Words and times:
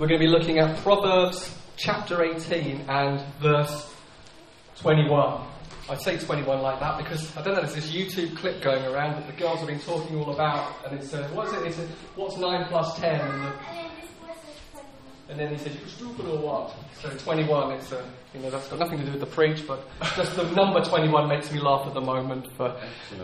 We're 0.00 0.06
going 0.06 0.18
to 0.18 0.26
be 0.26 0.32
looking 0.32 0.58
at 0.58 0.78
Proverbs 0.78 1.54
chapter 1.76 2.24
18 2.24 2.86
and 2.88 3.20
verse 3.38 3.94
21. 4.76 5.46
I 5.90 5.94
say 5.96 6.16
21 6.16 6.62
like 6.62 6.80
that 6.80 6.96
because 6.96 7.36
I 7.36 7.42
don't 7.42 7.52
know, 7.52 7.60
there's 7.60 7.74
this 7.74 7.92
YouTube 7.92 8.34
clip 8.38 8.62
going 8.62 8.82
around 8.86 9.20
that 9.20 9.26
the 9.26 9.38
girls 9.38 9.58
have 9.58 9.68
been 9.68 9.78
talking 9.78 10.16
all 10.16 10.32
about, 10.32 10.72
and 10.86 10.98
it's 10.98 11.12
uh, 11.12 11.28
what's 11.34 11.52
it? 11.52 11.66
It's 11.66 11.78
a, 11.78 11.86
what's 12.16 12.38
9 12.38 12.68
plus 12.68 12.98
10? 12.98 13.20
And, 13.20 13.42
the, 13.44 13.52
and 15.28 15.38
then 15.38 15.50
he 15.50 15.58
says, 15.58 15.76
You're 15.78 15.88
stupid 15.88 16.24
or 16.24 16.38
what? 16.38 16.74
So 17.02 17.10
21, 17.10 17.72
it's 17.72 17.92
a, 17.92 18.02
you 18.32 18.40
know, 18.40 18.48
that's 18.48 18.68
got 18.68 18.78
nothing 18.78 19.00
to 19.00 19.04
do 19.04 19.10
with 19.10 19.20
the 19.20 19.26
preach, 19.26 19.66
but 19.66 19.86
just 20.16 20.34
the 20.34 20.50
number 20.52 20.82
21 20.82 21.28
makes 21.28 21.52
me 21.52 21.60
laugh 21.60 21.86
at 21.86 21.92
the 21.92 22.00
moment 22.00 22.46
for, 22.56 22.74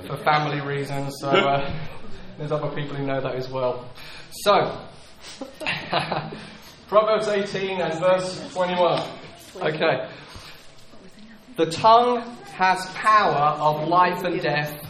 for 0.06 0.18
family 0.18 0.60
reasons. 0.60 1.14
So 1.22 1.30
uh, 1.30 1.74
there's 2.38 2.52
other 2.52 2.68
people 2.76 2.96
who 2.96 3.06
know 3.06 3.22
that 3.22 3.34
as 3.34 3.48
well. 3.48 3.88
So, 4.30 4.78
Proverbs 6.88 7.26
18 7.26 7.80
and 7.80 7.98
verse 7.98 8.52
21. 8.52 9.02
Okay. 9.56 10.08
The 11.56 11.66
tongue 11.66 12.20
has 12.54 12.86
power 12.94 13.58
of 13.58 13.88
life 13.88 14.22
and 14.22 14.40
death, 14.40 14.80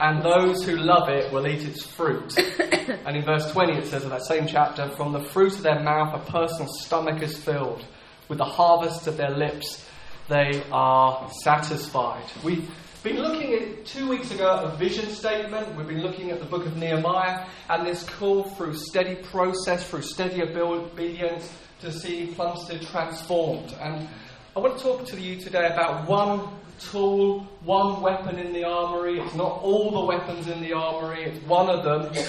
and 0.00 0.20
those 0.20 0.64
who 0.64 0.74
love 0.74 1.08
it 1.08 1.32
will 1.32 1.46
eat 1.46 1.62
its 1.62 1.86
fruit. 1.86 2.36
and 3.06 3.16
in 3.16 3.24
verse 3.24 3.52
20 3.52 3.78
it 3.78 3.86
says 3.86 4.02
of 4.02 4.10
that 4.10 4.24
same 4.24 4.48
chapter, 4.48 4.88
From 4.96 5.12
the 5.12 5.20
fruit 5.20 5.52
of 5.52 5.62
their 5.62 5.78
mouth 5.78 6.12
a 6.14 6.30
person's 6.30 6.80
stomach 6.80 7.22
is 7.22 7.36
filled. 7.38 7.84
With 8.28 8.38
the 8.38 8.44
harvest 8.44 9.06
of 9.06 9.16
their 9.16 9.30
lips 9.30 9.88
they 10.28 10.60
are 10.72 11.30
satisfied. 11.44 12.24
We've 12.42 12.68
been 13.04 13.20
looking 13.20 13.52
at 13.52 13.84
two 13.84 14.08
weeks 14.08 14.30
ago 14.30 14.62
a 14.64 14.74
vision 14.78 15.10
statement. 15.10 15.76
We've 15.76 15.86
been 15.86 16.00
looking 16.00 16.30
at 16.30 16.40
the 16.40 16.46
book 16.46 16.64
of 16.64 16.78
Nehemiah 16.78 17.46
and 17.68 17.86
this 17.86 18.02
call 18.02 18.44
through 18.44 18.76
steady 18.78 19.16
process, 19.16 19.86
through 19.86 20.00
steady 20.00 20.40
obedience 20.42 21.52
to 21.82 21.92
see 21.92 22.28
Plumstead 22.28 22.80
transformed. 22.80 23.74
And 23.78 24.08
I 24.56 24.60
want 24.60 24.78
to 24.78 24.82
talk 24.82 25.04
to 25.08 25.20
you 25.20 25.38
today 25.38 25.66
about 25.66 26.08
one 26.08 26.48
tool, 26.80 27.40
one 27.62 28.00
weapon 28.00 28.38
in 28.38 28.54
the 28.54 28.64
armory. 28.64 29.20
It's 29.20 29.34
not 29.34 29.60
all 29.60 29.90
the 29.90 30.06
weapons 30.06 30.48
in 30.48 30.62
the 30.62 30.72
armory, 30.72 31.24
it's 31.24 31.46
one 31.46 31.68
of 31.68 31.84
them. 31.84 32.24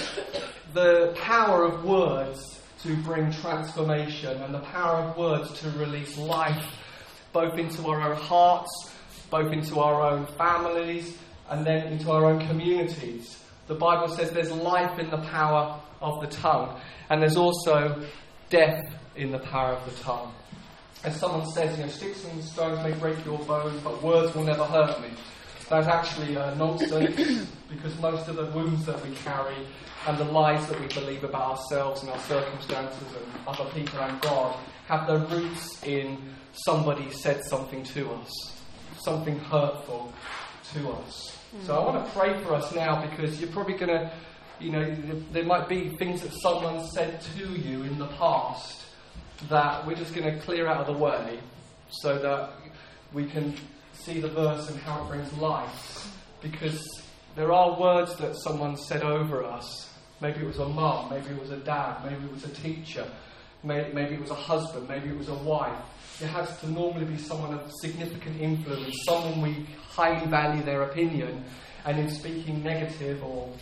The 0.74 1.14
power 1.16 1.64
of 1.64 1.86
words 1.86 2.60
to 2.82 2.94
bring 2.98 3.32
transformation 3.32 4.42
and 4.42 4.52
the 4.52 4.60
power 4.60 4.96
of 4.96 5.16
words 5.16 5.58
to 5.60 5.70
release 5.70 6.18
life 6.18 6.66
both 7.32 7.58
into 7.58 7.86
our 7.88 8.12
own 8.12 8.16
hearts 8.16 8.92
both 9.30 9.52
into 9.52 9.80
our 9.80 10.02
own 10.02 10.26
families 10.38 11.16
and 11.50 11.64
then 11.66 11.86
into 11.88 12.10
our 12.10 12.24
own 12.26 12.46
communities. 12.46 13.42
The 13.66 13.74
Bible 13.74 14.08
says 14.08 14.30
there's 14.30 14.52
life 14.52 14.98
in 14.98 15.10
the 15.10 15.18
power 15.18 15.80
of 16.00 16.20
the 16.20 16.28
tongue, 16.28 16.78
and 17.10 17.20
there's 17.20 17.36
also 17.36 18.02
death 18.48 18.84
in 19.16 19.32
the 19.32 19.38
power 19.38 19.72
of 19.72 19.84
the 19.84 20.02
tongue. 20.02 20.32
As 21.04 21.18
someone 21.18 21.46
says, 21.50 21.76
you 21.78 21.84
know, 21.84 21.90
sticks 21.90 22.24
and 22.24 22.42
stones 22.42 22.82
may 22.82 22.92
break 22.92 23.24
your 23.24 23.38
bones, 23.40 23.80
but 23.82 24.02
words 24.02 24.34
will 24.34 24.44
never 24.44 24.64
hurt 24.64 25.00
me. 25.00 25.08
That's 25.68 25.88
actually 25.88 26.36
uh, 26.36 26.54
nonsense 26.54 27.48
because 27.68 27.98
most 28.00 28.28
of 28.28 28.36
the 28.36 28.46
wounds 28.46 28.86
that 28.86 29.04
we 29.04 29.14
carry 29.16 29.56
and 30.06 30.16
the 30.16 30.24
lies 30.24 30.64
that 30.68 30.80
we 30.80 30.86
believe 30.88 31.24
about 31.24 31.58
ourselves 31.58 32.02
and 32.02 32.10
our 32.10 32.18
circumstances 32.20 33.08
and 33.16 33.48
other 33.48 33.68
people 33.72 33.98
and 33.98 34.20
God 34.20 34.56
have 34.86 35.08
their 35.08 35.18
roots 35.18 35.82
in 35.82 36.18
somebody 36.52 37.10
said 37.10 37.44
something 37.44 37.82
to 37.82 38.12
us 38.12 38.55
something 38.98 39.38
hurtful 39.38 40.12
to 40.74 40.90
us. 40.90 41.38
Mm. 41.56 41.66
So 41.66 41.76
I 41.76 41.84
want 41.84 42.04
to 42.04 42.12
pray 42.12 42.42
for 42.42 42.54
us 42.54 42.74
now 42.74 43.04
because 43.06 43.40
you're 43.40 43.50
probably 43.50 43.74
going 43.74 43.90
to, 43.90 44.10
you 44.60 44.70
know, 44.70 44.96
there 45.32 45.44
might 45.44 45.68
be 45.68 45.90
things 45.96 46.22
that 46.22 46.32
someone 46.32 46.86
said 46.88 47.20
to 47.20 47.44
you 47.44 47.82
in 47.82 47.98
the 47.98 48.06
past 48.06 48.84
that 49.48 49.86
we're 49.86 49.94
just 49.94 50.14
going 50.14 50.32
to 50.32 50.40
clear 50.42 50.66
out 50.66 50.80
of 50.80 50.86
the 50.86 51.02
way 51.02 51.38
so 51.90 52.18
that 52.18 52.50
we 53.12 53.26
can 53.26 53.54
see 53.92 54.20
the 54.20 54.28
verse 54.28 54.68
and 54.70 54.78
how 54.80 55.04
it 55.04 55.08
brings 55.08 55.32
life. 55.34 56.12
Because 56.40 56.84
there 57.34 57.52
are 57.52 57.78
words 57.78 58.16
that 58.16 58.36
someone 58.36 58.76
said 58.76 59.02
over 59.02 59.44
us. 59.44 59.92
Maybe 60.20 60.40
it 60.40 60.46
was 60.46 60.58
a 60.58 60.68
mum, 60.68 61.10
maybe 61.10 61.28
it 61.28 61.40
was 61.40 61.50
a 61.50 61.58
dad, 61.58 62.02
maybe 62.02 62.24
it 62.24 62.32
was 62.32 62.44
a 62.44 62.48
teacher, 62.48 63.06
maybe 63.62 64.14
it 64.14 64.20
was 64.20 64.30
a 64.30 64.34
husband, 64.34 64.88
maybe 64.88 65.10
it 65.10 65.18
was 65.18 65.28
a 65.28 65.34
wife 65.34 65.78
it 66.20 66.26
has 66.28 66.58
to 66.60 66.70
normally 66.70 67.04
be 67.04 67.18
someone 67.18 67.54
of 67.54 67.70
significant 67.80 68.40
influence, 68.40 68.94
someone 69.04 69.40
we 69.42 69.66
highly 69.88 70.26
value 70.26 70.62
their 70.62 70.82
opinion, 70.82 71.44
and 71.84 71.98
in 71.98 72.10
speaking 72.10 72.62
negative 72.62 73.22
or 73.22 73.52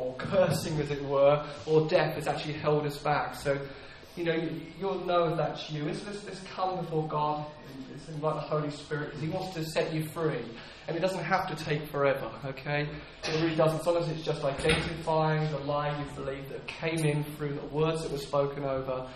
or 0.00 0.14
cursing, 0.14 0.80
as 0.80 0.90
it 0.90 1.04
were, 1.04 1.44
or 1.66 1.86
death 1.86 2.14
has 2.14 2.26
actually 2.26 2.54
held 2.54 2.86
us 2.86 2.96
back. 2.96 3.34
So, 3.34 3.60
you 4.16 4.24
know, 4.24 4.48
you'll 4.78 5.04
know 5.04 5.36
that's 5.36 5.70
you. 5.70 5.84
Let's, 5.84 6.04
let's, 6.06 6.24
let's 6.24 6.40
come 6.54 6.80
before 6.80 7.06
God, 7.06 7.44
let's 7.90 8.08
invite 8.08 8.34
the 8.36 8.40
Holy 8.40 8.70
Spirit, 8.70 9.10
because 9.10 9.20
He 9.20 9.28
wants 9.28 9.54
to 9.54 9.64
set 9.64 9.92
you 9.92 10.08
free. 10.08 10.42
And 10.88 10.96
it 10.96 11.00
doesn't 11.00 11.22
have 11.22 11.46
to 11.54 11.64
take 11.64 11.86
forever, 11.88 12.30
okay? 12.46 12.88
It 13.24 13.42
really 13.42 13.54
doesn't. 13.54 13.84
Sometimes 13.84 14.08
it's 14.08 14.22
just 14.24 14.42
identifying 14.42 15.48
the 15.52 15.58
lie 15.58 15.96
you 15.96 16.04
believe 16.16 16.48
that 16.48 16.66
came 16.66 17.04
in 17.04 17.22
through 17.36 17.54
the 17.54 17.66
words 17.66 18.02
that 18.02 18.10
were 18.10 18.18
spoken 18.18 18.64
over 18.64 19.06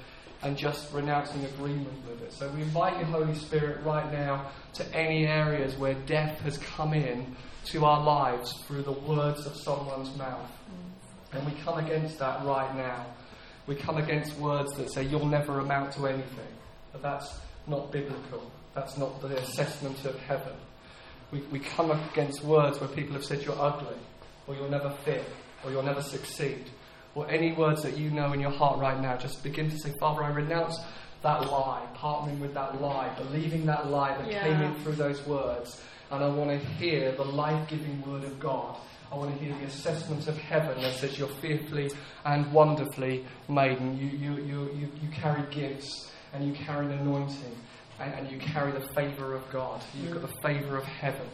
and 0.43 0.57
just 0.57 0.93
renouncing 0.93 1.45
agreement 1.45 2.07
with 2.09 2.23
it. 2.23 2.33
So 2.33 2.49
we 2.51 2.63
invite 2.63 2.99
you, 2.99 3.05
Holy 3.07 3.35
Spirit, 3.35 3.85
right 3.85 4.11
now 4.13 4.51
to 4.75 4.95
any 4.95 5.27
areas 5.27 5.75
where 5.77 5.95
death 5.95 6.41
has 6.41 6.59
come 6.59 6.93
in 6.93 7.35
to 7.67 7.85
our 7.85 8.03
lives 8.03 8.53
through 8.67 8.83
the 8.83 8.93
words 8.93 9.47
of 9.47 9.57
someone's 9.57 10.15
mouth. 10.17 10.51
And 11.33 11.45
we 11.47 11.53
come 11.63 11.79
against 11.79 12.19
that 12.19 12.45
right 12.45 12.75
now. 12.77 13.07
We 13.67 13.75
come 13.75 13.97
against 13.97 14.37
words 14.37 14.73
that 14.77 14.91
say 14.91 15.05
you'll 15.05 15.27
never 15.27 15.61
amount 15.61 15.93
to 15.93 16.07
anything. 16.07 16.53
But 16.93 17.03
that's 17.03 17.41
not 17.67 17.91
biblical. 17.91 18.51
That's 18.75 18.99
not 18.99 19.21
the 19.23 19.39
assessment 19.39 20.05
of 20.05 20.19
heaven. 20.21 20.53
We, 21.33 21.41
we 21.51 21.59
come 21.59 21.91
against 21.91 22.45
words 22.45 22.81
where 22.81 22.89
people 22.89 23.15
have 23.15 23.25
said 23.25 23.43
you're 23.43 23.59
ugly, 23.59 23.97
or 24.47 24.55
you'll 24.55 24.71
never 24.71 24.91
fit, 25.05 25.25
or 25.65 25.71
you'll 25.71 25.83
never 25.83 26.03
succeed 26.03 26.71
or 27.15 27.31
any 27.31 27.53
words 27.53 27.83
that 27.83 27.97
you 27.97 28.11
know 28.11 28.33
in 28.33 28.41
your 28.41 28.51
heart 28.51 28.79
right 28.79 29.01
now, 29.01 29.17
just 29.17 29.43
begin 29.43 29.71
to 29.71 29.79
say, 29.79 29.93
Father, 30.01 30.23
I 30.23 30.31
renounce 30.31 30.79
that 31.23 31.51
lie, 31.51 31.87
partnering 31.97 32.39
with 32.39 32.55
that 32.55 32.81
lie, 32.81 33.13
believing 33.17 33.65
that 33.67 33.89
lie 33.89 34.17
that 34.19 34.31
yeah. 34.31 34.43
came 34.43 34.61
in 34.61 34.75
through 34.83 34.95
those 34.95 35.27
words. 35.27 35.81
And 36.11 36.23
I 36.23 36.29
want 36.29 36.51
to 36.51 36.59
hear 36.59 37.13
the 37.13 37.25
life 37.25 37.69
giving 37.69 38.03
word 38.07 38.25
of 38.25 38.39
God. 38.39 38.77
I 39.11 39.17
want 39.17 39.37
to 39.37 39.45
hear 39.45 39.55
the 39.55 39.65
assessment 39.65 40.27
of 40.29 40.37
heaven 40.37 40.81
that 40.83 40.95
says 40.95 41.19
you're 41.19 41.29
fearfully 41.29 41.91
and 42.25 42.53
wonderfully 42.53 43.25
made, 43.49 43.79
and 43.79 43.99
you, 43.99 44.07
you, 44.07 44.37
you, 44.43 44.71
you, 44.75 44.89
you 45.03 45.09
carry 45.13 45.43
gifts, 45.51 46.11
and 46.33 46.47
you 46.47 46.53
carry 46.53 46.87
an 46.87 46.93
anointing, 46.93 47.57
and, 48.01 48.13
and 48.15 48.31
you 48.31 48.39
carry 48.39 48.73
the 48.73 48.87
favour 48.89 49.35
of 49.35 49.49
God. 49.51 49.83
You've 49.95 50.13
got 50.13 50.23
the 50.23 50.37
favour 50.43 50.77
of 50.77 50.85
heaven. 50.85 51.27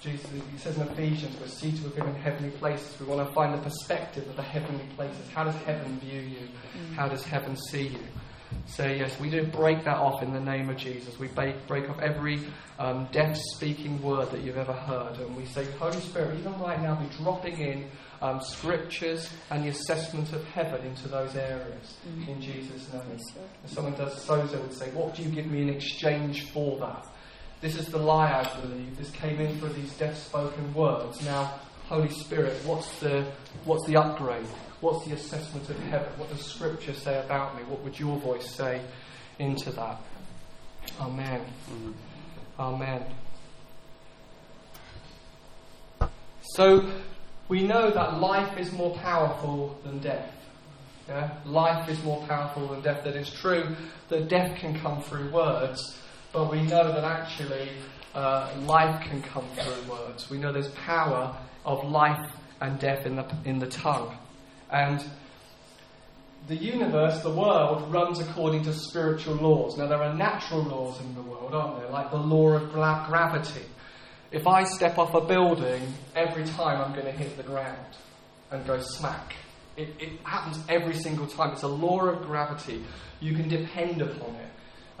Jesus, 0.00 0.30
he 0.50 0.58
says 0.58 0.76
in 0.78 0.88
Ephesians, 0.88 1.36
we're 1.38 1.46
seated 1.46 1.84
with 1.84 1.94
him 1.94 2.08
in 2.08 2.14
heavenly 2.14 2.50
places. 2.52 2.98
We 2.98 3.06
want 3.06 3.28
to 3.28 3.34
find 3.34 3.52
the 3.52 3.62
perspective 3.62 4.26
of 4.28 4.36
the 4.36 4.42
heavenly 4.42 4.86
places. 4.96 5.28
How 5.34 5.44
does 5.44 5.54
heaven 5.56 6.00
view 6.00 6.20
you? 6.20 6.48
Mm. 6.48 6.94
How 6.94 7.06
does 7.06 7.22
heaven 7.22 7.54
see 7.68 7.88
you? 7.88 8.00
So, 8.66 8.86
yes, 8.86 9.18
we 9.20 9.30
do 9.30 9.44
break 9.46 9.84
that 9.84 9.96
off 9.96 10.22
in 10.22 10.32
the 10.32 10.40
name 10.40 10.70
of 10.70 10.76
Jesus. 10.76 11.18
We 11.18 11.28
break, 11.28 11.66
break 11.66 11.88
off 11.88 12.00
every 12.00 12.40
um, 12.78 13.08
deaf 13.12 13.36
speaking 13.54 14.00
word 14.00 14.30
that 14.30 14.40
you've 14.40 14.56
ever 14.56 14.72
heard. 14.72 15.18
And 15.18 15.36
we 15.36 15.44
say, 15.44 15.64
Holy 15.78 16.00
Spirit, 16.00 16.38
even 16.38 16.58
right 16.58 16.80
now, 16.80 16.94
be 16.94 17.08
dropping 17.22 17.58
in 17.58 17.90
um, 18.22 18.40
scriptures 18.40 19.30
and 19.50 19.64
the 19.64 19.68
assessment 19.68 20.32
of 20.32 20.44
heaven 20.46 20.84
into 20.86 21.08
those 21.08 21.36
areas 21.36 21.96
mm. 22.08 22.28
in 22.28 22.40
Jesus' 22.40 22.92
name. 22.92 23.02
Yes, 23.12 23.36
if 23.64 23.70
someone 23.70 23.94
does 23.94 24.14
sozo 24.24 24.60
would 24.62 24.72
say, 24.72 24.90
What 24.90 25.14
do 25.14 25.22
you 25.22 25.30
give 25.30 25.46
me 25.46 25.62
in 25.62 25.68
exchange 25.68 26.50
for 26.50 26.78
that? 26.80 27.06
This 27.60 27.76
is 27.76 27.86
the 27.88 27.98
lie, 27.98 28.32
I 28.32 28.60
believe. 28.60 28.96
This 28.96 29.10
came 29.10 29.38
in 29.40 29.58
through 29.58 29.70
these 29.70 29.92
deaf 29.94 30.16
spoken 30.16 30.72
words. 30.72 31.22
Now, 31.24 31.60
Holy 31.88 32.08
Spirit, 32.08 32.56
what's 32.64 32.98
the, 33.00 33.26
what's 33.64 33.86
the 33.86 33.96
upgrade? 33.96 34.46
What's 34.80 35.06
the 35.06 35.14
assessment 35.14 35.68
of 35.68 35.78
heaven? 35.80 36.08
What 36.16 36.30
does 36.30 36.44
Scripture 36.44 36.94
say 36.94 37.18
about 37.18 37.56
me? 37.56 37.62
What 37.64 37.82
would 37.82 37.98
your 37.98 38.16
voice 38.18 38.48
say 38.48 38.80
into 39.38 39.70
that? 39.72 40.00
Amen. 40.98 41.40
Mm-hmm. 41.70 41.92
Amen. 42.58 43.04
So, 46.54 46.90
we 47.48 47.66
know 47.66 47.90
that 47.90 48.20
life 48.20 48.58
is 48.58 48.72
more 48.72 48.96
powerful 48.98 49.78
than 49.84 49.98
death. 49.98 50.32
Yeah? 51.08 51.30
Life 51.44 51.88
is 51.88 52.02
more 52.04 52.24
powerful 52.26 52.68
than 52.68 52.80
death. 52.80 53.04
That 53.04 53.16
is 53.16 53.30
true 53.30 53.76
that 54.08 54.28
death 54.28 54.56
can 54.56 54.78
come 54.80 55.02
through 55.02 55.30
words, 55.30 55.98
but 56.32 56.50
we 56.50 56.62
know 56.62 56.92
that 56.92 57.04
actually 57.04 57.70
uh, 58.14 58.52
life 58.62 59.02
can 59.02 59.22
come 59.22 59.46
through 59.56 59.90
words. 59.90 60.30
We 60.30 60.38
know 60.38 60.52
there's 60.52 60.70
power 60.70 61.36
of 61.64 61.84
life 61.88 62.30
and 62.60 62.78
death 62.78 63.06
in 63.06 63.16
the, 63.16 63.26
in 63.44 63.58
the 63.58 63.66
tongue. 63.66 64.16
And 64.70 65.02
the 66.46 66.56
universe, 66.56 67.20
the 67.22 67.30
world, 67.30 67.92
runs 67.92 68.20
according 68.20 68.62
to 68.64 68.72
spiritual 68.72 69.34
laws. 69.34 69.76
Now, 69.76 69.86
there 69.86 70.02
are 70.02 70.14
natural 70.14 70.62
laws 70.62 71.00
in 71.00 71.14
the 71.14 71.22
world, 71.22 71.54
aren't 71.54 71.80
there? 71.80 71.90
Like 71.90 72.10
the 72.10 72.16
law 72.16 72.54
of 72.54 72.72
gra- 72.72 73.04
gravity. 73.08 73.64
If 74.30 74.46
I 74.46 74.64
step 74.64 74.98
off 74.98 75.14
a 75.14 75.20
building, 75.20 75.92
every 76.14 76.44
time 76.44 76.80
I'm 76.80 76.92
going 76.92 77.06
to 77.06 77.12
hit 77.12 77.36
the 77.36 77.42
ground 77.42 77.96
and 78.50 78.66
go 78.66 78.80
smack. 78.80 79.34
It, 79.76 79.88
it 79.98 80.20
happens 80.24 80.58
every 80.68 80.94
single 80.94 81.26
time. 81.26 81.52
It's 81.52 81.62
a 81.62 81.68
law 81.68 82.04
of 82.06 82.22
gravity. 82.22 82.84
You 83.20 83.34
can 83.34 83.48
depend 83.48 84.02
upon 84.02 84.34
it. 84.36 84.50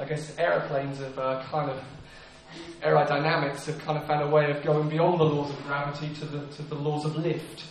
I 0.00 0.06
guess 0.06 0.34
aeroplanes 0.38 0.98
have 0.98 1.18
uh, 1.18 1.44
kind 1.50 1.70
of 1.70 1.78
aerodynamics 2.82 3.66
have 3.66 3.78
kind 3.80 3.98
of 3.98 4.06
found 4.06 4.22
a 4.22 4.34
way 4.34 4.50
of 4.50 4.62
going 4.62 4.88
beyond 4.88 5.20
the 5.20 5.24
laws 5.24 5.50
of 5.50 5.62
gravity 5.66 6.08
to 6.14 6.24
the, 6.24 6.46
to 6.54 6.62
the 6.62 6.74
laws 6.74 7.04
of 7.04 7.16
lift. 7.16 7.64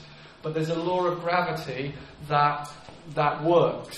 But 0.43 0.53
there's 0.53 0.69
a 0.69 0.77
law 0.77 1.07
of 1.07 1.21
gravity 1.21 1.95
that, 2.27 2.69
that 3.15 3.43
works. 3.43 3.97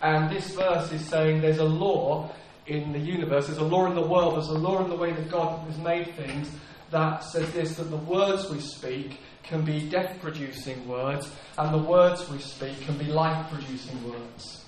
And 0.00 0.30
this 0.30 0.54
verse 0.54 0.92
is 0.92 1.04
saying 1.04 1.40
there's 1.40 1.58
a 1.58 1.64
law 1.64 2.32
in 2.68 2.92
the 2.92 3.00
universe, 3.00 3.48
there's 3.48 3.58
a 3.58 3.64
law 3.64 3.86
in 3.86 3.96
the 3.96 4.06
world, 4.06 4.36
there's 4.36 4.48
a 4.48 4.52
law 4.52 4.82
in 4.84 4.88
the 4.88 4.96
way 4.96 5.12
that 5.12 5.28
God 5.28 5.66
has 5.66 5.76
made 5.76 6.14
things 6.14 6.48
that 6.92 7.24
says 7.24 7.52
this 7.52 7.76
that 7.78 7.90
the 7.90 7.96
words 7.96 8.48
we 8.48 8.60
speak 8.60 9.18
can 9.42 9.64
be 9.64 9.88
death 9.88 10.20
producing 10.20 10.86
words, 10.86 11.32
and 11.58 11.74
the 11.74 11.78
words 11.78 12.30
we 12.30 12.38
speak 12.38 12.80
can 12.82 12.96
be 12.96 13.06
life 13.06 13.50
producing 13.50 14.08
words. 14.08 14.64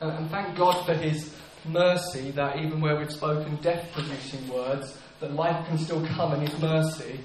And, 0.00 0.10
and 0.10 0.30
thank 0.30 0.56
God 0.56 0.84
for 0.84 0.94
His 0.94 1.34
mercy 1.64 2.30
that 2.32 2.58
even 2.58 2.80
where 2.80 2.96
we've 2.96 3.12
spoken 3.12 3.56
death 3.56 3.90
producing 3.92 4.48
words, 4.48 4.98
that 5.20 5.32
life 5.32 5.66
can 5.66 5.78
still 5.78 6.06
come 6.08 6.34
in 6.34 6.40
His 6.40 6.58
mercy. 6.60 7.20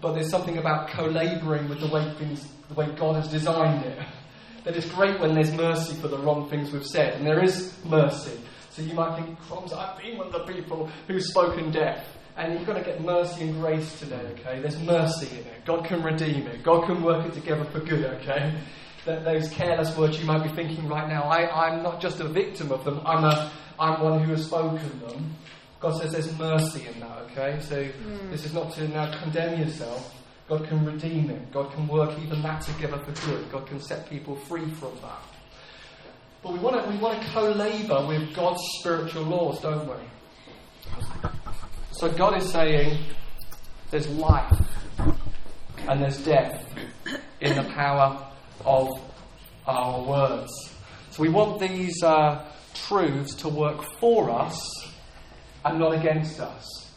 But 0.00 0.14
there's 0.14 0.30
something 0.30 0.58
about 0.58 0.88
co 0.88 1.04
labouring 1.04 1.68
with 1.68 1.80
the 1.80 1.88
way, 1.88 2.12
things, 2.18 2.46
the 2.68 2.74
way 2.74 2.86
God 2.96 3.16
has 3.16 3.28
designed 3.28 3.84
it. 3.84 3.98
That 4.64 4.76
it's 4.76 4.88
great 4.90 5.18
when 5.20 5.34
there's 5.34 5.52
mercy 5.52 5.94
for 5.94 6.08
the 6.08 6.18
wrong 6.18 6.48
things 6.50 6.72
we've 6.72 6.86
said, 6.86 7.14
and 7.14 7.26
there 7.26 7.42
is 7.42 7.72
mercy. 7.84 8.38
So 8.70 8.82
you 8.82 8.92
might 8.92 9.16
think, 9.16 9.38
crumbs, 9.40 9.72
I've 9.72 9.98
been 9.98 10.18
one 10.18 10.26
of 10.28 10.32
the 10.32 10.52
people 10.52 10.90
who's 11.06 11.28
spoken 11.28 11.70
death. 11.70 12.04
And 12.36 12.52
you've 12.52 12.66
got 12.68 12.74
to 12.74 12.84
get 12.84 13.02
mercy 13.02 13.48
and 13.48 13.60
grace 13.60 13.98
today, 13.98 14.20
okay? 14.38 14.60
There's 14.60 14.78
mercy 14.78 15.26
in 15.26 15.44
it. 15.44 15.64
God 15.64 15.84
can 15.84 16.04
redeem 16.04 16.46
it. 16.46 16.62
God 16.62 16.86
can 16.86 17.02
work 17.02 17.26
it 17.26 17.34
together 17.34 17.64
for 17.64 17.80
good, 17.80 18.04
okay? 18.04 18.56
That 19.08 19.24
those 19.24 19.48
careless 19.48 19.96
words 19.96 20.20
you 20.20 20.26
might 20.26 20.42
be 20.42 20.50
thinking 20.50 20.86
right 20.86 21.08
now, 21.08 21.22
I, 21.22 21.68
I'm 21.68 21.82
not 21.82 21.98
just 21.98 22.20
a 22.20 22.28
victim 22.28 22.70
of 22.70 22.84
them, 22.84 23.00
I'm, 23.06 23.24
a, 23.24 23.50
I'm 23.80 24.02
one 24.02 24.22
who 24.22 24.32
has 24.32 24.44
spoken 24.44 25.00
them. 25.00 25.34
God 25.80 25.98
says 25.98 26.12
there's 26.12 26.38
mercy 26.38 26.86
in 26.86 27.00
that, 27.00 27.16
okay? 27.30 27.58
So 27.60 27.84
mm. 27.84 28.30
this 28.30 28.44
is 28.44 28.52
not 28.52 28.70
to 28.74 28.86
now 28.86 29.18
condemn 29.22 29.60
yourself. 29.60 30.14
God 30.46 30.68
can 30.68 30.84
redeem 30.84 31.30
it. 31.30 31.50
God 31.52 31.72
can 31.72 31.88
work 31.88 32.18
even 32.18 32.42
that 32.42 32.60
together 32.60 32.98
for 32.98 33.12
good. 33.26 33.50
God 33.50 33.66
can 33.66 33.80
set 33.80 34.10
people 34.10 34.36
free 34.36 34.68
from 34.72 34.92
that. 34.96 35.22
But 36.42 36.52
we 36.52 36.58
want 36.58 36.84
to, 36.84 36.90
we 36.90 36.98
want 36.98 37.18
to 37.22 37.28
co 37.30 37.48
labour 37.52 38.06
with 38.06 38.34
God's 38.34 38.60
spiritual 38.78 39.22
laws, 39.22 39.58
don't 39.62 39.88
we? 39.88 41.30
So 41.92 42.12
God 42.12 42.36
is 42.36 42.52
saying 42.52 43.04
there's 43.90 44.06
life 44.10 44.52
and 45.88 46.02
there's 46.02 46.22
death 46.22 46.62
in 47.40 47.56
the 47.56 47.64
power 47.72 48.27
of 48.64 48.88
our 49.66 50.02
words. 50.02 50.50
So 51.10 51.22
we 51.22 51.28
want 51.28 51.60
these 51.60 52.02
uh, 52.02 52.44
truths 52.74 53.34
to 53.36 53.48
work 53.48 53.82
for 53.98 54.30
us 54.30 54.58
and 55.64 55.78
not 55.78 55.94
against 55.94 56.40
us. 56.40 56.90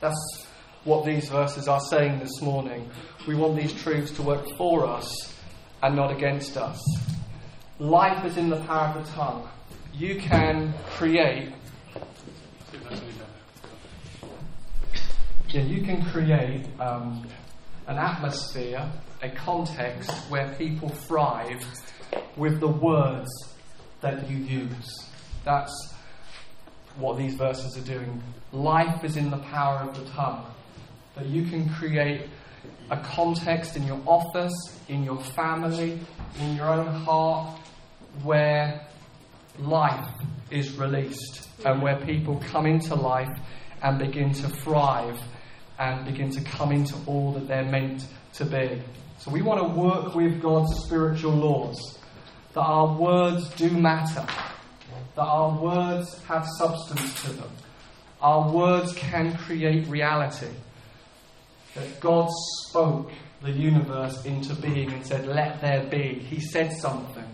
That's 0.00 0.46
what 0.84 1.04
these 1.04 1.28
verses 1.28 1.68
are 1.68 1.80
saying 1.80 2.18
this 2.18 2.40
morning. 2.42 2.88
We 3.26 3.34
want 3.34 3.56
these 3.56 3.72
truths 3.72 4.10
to 4.12 4.22
work 4.22 4.46
for 4.56 4.86
us 4.86 5.34
and 5.82 5.96
not 5.96 6.10
against 6.10 6.56
us. 6.56 6.80
Life 7.78 8.24
is 8.24 8.36
in 8.36 8.50
the 8.50 8.60
power 8.64 8.98
of 8.98 9.06
the 9.06 9.12
tongue. 9.12 9.48
You 9.92 10.16
can 10.20 10.74
create 10.90 11.52
yeah, 15.54 15.62
you 15.62 15.82
can 15.82 16.04
create 16.06 16.66
um, 16.80 17.24
an 17.86 17.96
atmosphere, 17.96 18.90
a 19.24 19.30
context 19.30 20.10
where 20.28 20.54
people 20.58 20.90
thrive 20.90 21.64
with 22.36 22.60
the 22.60 22.68
words 22.68 23.30
that 24.02 24.28
you 24.28 24.36
use. 24.36 25.08
That's 25.44 25.72
what 26.96 27.16
these 27.16 27.34
verses 27.34 27.78
are 27.78 27.86
doing. 27.86 28.22
Life 28.52 29.02
is 29.02 29.16
in 29.16 29.30
the 29.30 29.38
power 29.38 29.78
of 29.78 29.98
the 29.98 30.04
tongue. 30.10 30.44
That 31.16 31.26
you 31.26 31.46
can 31.46 31.70
create 31.70 32.28
a 32.90 32.98
context 32.98 33.76
in 33.76 33.86
your 33.86 34.00
office, 34.04 34.52
in 34.88 35.04
your 35.04 35.20
family, 35.20 35.98
in 36.40 36.56
your 36.56 36.68
own 36.68 36.86
heart, 36.88 37.58
where 38.22 38.86
life 39.58 40.06
is 40.50 40.76
released 40.76 41.48
and 41.64 41.80
where 41.80 41.96
people 42.04 42.42
come 42.48 42.66
into 42.66 42.94
life 42.94 43.38
and 43.82 43.98
begin 43.98 44.32
to 44.32 44.48
thrive 44.48 45.18
and 45.78 46.04
begin 46.04 46.30
to 46.30 46.42
come 46.42 46.72
into 46.72 46.94
all 47.06 47.32
that 47.32 47.48
they're 47.48 47.70
meant 47.70 48.06
to 48.34 48.44
be. 48.44 48.82
So 49.24 49.30
we 49.30 49.40
want 49.40 49.58
to 49.58 49.80
work 49.80 50.14
with 50.14 50.42
God's 50.42 50.84
spiritual 50.84 51.32
laws, 51.32 51.98
that 52.52 52.60
our 52.60 52.94
words 52.94 53.48
do 53.54 53.70
matter, 53.70 54.26
that 55.16 55.22
our 55.22 55.58
words 55.58 56.22
have 56.24 56.46
substance 56.58 57.22
to 57.22 57.32
them, 57.32 57.50
our 58.20 58.52
words 58.52 58.92
can 58.92 59.34
create 59.38 59.88
reality, 59.88 60.50
that 61.74 62.00
God 62.00 62.28
spoke 62.68 63.12
the 63.40 63.50
universe 63.50 64.26
into 64.26 64.54
being 64.56 64.92
and 64.92 65.06
said, 65.06 65.26
Let 65.26 65.58
there 65.62 65.86
be. 65.86 66.18
He 66.18 66.38
said 66.38 66.74
something. 66.74 67.24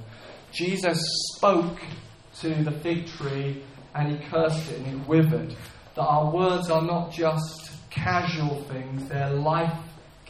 Jesus 0.52 1.04
spoke 1.34 1.80
to 2.38 2.54
the 2.62 2.70
fig 2.70 3.08
tree 3.08 3.64
and 3.96 4.12
he 4.12 4.28
cursed 4.28 4.70
it 4.70 4.78
and 4.78 4.86
it 4.86 5.08
withered. 5.08 5.56
That 5.96 6.04
our 6.04 6.30
words 6.30 6.70
are 6.70 6.82
not 6.82 7.10
just 7.10 7.72
casual 7.90 8.62
things, 8.68 9.08
they're 9.08 9.30
life 9.30 9.74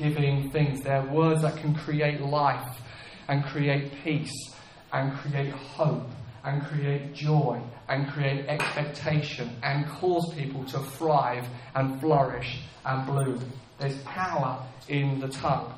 giving 0.00 0.50
things. 0.50 0.81
They're 0.81 1.05
words 1.05 1.43
that 1.43 1.56
can 1.58 1.75
create 1.75 2.20
life 2.20 2.81
and 3.29 3.44
create 3.44 3.93
peace 4.02 4.32
and 4.93 5.12
create 5.19 5.52
hope 5.52 6.08
and 6.43 6.62
create 6.64 7.12
joy 7.12 7.61
and 7.88 8.08
create 8.08 8.47
expectation 8.47 9.50
and 9.62 9.87
cause 9.87 10.32
people 10.35 10.64
to 10.64 10.79
thrive 10.79 11.47
and 11.75 12.00
flourish 12.00 12.62
and 12.85 13.06
bloom. 13.06 13.52
There's 13.79 13.99
power 14.02 14.67
in 14.88 15.20
the 15.20 15.29
tongue. 15.29 15.75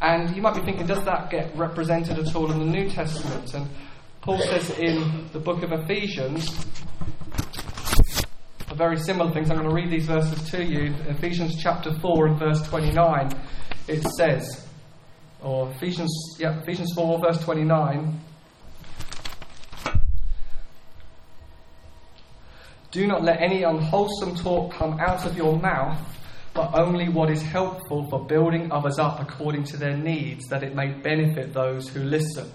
And 0.00 0.34
you 0.34 0.40
might 0.40 0.54
be 0.54 0.62
thinking, 0.62 0.86
does 0.86 1.04
that 1.04 1.30
get 1.30 1.54
represented 1.56 2.18
at 2.18 2.34
all 2.34 2.50
in 2.50 2.58
the 2.58 2.64
New 2.64 2.88
Testament? 2.88 3.52
And 3.52 3.68
Paul 4.20 4.38
says 4.38 4.70
in 4.78 5.28
the 5.32 5.38
book 5.38 5.62
of 5.62 5.72
Ephesians, 5.72 6.66
very 8.76 8.98
similar 8.98 9.32
things. 9.32 9.50
I'm 9.50 9.56
going 9.56 9.68
to 9.68 9.74
read 9.74 9.90
these 9.90 10.06
verses 10.06 10.50
to 10.50 10.62
you. 10.62 10.94
Ephesians 11.08 11.56
chapter 11.62 11.92
4 11.98 12.26
and 12.26 12.38
verse 12.38 12.62
29, 12.68 13.30
it 13.88 14.02
says, 14.16 14.66
or 15.42 15.70
Ephesians, 15.70 16.36
yeah, 16.38 16.60
Ephesians 16.60 16.92
4, 16.94 17.20
verse 17.20 17.42
29. 17.42 18.20
Do 22.90 23.06
not 23.06 23.22
let 23.22 23.40
any 23.40 23.62
unwholesome 23.62 24.36
talk 24.36 24.74
come 24.74 24.98
out 25.00 25.26
of 25.26 25.36
your 25.36 25.58
mouth, 25.58 26.00
but 26.54 26.74
only 26.74 27.08
what 27.08 27.30
is 27.30 27.42
helpful 27.42 28.08
for 28.08 28.24
building 28.26 28.72
others 28.72 28.98
up 28.98 29.20
according 29.20 29.64
to 29.64 29.76
their 29.76 29.96
needs, 29.96 30.46
that 30.48 30.62
it 30.62 30.74
may 30.74 30.88
benefit 30.88 31.52
those 31.52 31.88
who 31.88 32.02
listen. 32.02 32.50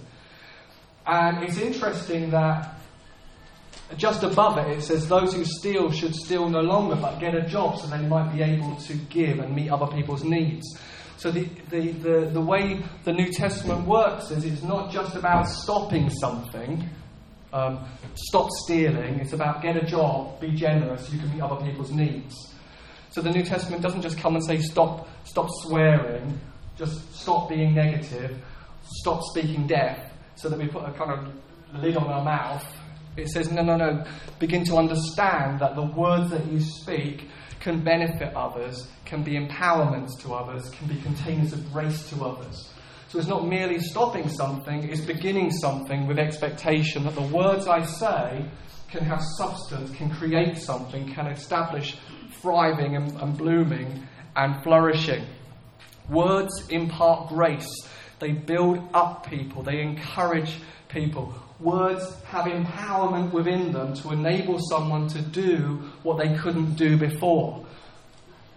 And 1.06 1.44
it's 1.44 1.58
interesting 1.58 2.32
that 2.32 2.81
just 3.98 4.24
above 4.24 4.58
it, 4.58 4.78
it 4.78 4.82
says, 4.82 5.08
Those 5.08 5.34
who 5.34 5.44
steal 5.46 5.92
should 5.92 6.16
steal 6.16 6.50
no 6.50 6.62
longer, 6.62 6.96
but 6.96 7.20
get 7.20 7.36
a 7.36 7.42
job 7.42 7.78
so 7.78 7.88
they 7.88 8.06
might 8.06 8.32
be 8.34 8.42
able 8.42 8.76
to 8.76 8.94
give 9.10 9.40
and 9.40 9.56
meet 9.56 9.70
other 9.70 9.88
people's 9.88 10.24
needs. 10.24 10.66
So, 11.18 11.32
the, 11.32 11.48
the, 11.70 11.92
the, 11.92 12.30
the 12.34 12.42
way 12.42 12.82
the 13.04 13.14
New 13.14 13.32
Testament 13.32 13.88
works 13.88 14.32
is 14.32 14.46
it's 14.46 14.64
not 14.64 14.92
just 14.92 15.16
about 15.16 15.48
stopping 15.48 16.10
something, 16.10 16.90
um, 17.54 17.86
stop 18.16 18.50
stealing, 18.64 19.20
it's 19.20 19.34
about 19.34 19.62
get 19.62 19.78
a 19.78 19.86
job, 19.86 20.40
be 20.40 20.52
generous, 20.52 21.12
you 21.12 21.20
can 21.20 21.32
meet 21.32 21.42
other 21.42 21.64
people's 21.64 21.92
needs. 21.92 22.36
So, 23.12 23.22
the 23.22 23.32
New 23.32 23.44
Testament 23.44 23.82
doesn't 23.82 24.02
just 24.02 24.18
come 24.18 24.36
and 24.36 24.46
say, 24.46 24.58
Stop, 24.58 25.08
stop 25.26 25.48
swearing, 25.64 26.40
just 26.78 27.14
stop 27.14 27.50
being 27.50 27.76
negative, 27.76 28.38
stop 28.84 29.22
speaking 29.32 29.68
death, 29.68 30.12
so 30.36 30.50
that 30.50 30.58
we 30.58 30.68
put 30.68 30.86
a 30.86 30.92
kind 30.94 31.12
of 31.12 31.82
lid 31.82 31.98
on 31.98 32.08
our 32.08 32.24
mouth 32.24 32.81
it 33.18 33.30
says, 33.30 33.52
no, 33.52 33.62
no, 33.62 33.76
no. 33.76 34.04
Begin 34.40 34.64
to 34.66 34.78
understand 34.78 35.60
that 35.60 35.76
the 35.76 35.86
words 35.86 36.32
that 36.32 36.46
you 36.52 36.60
speak 36.60 37.28
can 37.60 37.84
benefit 37.84 38.34
others, 38.36 38.88
can 39.06 39.24
be 39.24 39.34
empowerment 39.34 40.10
to 40.22 40.34
others, 40.34 40.70
can 40.72 40.88
be 40.88 41.00
containers 41.02 41.54
of 41.54 41.72
grace 41.72 42.10
to 42.10 42.24
others. 42.24 42.72
So 43.10 43.20
it's 43.20 43.28
not 43.28 43.46
merely 43.46 43.80
stopping 43.80 44.30
something, 44.30 44.90
it's 44.90 45.02
beginning 45.02 45.52
something 45.52 46.08
with 46.08 46.18
expectation 46.18 47.04
that 47.04 47.16
the 47.16 47.22
words 47.22 47.68
I 47.68 47.84
say 47.84 48.46
can 48.90 49.04
have 49.04 49.22
substance, 49.38 49.92
can 49.92 50.10
create 50.10 50.58
something, 50.58 51.14
can 51.14 51.28
establish 51.28 51.98
thriving 52.42 52.96
and, 52.96 53.12
and 53.22 53.38
blooming 53.38 54.08
and 54.36 54.64
flourishing. 54.64 55.26
Words 56.10 56.68
impart 56.70 57.30
grace, 57.30 57.70
they 58.20 58.32
build 58.32 58.80
up 58.94 59.28
people, 59.28 59.62
they 59.62 59.82
encourage 59.82 60.56
people. 60.88 61.36
Words 61.62 62.16
have 62.24 62.46
empowerment 62.46 63.32
within 63.32 63.72
them 63.72 63.94
to 63.96 64.12
enable 64.12 64.58
someone 64.60 65.08
to 65.10 65.22
do 65.22 65.80
what 66.02 66.18
they 66.18 66.36
couldn't 66.38 66.74
do 66.74 66.98
before. 66.98 67.64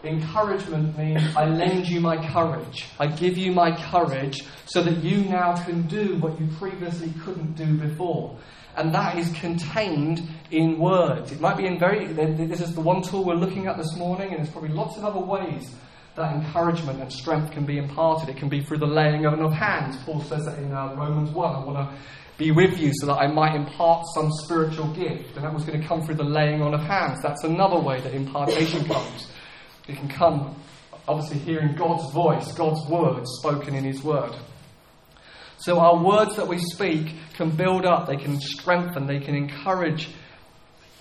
Encouragement 0.02 0.96
means 0.96 1.22
I 1.36 1.46
lend 1.46 1.86
you 1.86 2.00
my 2.00 2.16
courage. 2.32 2.86
I 2.98 3.06
give 3.06 3.36
you 3.36 3.52
my 3.52 3.76
courage 3.90 4.42
so 4.66 4.82
that 4.82 5.02
you 5.02 5.24
now 5.24 5.54
can 5.64 5.82
do 5.82 6.16
what 6.18 6.40
you 6.40 6.48
previously 6.58 7.12
couldn't 7.24 7.56
do 7.56 7.76
before. 7.76 8.38
And 8.76 8.94
that 8.94 9.18
is 9.18 9.30
contained 9.32 10.26
in 10.50 10.78
words. 10.78 11.30
It 11.30 11.40
might 11.40 11.56
be 11.56 11.66
in 11.66 11.78
very, 11.78 12.06
this 12.06 12.60
is 12.60 12.74
the 12.74 12.80
one 12.80 13.02
tool 13.02 13.24
we're 13.24 13.34
looking 13.34 13.66
at 13.66 13.76
this 13.76 13.96
morning, 13.96 14.30
and 14.30 14.38
there's 14.38 14.50
probably 14.50 14.70
lots 14.70 14.96
of 14.96 15.04
other 15.04 15.20
ways 15.20 15.74
that 16.16 16.32
encouragement 16.34 17.00
and 17.00 17.12
strength 17.12 17.52
can 17.52 17.64
be 17.64 17.78
imparted. 17.78 18.28
It 18.28 18.36
can 18.36 18.48
be 18.48 18.62
through 18.62 18.78
the 18.78 18.86
laying 18.86 19.26
of 19.26 19.52
hands. 19.52 19.96
Paul 20.04 20.20
says 20.22 20.44
that 20.44 20.58
in 20.58 20.72
uh, 20.72 20.94
Romans 20.96 21.30
1. 21.30 21.56
I 21.56 21.64
want 21.64 21.90
to 21.90 21.96
be 22.36 22.50
with 22.50 22.78
you 22.78 22.92
so 22.94 23.06
that 23.06 23.14
I 23.14 23.26
might 23.28 23.54
impart 23.54 24.04
some 24.14 24.30
spiritual 24.44 24.92
gift. 24.92 25.36
And 25.36 25.44
that 25.44 25.54
was 25.54 25.64
going 25.64 25.80
to 25.80 25.86
come 25.86 26.02
through 26.02 26.16
the 26.16 26.24
laying 26.24 26.62
on 26.62 26.74
of 26.74 26.80
hands. 26.80 27.20
That's 27.22 27.44
another 27.44 27.78
way 27.78 28.00
that 28.00 28.12
impartation 28.12 28.84
comes. 28.88 29.30
It 29.86 29.96
can 29.96 30.08
come, 30.08 30.56
obviously, 31.06 31.38
hearing 31.38 31.74
God's 31.76 32.12
voice, 32.12 32.52
God's 32.52 32.88
word 32.88 33.24
spoken 33.26 33.74
in 33.74 33.84
His 33.84 34.02
word. 34.02 34.34
So 35.58 35.78
our 35.78 36.02
words 36.02 36.36
that 36.36 36.48
we 36.48 36.58
speak 36.58 37.14
can 37.34 37.50
build 37.50 37.86
up, 37.86 38.06
they 38.08 38.16
can 38.16 38.40
strengthen, 38.40 39.06
they 39.06 39.20
can 39.20 39.34
encourage 39.34 40.10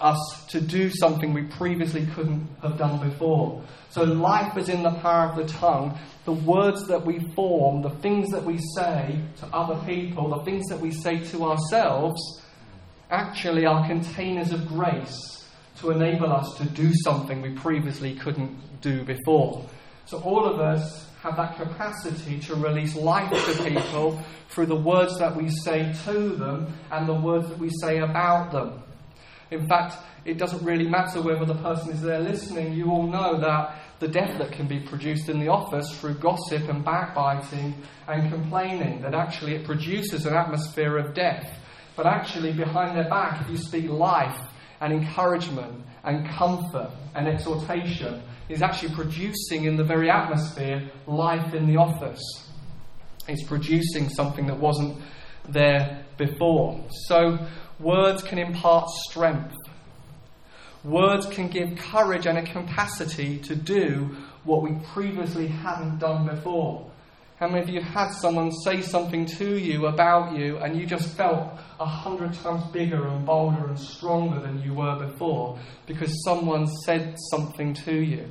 us 0.03 0.45
to 0.50 0.60
do 0.60 0.89
something 0.89 1.33
we 1.33 1.43
previously 1.43 2.05
couldn't 2.07 2.48
have 2.62 2.77
done 2.77 3.00
before. 3.10 3.63
So 3.89 4.03
life 4.03 4.57
is 4.57 4.69
in 4.69 4.83
the 4.83 4.91
power 4.91 5.29
of 5.29 5.36
the 5.38 5.45
tongue. 5.45 5.98
The 6.25 6.33
words 6.33 6.88
that 6.88 7.05
we 7.05 7.19
form, 7.33 7.81
the 7.81 7.89
things 7.89 8.29
that 8.31 8.43
we 8.43 8.60
say 8.75 9.19
to 9.38 9.48
other 9.48 9.81
people, 9.86 10.29
the 10.29 10.43
things 10.43 10.67
that 10.67 10.79
we 10.79 10.91
say 10.91 11.19
to 11.27 11.45
ourselves, 11.45 12.19
actually 13.10 13.65
are 13.65 13.88
containers 13.88 14.51
of 14.51 14.67
grace 14.67 15.45
to 15.79 15.91
enable 15.91 16.31
us 16.31 16.53
to 16.57 16.65
do 16.65 16.91
something 17.03 17.41
we 17.41 17.51
previously 17.51 18.15
couldn't 18.15 18.81
do 18.81 19.03
before. 19.03 19.65
So 20.05 20.19
all 20.19 20.45
of 20.45 20.60
us 20.60 21.07
have 21.22 21.38
that 21.38 21.55
capacity 21.55 22.39
to 22.39 22.55
release 22.55 22.95
life 22.95 23.31
to 23.31 23.63
people 23.63 24.22
through 24.50 24.65
the 24.65 24.75
words 24.75 25.17
that 25.19 25.36
we 25.36 25.50
say 25.50 25.93
to 26.03 26.29
them 26.36 26.74
and 26.91 27.07
the 27.07 27.13
words 27.13 27.48
that 27.48 27.57
we 27.57 27.69
say 27.81 28.00
about 28.00 28.51
them. 28.51 28.83
In 29.53 29.67
fact, 29.67 29.98
it 30.25 30.38
doesn't 30.38 30.63
really 30.65 30.88
matter 30.88 31.22
whether 31.22 31.45
the 31.45 31.55
person 31.55 31.91
is 31.91 32.01
there 32.01 32.19
listening. 32.19 32.74
You 32.74 32.89
all 32.89 33.07
know 33.07 33.39
that 33.39 33.75
the 34.00 34.07
death 34.07 34.38
that 34.39 34.51
can 34.51 34.67
be 34.67 34.79
produced 34.79 35.29
in 35.29 35.39
the 35.39 35.48
office 35.48 35.89
through 36.00 36.15
gossip 36.15 36.67
and 36.69 36.83
backbiting 36.83 37.75
and 38.07 38.31
complaining, 38.31 39.01
that 39.01 39.13
actually 39.13 39.55
it 39.55 39.65
produces 39.65 40.25
an 40.25 40.33
atmosphere 40.33 40.98
of 40.98 41.13
death. 41.13 41.60
But 41.95 42.07
actually, 42.07 42.53
behind 42.53 42.98
their 42.98 43.07
back, 43.10 43.41
if 43.41 43.50
you 43.50 43.57
speak 43.57 43.89
life 43.89 44.39
and 44.81 44.91
encouragement 44.91 45.86
and 46.03 46.27
comfort 46.29 46.89
and 47.15 47.27
exhortation, 47.27 48.24
is 48.50 48.62
actually 48.62 48.93
producing 48.95 49.65
in 49.65 49.77
the 49.77 49.83
very 49.83 50.10
atmosphere 50.10 50.89
life 51.07 51.53
in 51.53 51.67
the 51.67 51.77
office. 51.77 52.22
It's 53.27 53.43
producing 53.43 54.10
something 54.10 54.48
that 54.48 54.60
wasn't 54.60 55.01
there 55.48 56.05
before. 56.17 56.83
So, 57.07 57.38
Words 57.84 58.24
can 58.24 58.40
impart 58.40 58.90
strength. 58.90 59.58
Words 60.86 61.25
can 61.25 61.50
give 61.50 61.78
courage 61.78 62.25
and 62.25 62.38
a 62.38 62.44
capacity 62.44 63.40
to 63.40 63.58
do 63.58 64.16
what 64.46 64.62
we 64.62 64.72
previously 64.94 65.48
hadn't 65.48 66.00
done 66.00 66.25
before. 66.25 66.90
How 67.42 67.50
many 67.50 67.62
of 67.62 67.68
you 67.68 67.82
had 67.82 68.12
someone 68.12 68.54
say 68.54 68.82
something 68.82 69.25
to 69.38 69.58
you 69.58 69.88
about 69.88 70.34
you 70.34 70.60
and 70.60 70.80
you 70.80 70.86
just 70.86 71.10
felt 71.18 71.60
a 71.78 71.86
hundred 71.86 72.34
times 72.36 72.63
bigger 72.72 73.06
and 73.06 73.25
bolder 73.25 73.68
and 73.68 73.78
stronger 73.78 74.40
than 74.40 74.62
you 74.62 74.74
were 74.74 75.06
before 75.06 75.60
because 75.86 76.24
someone 76.24 76.68
said 76.86 77.18
something 77.32 77.74
to 77.74 77.94
you? 77.94 78.30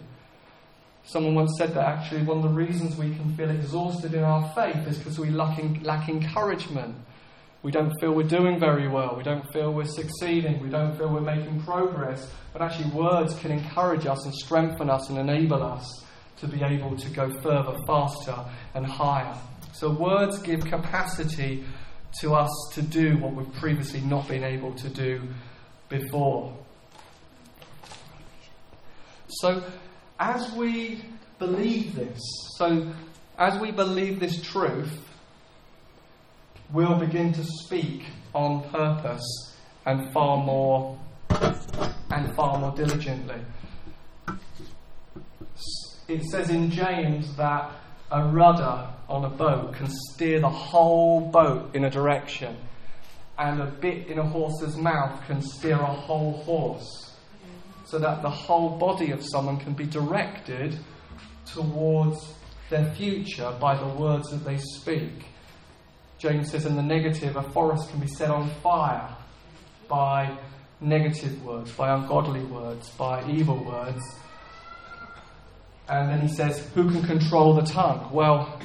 Someone 1.04 1.34
once 1.34 1.52
said 1.58 1.74
that 1.74 1.86
actually 1.86 2.22
one 2.22 2.38
of 2.38 2.42
the 2.44 2.48
reasons 2.48 2.96
we 2.96 3.14
can 3.14 3.36
feel 3.36 3.50
exhausted 3.50 4.14
in 4.14 4.22
our 4.22 4.50
faith 4.54 4.86
is 4.86 4.96
because 4.96 5.18
we 5.18 5.28
lack, 5.28 5.60
lack 5.82 6.08
encouragement. 6.08 6.94
We 7.62 7.70
don't 7.70 7.92
feel 8.00 8.12
we're 8.12 8.24
doing 8.24 8.58
very 8.58 8.88
well. 8.88 9.14
We 9.16 9.22
don't 9.22 9.50
feel 9.52 9.72
we're 9.72 9.84
succeeding. 9.84 10.60
We 10.60 10.68
don't 10.68 10.96
feel 10.96 11.08
we're 11.08 11.20
making 11.20 11.62
progress. 11.62 12.28
But 12.52 12.62
actually, 12.62 12.90
words 12.90 13.34
can 13.36 13.52
encourage 13.52 14.04
us 14.06 14.24
and 14.24 14.34
strengthen 14.34 14.90
us 14.90 15.08
and 15.08 15.18
enable 15.18 15.62
us 15.62 16.04
to 16.38 16.48
be 16.48 16.62
able 16.62 16.96
to 16.96 17.08
go 17.10 17.30
further, 17.40 17.76
faster, 17.86 18.36
and 18.74 18.84
higher. 18.84 19.36
So, 19.72 19.90
words 19.90 20.38
give 20.40 20.64
capacity 20.64 21.64
to 22.20 22.34
us 22.34 22.50
to 22.74 22.82
do 22.82 23.16
what 23.18 23.34
we've 23.34 23.52
previously 23.54 24.00
not 24.00 24.26
been 24.26 24.42
able 24.42 24.74
to 24.74 24.88
do 24.88 25.22
before. 25.88 26.56
So, 29.28 29.62
as 30.18 30.52
we 30.52 31.04
believe 31.38 31.94
this, 31.94 32.20
so 32.56 32.92
as 33.38 33.58
we 33.60 33.70
believe 33.70 34.20
this 34.20 34.42
truth, 34.42 34.98
will 36.72 36.94
begin 36.94 37.32
to 37.34 37.44
speak 37.44 38.04
on 38.34 38.62
purpose 38.70 39.54
and 39.84 40.12
far 40.12 40.38
more 40.38 40.98
and 42.10 42.34
far 42.34 42.58
more 42.58 42.72
diligently. 42.72 43.40
It 46.08 46.22
says 46.24 46.50
in 46.50 46.70
James 46.70 47.36
that 47.36 47.70
a 48.10 48.24
rudder 48.24 48.88
on 49.08 49.24
a 49.24 49.30
boat 49.30 49.74
can 49.74 49.88
steer 49.88 50.40
the 50.40 50.48
whole 50.48 51.20
boat 51.20 51.74
in 51.74 51.84
a 51.84 51.90
direction, 51.90 52.56
and 53.38 53.60
a 53.60 53.66
bit 53.66 54.08
in 54.08 54.18
a 54.18 54.26
horse's 54.26 54.76
mouth 54.76 55.24
can 55.26 55.40
steer 55.40 55.76
a 55.76 55.86
whole 55.86 56.32
horse, 56.44 57.14
so 57.86 57.98
that 57.98 58.22
the 58.22 58.30
whole 58.30 58.78
body 58.78 59.10
of 59.10 59.22
someone 59.22 59.58
can 59.58 59.72
be 59.72 59.86
directed 59.86 60.78
towards 61.46 62.34
their 62.70 62.92
future 62.94 63.54
by 63.60 63.76
the 63.76 63.88
words 63.88 64.30
that 64.30 64.44
they 64.44 64.58
speak. 64.58 65.24
James 66.22 66.52
says 66.52 66.66
in 66.66 66.76
the 66.76 66.82
negative, 66.82 67.34
a 67.34 67.42
forest 67.42 67.90
can 67.90 67.98
be 67.98 68.06
set 68.06 68.30
on 68.30 68.48
fire 68.62 69.08
by 69.88 70.38
negative 70.80 71.44
words, 71.44 71.72
by 71.72 71.92
ungodly 71.92 72.44
words, 72.44 72.90
by 72.90 73.28
evil 73.28 73.58
words. 73.64 74.00
And 75.88 76.08
then 76.08 76.20
he 76.20 76.32
says, 76.32 76.64
Who 76.76 76.88
can 76.92 77.02
control 77.02 77.54
the 77.54 77.62
tongue? 77.62 78.08
Well, 78.12 78.60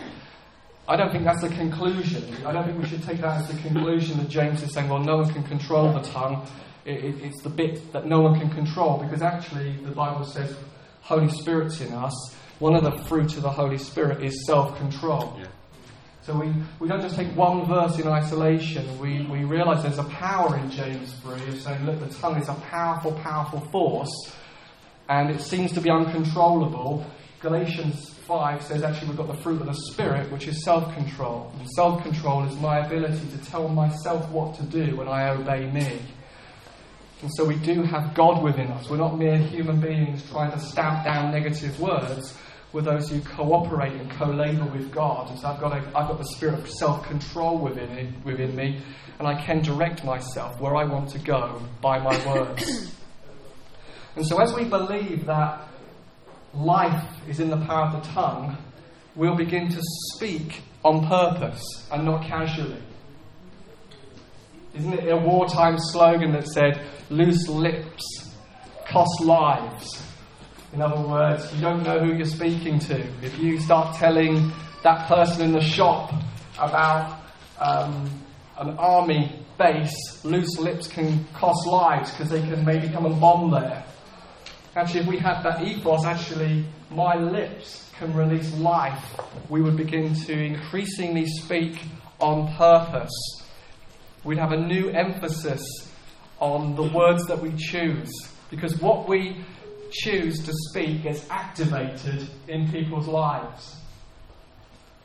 I 0.88 0.96
don't 0.96 1.12
think 1.12 1.24
that's 1.24 1.42
the 1.42 1.50
conclusion. 1.50 2.46
I 2.46 2.52
don't 2.52 2.64
think 2.64 2.78
we 2.80 2.88
should 2.88 3.02
take 3.02 3.22
that 3.22 3.42
as 3.42 3.48
the 3.48 3.60
conclusion 3.60 4.20
that 4.20 4.30
James 4.30 4.62
is 4.62 4.72
saying, 4.72 4.88
well, 4.88 5.04
no 5.04 5.18
one 5.18 5.34
can 5.34 5.44
control 5.44 5.92
the 5.92 6.02
tongue. 6.02 6.48
It, 6.86 7.04
it, 7.04 7.16
it's 7.24 7.42
the 7.42 7.50
bit 7.50 7.92
that 7.92 8.06
no 8.06 8.22
one 8.22 8.40
can 8.40 8.52
control, 8.52 9.00
because 9.00 9.24
actually 9.24 9.78
the 9.78 9.92
Bible 9.92 10.24
says 10.26 10.56
Holy 11.02 11.30
Spirit's 11.30 11.82
in 11.82 11.92
us. 11.92 12.36
One 12.60 12.76
of 12.76 12.84
the 12.84 13.04
fruit 13.06 13.36
of 13.36 13.42
the 13.42 13.50
Holy 13.50 13.80
Spirit 13.80 14.24
is 14.24 14.46
self 14.46 14.78
control. 14.78 15.36
Yeah. 15.40 15.48
So 16.28 16.38
we, 16.38 16.54
we 16.82 16.90
don't 16.90 17.00
just 17.00 17.16
take 17.16 17.34
one 17.38 17.66
verse 17.68 17.98
in 18.00 18.06
isolation. 18.06 19.00
We, 19.00 19.26
we 19.28 19.46
realize 19.46 19.84
there's 19.84 19.98
a 19.98 20.04
power 20.04 20.58
in 20.58 20.70
James 20.70 21.14
3 21.22 21.36
of 21.36 21.62
saying, 21.62 21.86
look, 21.86 22.02
the 22.02 22.14
tongue 22.16 22.36
is 22.36 22.50
a 22.50 22.54
powerful, 22.54 23.14
powerful 23.14 23.62
force, 23.72 24.12
and 25.08 25.30
it 25.30 25.40
seems 25.40 25.72
to 25.72 25.80
be 25.80 25.90
uncontrollable. 25.90 27.06
Galatians 27.40 28.10
5 28.28 28.62
says 28.62 28.84
actually 28.84 29.08
we've 29.08 29.18
got 29.18 29.28
the 29.28 29.42
fruit 29.42 29.62
of 29.62 29.68
the 29.68 29.74
Spirit, 29.74 30.30
which 30.30 30.50
is 30.50 30.66
self 30.66 30.94
control. 30.96 31.50
And 31.60 31.70
self 31.70 32.04
control 32.04 32.44
is 32.44 32.54
my 32.60 32.86
ability 32.86 33.26
to 33.30 33.46
tell 33.50 33.70
myself 33.70 34.30
what 34.30 34.54
to 34.56 34.64
do 34.64 34.98
when 34.98 35.08
I 35.08 35.30
obey 35.30 35.72
me. 35.72 36.02
And 37.22 37.32
so 37.36 37.46
we 37.46 37.56
do 37.56 37.84
have 37.84 38.14
God 38.14 38.44
within 38.44 38.68
us. 38.72 38.90
We're 38.90 38.98
not 38.98 39.18
mere 39.18 39.38
human 39.38 39.80
beings 39.80 40.30
trying 40.30 40.52
to 40.52 40.60
stamp 40.60 41.06
down 41.06 41.32
negative 41.32 41.80
words 41.80 42.38
with 42.78 42.86
those 42.86 43.10
who 43.10 43.20
cooperate 43.22 43.94
and 43.94 44.12
co-labor 44.12 44.66
with 44.66 44.92
God. 44.92 45.32
And 45.32 45.40
so 45.40 45.48
I've 45.48 45.60
got, 45.60 45.74
a, 45.74 45.82
I've 45.98 46.08
got 46.08 46.20
the 46.20 46.28
spirit 46.36 46.60
of 46.60 46.70
self-control 46.70 47.58
within, 47.58 48.14
within 48.24 48.56
me, 48.56 48.80
and 49.18 49.28
I 49.28 49.44
can 49.44 49.64
direct 49.64 50.06
myself 50.06 50.62
where 50.62 50.76
I 50.76 50.84
want 50.84 51.10
to 51.10 51.18
go 51.18 51.60
by 51.82 51.98
my 51.98 52.16
words. 52.28 52.96
and 54.16 54.28
so 54.28 54.40
as 54.40 54.54
we 54.54 54.66
believe 54.66 55.26
that 55.26 55.68
life 56.54 57.04
is 57.28 57.40
in 57.40 57.50
the 57.50 57.58
power 57.66 57.88
of 57.88 57.94
the 57.94 58.10
tongue, 58.12 58.56
we'll 59.16 59.36
begin 59.36 59.70
to 59.70 59.82
speak 60.14 60.62
on 60.86 61.08
purpose 61.08 61.64
and 61.92 62.06
not 62.06 62.28
casually. 62.28 62.84
Isn't 64.76 64.94
it 64.94 65.12
a 65.12 65.18
wartime 65.18 65.80
slogan 65.80 66.32
that 66.34 66.48
said, 66.48 66.80
loose 67.10 67.48
lips 67.48 68.36
cost 68.86 69.20
lives? 69.22 70.07
In 70.78 70.84
other 70.84 71.08
words, 71.08 71.52
you 71.56 71.62
don't 71.62 71.82
know 71.82 71.98
who 71.98 72.14
you're 72.14 72.28
speaking 72.28 72.78
to. 72.78 73.04
If 73.24 73.40
you 73.40 73.60
start 73.60 73.96
telling 73.96 74.52
that 74.84 75.08
person 75.08 75.42
in 75.42 75.52
the 75.52 75.60
shop 75.60 76.14
about 76.60 77.20
um, 77.58 78.08
an 78.60 78.78
army 78.78 79.44
base, 79.58 80.24
loose 80.24 80.60
lips 80.60 80.88
can 80.88 81.26
cost 81.34 81.66
lives 81.66 82.12
because 82.12 82.30
they 82.30 82.42
can 82.42 82.64
maybe 82.64 82.90
come 82.90 83.08
and 83.08 83.20
bomb 83.20 83.50
there. 83.50 83.84
Actually, 84.76 85.00
if 85.00 85.08
we 85.08 85.18
had 85.18 85.42
that 85.42 85.64
ethos, 85.64 86.06
actually, 86.06 86.64
my 86.92 87.16
lips 87.16 87.90
can 87.98 88.14
release 88.14 88.54
life, 88.58 89.20
we 89.50 89.64
would 89.64 89.78
begin 89.78 90.14
to 90.14 90.32
increasingly 90.32 91.26
speak 91.26 91.82
on 92.20 92.54
purpose. 92.54 93.42
We'd 94.24 94.38
have 94.38 94.52
a 94.52 94.62
new 94.62 94.90
emphasis 94.90 95.92
on 96.40 96.76
the 96.76 96.84
words 96.84 97.26
that 97.26 97.42
we 97.42 97.52
choose. 97.58 98.12
Because 98.52 98.80
what 98.80 99.10
we 99.10 99.44
choose 99.92 100.44
to 100.46 100.54
speak 100.70 101.04
gets 101.04 101.30
activated 101.30 102.28
in 102.48 102.72
people's 102.72 103.08
lives. 103.08 103.76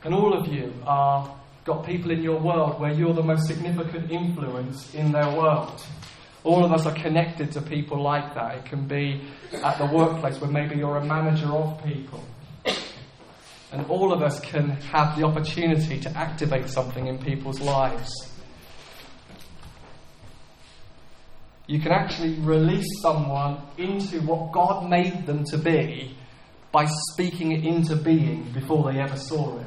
And 0.03 0.13
all 0.13 0.33
of 0.33 0.47
you 0.47 0.73
are 0.85 1.33
got 1.65 1.85
people 1.85 2.11
in 2.11 2.21
your 2.21 2.39
world 2.39 2.79
where 2.79 2.91
you're 2.91 3.13
the 3.13 3.23
most 3.23 3.47
significant 3.47 4.11
influence 4.11 4.93
in 4.93 5.11
their 5.11 5.29
world. 5.29 5.81
All 6.43 6.65
of 6.65 6.73
us 6.73 6.85
are 6.85 6.93
connected 6.93 7.53
to 7.53 7.61
people 7.61 8.01
like 8.01 8.33
that. 8.35 8.57
It 8.57 8.65
can 8.65 8.85
be 8.85 9.21
at 9.63 9.77
the 9.77 9.85
workplace 9.85 10.41
where 10.41 10.51
maybe 10.51 10.75
you're 10.75 10.97
a 10.97 11.05
manager 11.05 11.47
of 11.47 11.81
people. 11.85 12.21
And 13.71 13.85
all 13.87 14.11
of 14.11 14.21
us 14.21 14.39
can 14.41 14.69
have 14.69 15.17
the 15.17 15.25
opportunity 15.25 15.99
to 16.01 16.09
activate 16.17 16.67
something 16.67 17.07
in 17.07 17.17
people's 17.17 17.61
lives. 17.61 18.11
You 21.73 21.79
can 21.79 21.91
actually 21.91 22.35
release 22.35 22.85
someone 23.01 23.59
into 23.79 24.21
what 24.21 24.51
God 24.51 24.87
made 24.87 25.25
them 25.25 25.43
to 25.45 25.57
be 25.57 26.15
by 26.71 26.85
speaking 26.85 27.51
it 27.51 27.65
into 27.65 27.95
being 27.95 28.43
before 28.53 28.93
they 28.93 28.99
ever 28.99 29.17
saw 29.17 29.57
it. 29.57 29.65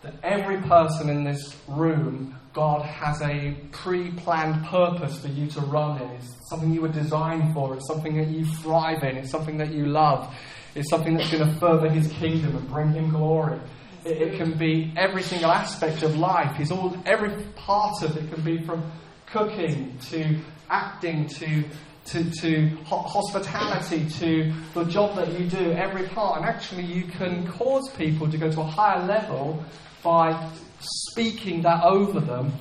That 0.00 0.14
every 0.24 0.60
person 0.62 1.08
in 1.08 1.22
this 1.22 1.56
room, 1.68 2.36
God 2.52 2.82
has 2.82 3.22
a 3.22 3.54
pre 3.70 4.10
planned 4.10 4.66
purpose 4.66 5.16
for 5.20 5.28
you 5.28 5.46
to 5.50 5.60
run 5.60 6.02
in. 6.02 6.08
It's 6.10 6.48
something 6.50 6.74
you 6.74 6.80
were 6.80 6.88
designed 6.88 7.54
for, 7.54 7.76
it's 7.76 7.86
something 7.86 8.16
that 8.16 8.26
you 8.26 8.44
thrive 8.44 9.04
in, 9.04 9.16
it's 9.18 9.30
something 9.30 9.58
that 9.58 9.72
you 9.72 9.86
love, 9.86 10.34
it's 10.74 10.90
something 10.90 11.14
that's 11.14 11.30
going 11.30 11.48
to 11.48 11.60
further 11.60 11.88
His 11.88 12.08
kingdom 12.14 12.56
and 12.56 12.68
bring 12.68 12.94
Him 12.94 13.10
glory. 13.10 13.60
It, 14.04 14.36
can 14.36 14.58
be 14.58 14.92
every 14.96 15.22
single 15.22 15.52
aspect 15.52 16.02
of 16.02 16.16
life. 16.16 16.58
It's 16.58 16.72
all, 16.72 16.96
every 17.06 17.44
part 17.54 18.02
of 18.02 18.16
it 18.16 18.34
can 18.34 18.42
be 18.42 18.60
from 18.66 18.90
cooking 19.26 19.96
to 20.10 20.40
acting 20.72 21.28
to 21.28 21.64
to, 22.06 22.28
to 22.40 22.68
hospitality, 22.84 24.08
to 24.18 24.52
the 24.74 24.84
job 24.84 25.14
that 25.16 25.38
you 25.38 25.46
do, 25.46 25.70
every 25.72 26.08
part. 26.08 26.40
And 26.40 26.44
actually, 26.44 26.82
you 26.82 27.04
can 27.04 27.46
cause 27.46 27.88
people 27.96 28.28
to 28.28 28.36
go 28.36 28.50
to 28.50 28.60
a 28.60 28.64
higher 28.64 29.06
level 29.06 29.64
by 30.02 30.50
speaking 30.80 31.62
that 31.62 31.84
over 31.84 32.18
them 32.18 32.52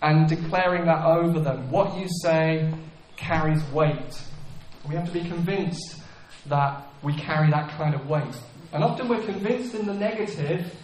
and 0.00 0.28
declaring 0.28 0.86
that 0.86 1.04
over 1.04 1.40
them. 1.40 1.70
What 1.70 1.98
you 1.98 2.06
say 2.22 2.72
carries 3.16 3.62
weight. 3.70 4.22
We 4.88 4.94
have 4.94 5.06
to 5.06 5.12
be 5.12 5.28
convinced 5.28 6.00
that 6.46 6.86
we 7.02 7.14
carry 7.14 7.50
that 7.50 7.70
kind 7.76 7.94
of 7.94 8.08
weight. 8.08 8.34
And 8.72 8.82
often 8.82 9.08
we're 9.08 9.24
convinced 9.24 9.74
in 9.74 9.86
the 9.86 9.94
negative, 9.94 10.74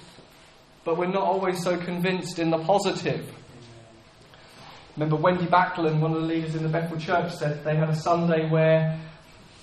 but 0.85 0.99
we're 0.99 1.07
not 1.07 1.23
always 1.23 1.63
so 1.63 1.79
convinced 1.79 2.39
in 2.39 2.51
the 2.51 2.59
positive. 2.59 3.33
Remember, 4.97 5.17
Wendy 5.17 5.47
Backlund, 5.47 6.01
one 6.01 6.13
of 6.13 6.21
the 6.21 6.27
leaders 6.27 6.55
in 6.55 6.63
the 6.63 6.69
Bethel 6.69 6.99
Church, 6.99 7.33
said 7.33 7.65
they 7.65 7.77
had 7.77 7.89
a 7.89 7.97
Sunday 7.97 8.49
where, 8.51 9.01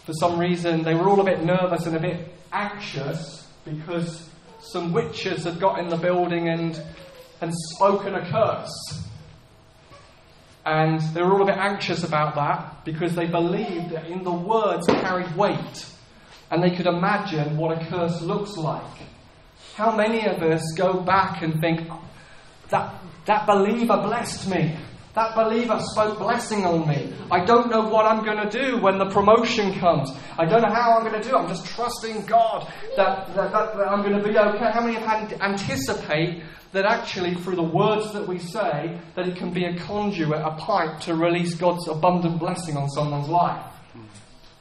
for 0.06 0.14
some 0.14 0.40
reason, 0.40 0.84
they 0.84 0.96
were 0.96 1.08
all 1.08 1.22
a 1.22 1.24
bit 1.24 1.44
nervous 1.44 1.86
and 1.86 1.96
a 1.96 2.00
bit 2.00 2.34
anxious 2.52 3.48
because 3.64 4.28
some 4.60 4.92
witches 4.92 5.44
had 5.44 5.60
got 5.60 5.80
in 5.80 5.90
the 5.90 5.98
building 5.98 6.50
and, 6.50 6.82
and 7.42 7.54
spoken 7.76 8.16
a 8.16 8.30
curse. 8.32 9.04
And 10.66 11.00
they 11.14 11.22
were 11.22 11.34
all 11.34 11.44
a 11.44 11.46
bit 11.46 11.58
anxious 11.58 12.04
about 12.04 12.36
that 12.36 12.84
because 12.84 13.16
they 13.16 13.28
believed 13.28 13.92
that 13.92 14.08
in 14.08 14.24
the 14.24 14.34
words 14.34 14.86
carried 14.88 15.36
weight 15.36 15.86
and 16.52 16.64
they 16.64 16.76
could 16.76 16.88
imagine 16.88 17.56
what 17.56 17.80
a 17.80 17.86
curse 17.86 18.22
looks 18.22 18.58
like. 18.58 18.84
How 19.76 19.96
many 19.96 20.26
of 20.26 20.42
us 20.42 20.74
go 20.76 21.00
back 21.00 21.42
and 21.44 21.60
think, 21.62 21.88
oh, 21.90 22.04
that, 22.70 22.94
that 23.26 23.46
believer 23.48 23.98
blessed 23.98 24.50
me? 24.50 24.76
That 25.16 25.36
believer 25.36 25.80
spoke 25.92 26.20
blessing 26.20 26.66
on 26.66 26.88
me. 26.88 27.12
I 27.32 27.44
don't 27.44 27.70
know 27.70 27.82
what 27.82 28.06
I'm 28.06 28.24
going 28.24 28.48
to 28.48 28.50
do 28.50 28.78
when 28.78 29.00
the 29.00 29.10
promotion 29.10 29.74
comes. 29.80 30.12
I 30.38 30.46
don't 30.46 30.62
know 30.62 30.74
how 30.74 30.98
I'm 30.98 31.08
going 31.08 31.20
to 31.20 31.28
do 31.28 31.36
it. 31.36 31.40
I'm 31.40 31.48
just 31.48 31.66
trusting 31.66 32.26
God 32.26 32.72
that, 32.96 33.28
that, 33.36 33.52
that, 33.52 33.76
that 33.76 33.88
I'm 33.88 34.02
going 34.02 34.22
to 34.22 34.24
be 34.24 34.38
okay. 34.38 34.72
How 34.72 34.82
many 34.82 34.94
have 34.94 35.04
had 35.04 35.42
anticipate 35.42 36.44
that 36.74 36.86
actually 36.86 37.34
through 37.34 37.56
the 37.56 37.64
words 37.64 38.14
that 38.14 38.28
we 38.28 38.38
say, 38.38 39.00
that 39.16 39.28
it 39.28 39.36
can 39.36 39.52
be 39.52 39.66
a 39.66 39.76
conduit, 39.80 40.40
a 40.40 40.52
pipe 40.52 41.00
to 41.02 41.16
release 41.16 41.56
God's 41.56 41.88
abundant 41.88 42.40
blessing 42.40 42.78
on 42.78 42.88
someone's 42.90 43.28
life? 43.28 43.66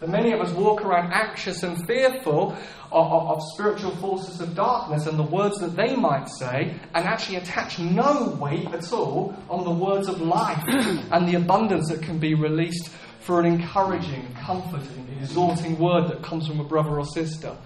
That 0.00 0.10
many 0.10 0.32
of 0.32 0.40
us 0.40 0.52
walk 0.52 0.82
around 0.84 1.12
anxious 1.12 1.64
and 1.64 1.84
fearful 1.86 2.52
of, 2.92 3.12
of, 3.12 3.30
of, 3.30 3.42
spiritual 3.54 3.96
forces 3.96 4.40
of 4.40 4.54
darkness 4.54 5.06
and 5.06 5.18
the 5.18 5.24
words 5.24 5.58
that 5.58 5.74
they 5.74 5.96
might 5.96 6.28
say, 6.28 6.78
and 6.94 7.04
actually 7.04 7.36
attach 7.36 7.80
no 7.80 8.36
weight 8.40 8.68
at 8.72 8.92
all 8.92 9.34
on 9.50 9.64
the 9.64 9.70
words 9.70 10.08
of 10.08 10.20
life 10.20 10.62
and 10.68 11.28
the 11.28 11.34
abundance 11.34 11.88
that 11.88 12.00
can 12.00 12.18
be 12.18 12.34
released 12.34 12.90
for 13.20 13.40
an 13.40 13.46
encouraging, 13.46 14.32
comforting, 14.40 15.08
exhorting 15.20 15.76
word 15.78 16.08
that 16.08 16.22
comes 16.22 16.46
from 16.46 16.60
a 16.60 16.64
brother 16.64 16.98
or 16.98 17.04
sister. 17.04 17.56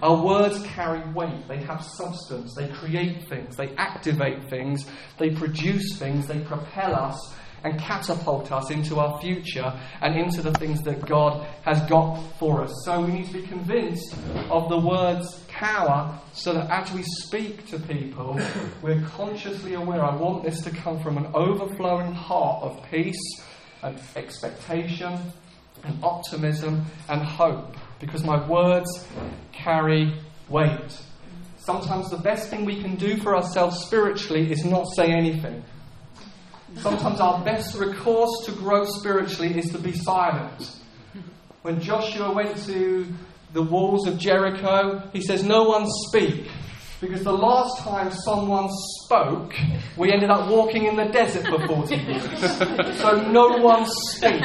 Our 0.00 0.24
words 0.24 0.62
carry 0.62 1.02
weight, 1.12 1.46
they 1.46 1.58
have 1.58 1.84
substance, 1.84 2.54
they 2.54 2.68
create 2.68 3.28
things, 3.28 3.56
they 3.56 3.74
activate 3.76 4.48
things, 4.48 4.86
they 5.18 5.30
produce 5.30 5.98
things, 5.98 6.26
they 6.26 6.38
propel 6.38 6.94
us 6.94 7.34
and 7.64 7.78
catapult 7.78 8.50
us 8.52 8.70
into 8.70 8.98
our 8.98 9.20
future 9.20 9.72
and 10.00 10.16
into 10.16 10.42
the 10.42 10.52
things 10.52 10.82
that 10.82 11.04
God 11.06 11.46
has 11.64 11.80
got 11.88 12.16
for 12.38 12.62
us. 12.62 12.72
So 12.84 13.00
we 13.00 13.12
need 13.12 13.26
to 13.26 13.32
be 13.32 13.42
convinced 13.42 14.14
of 14.50 14.68
the 14.68 14.78
word's 14.78 15.40
power 15.48 16.18
so 16.32 16.54
that 16.54 16.70
as 16.70 16.92
we 16.92 17.02
speak 17.02 17.66
to 17.68 17.78
people, 17.78 18.40
we're 18.82 19.02
consciously 19.02 19.74
aware. 19.74 20.02
I 20.02 20.14
want 20.14 20.44
this 20.44 20.60
to 20.62 20.70
come 20.70 21.00
from 21.00 21.18
an 21.18 21.26
overflowing 21.34 22.12
heart 22.12 22.62
of 22.62 22.82
peace 22.90 23.20
and 23.82 24.00
expectation 24.16 25.18
and 25.84 26.04
optimism 26.04 26.84
and 27.08 27.22
hope 27.22 27.76
because 27.98 28.24
my 28.24 28.46
words 28.48 29.06
carry 29.52 30.18
weight. 30.48 31.00
Sometimes 31.56 32.10
the 32.10 32.16
best 32.16 32.48
thing 32.48 32.64
we 32.64 32.80
can 32.80 32.96
do 32.96 33.16
for 33.18 33.36
ourselves 33.36 33.78
spiritually 33.84 34.50
is 34.50 34.64
not 34.64 34.86
say 34.96 35.12
anything. 35.12 35.62
Sometimes 36.76 37.20
our 37.20 37.44
best 37.44 37.76
recourse 37.76 38.44
to 38.46 38.52
grow 38.52 38.84
spiritually 38.84 39.58
is 39.58 39.70
to 39.72 39.78
be 39.78 39.92
silent. 39.92 40.76
When 41.62 41.80
Joshua 41.80 42.32
went 42.32 42.56
to 42.66 43.06
the 43.52 43.62
walls 43.62 44.06
of 44.06 44.18
Jericho, 44.18 45.02
he 45.12 45.20
says, 45.20 45.44
No 45.44 45.64
one 45.64 45.86
speak. 46.08 46.48
Because 47.00 47.24
the 47.24 47.32
last 47.32 47.78
time 47.78 48.10
someone 48.10 48.68
spoke, 49.04 49.54
we 49.96 50.12
ended 50.12 50.30
up 50.30 50.50
walking 50.50 50.84
in 50.84 50.96
the 50.96 51.06
desert 51.06 51.46
for 51.46 51.66
40 51.66 51.96
years. 51.96 52.40
so 53.00 53.22
no 53.30 53.56
one 53.58 53.86
speak. 53.86 54.42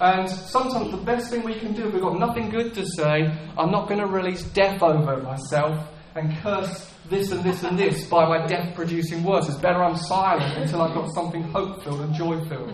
And 0.00 0.30
sometimes 0.30 0.92
the 0.92 1.02
best 1.04 1.30
thing 1.30 1.42
we 1.42 1.58
can 1.58 1.74
do, 1.74 1.88
if 1.88 1.92
we've 1.92 2.02
got 2.02 2.18
nothing 2.18 2.48
good 2.48 2.74
to 2.74 2.86
say, 2.86 3.30
I'm 3.58 3.70
not 3.70 3.88
going 3.88 4.00
to 4.00 4.06
release 4.06 4.42
death 4.44 4.82
over 4.82 5.18
myself 5.18 5.86
and 6.14 6.36
curse 6.38 6.89
this 7.10 7.32
and 7.32 7.42
this 7.42 7.62
and 7.64 7.78
this 7.78 8.06
by 8.06 8.26
my 8.26 8.46
death 8.46 8.74
producing 8.74 9.24
words. 9.24 9.48
It's 9.48 9.58
better 9.58 9.82
I'm 9.82 9.96
silent 9.96 10.56
until 10.56 10.80
I've 10.80 10.94
got 10.94 11.12
something 11.12 11.42
hope 11.42 11.82
filled 11.82 12.00
and 12.00 12.14
joy 12.14 12.42
filled. 12.44 12.72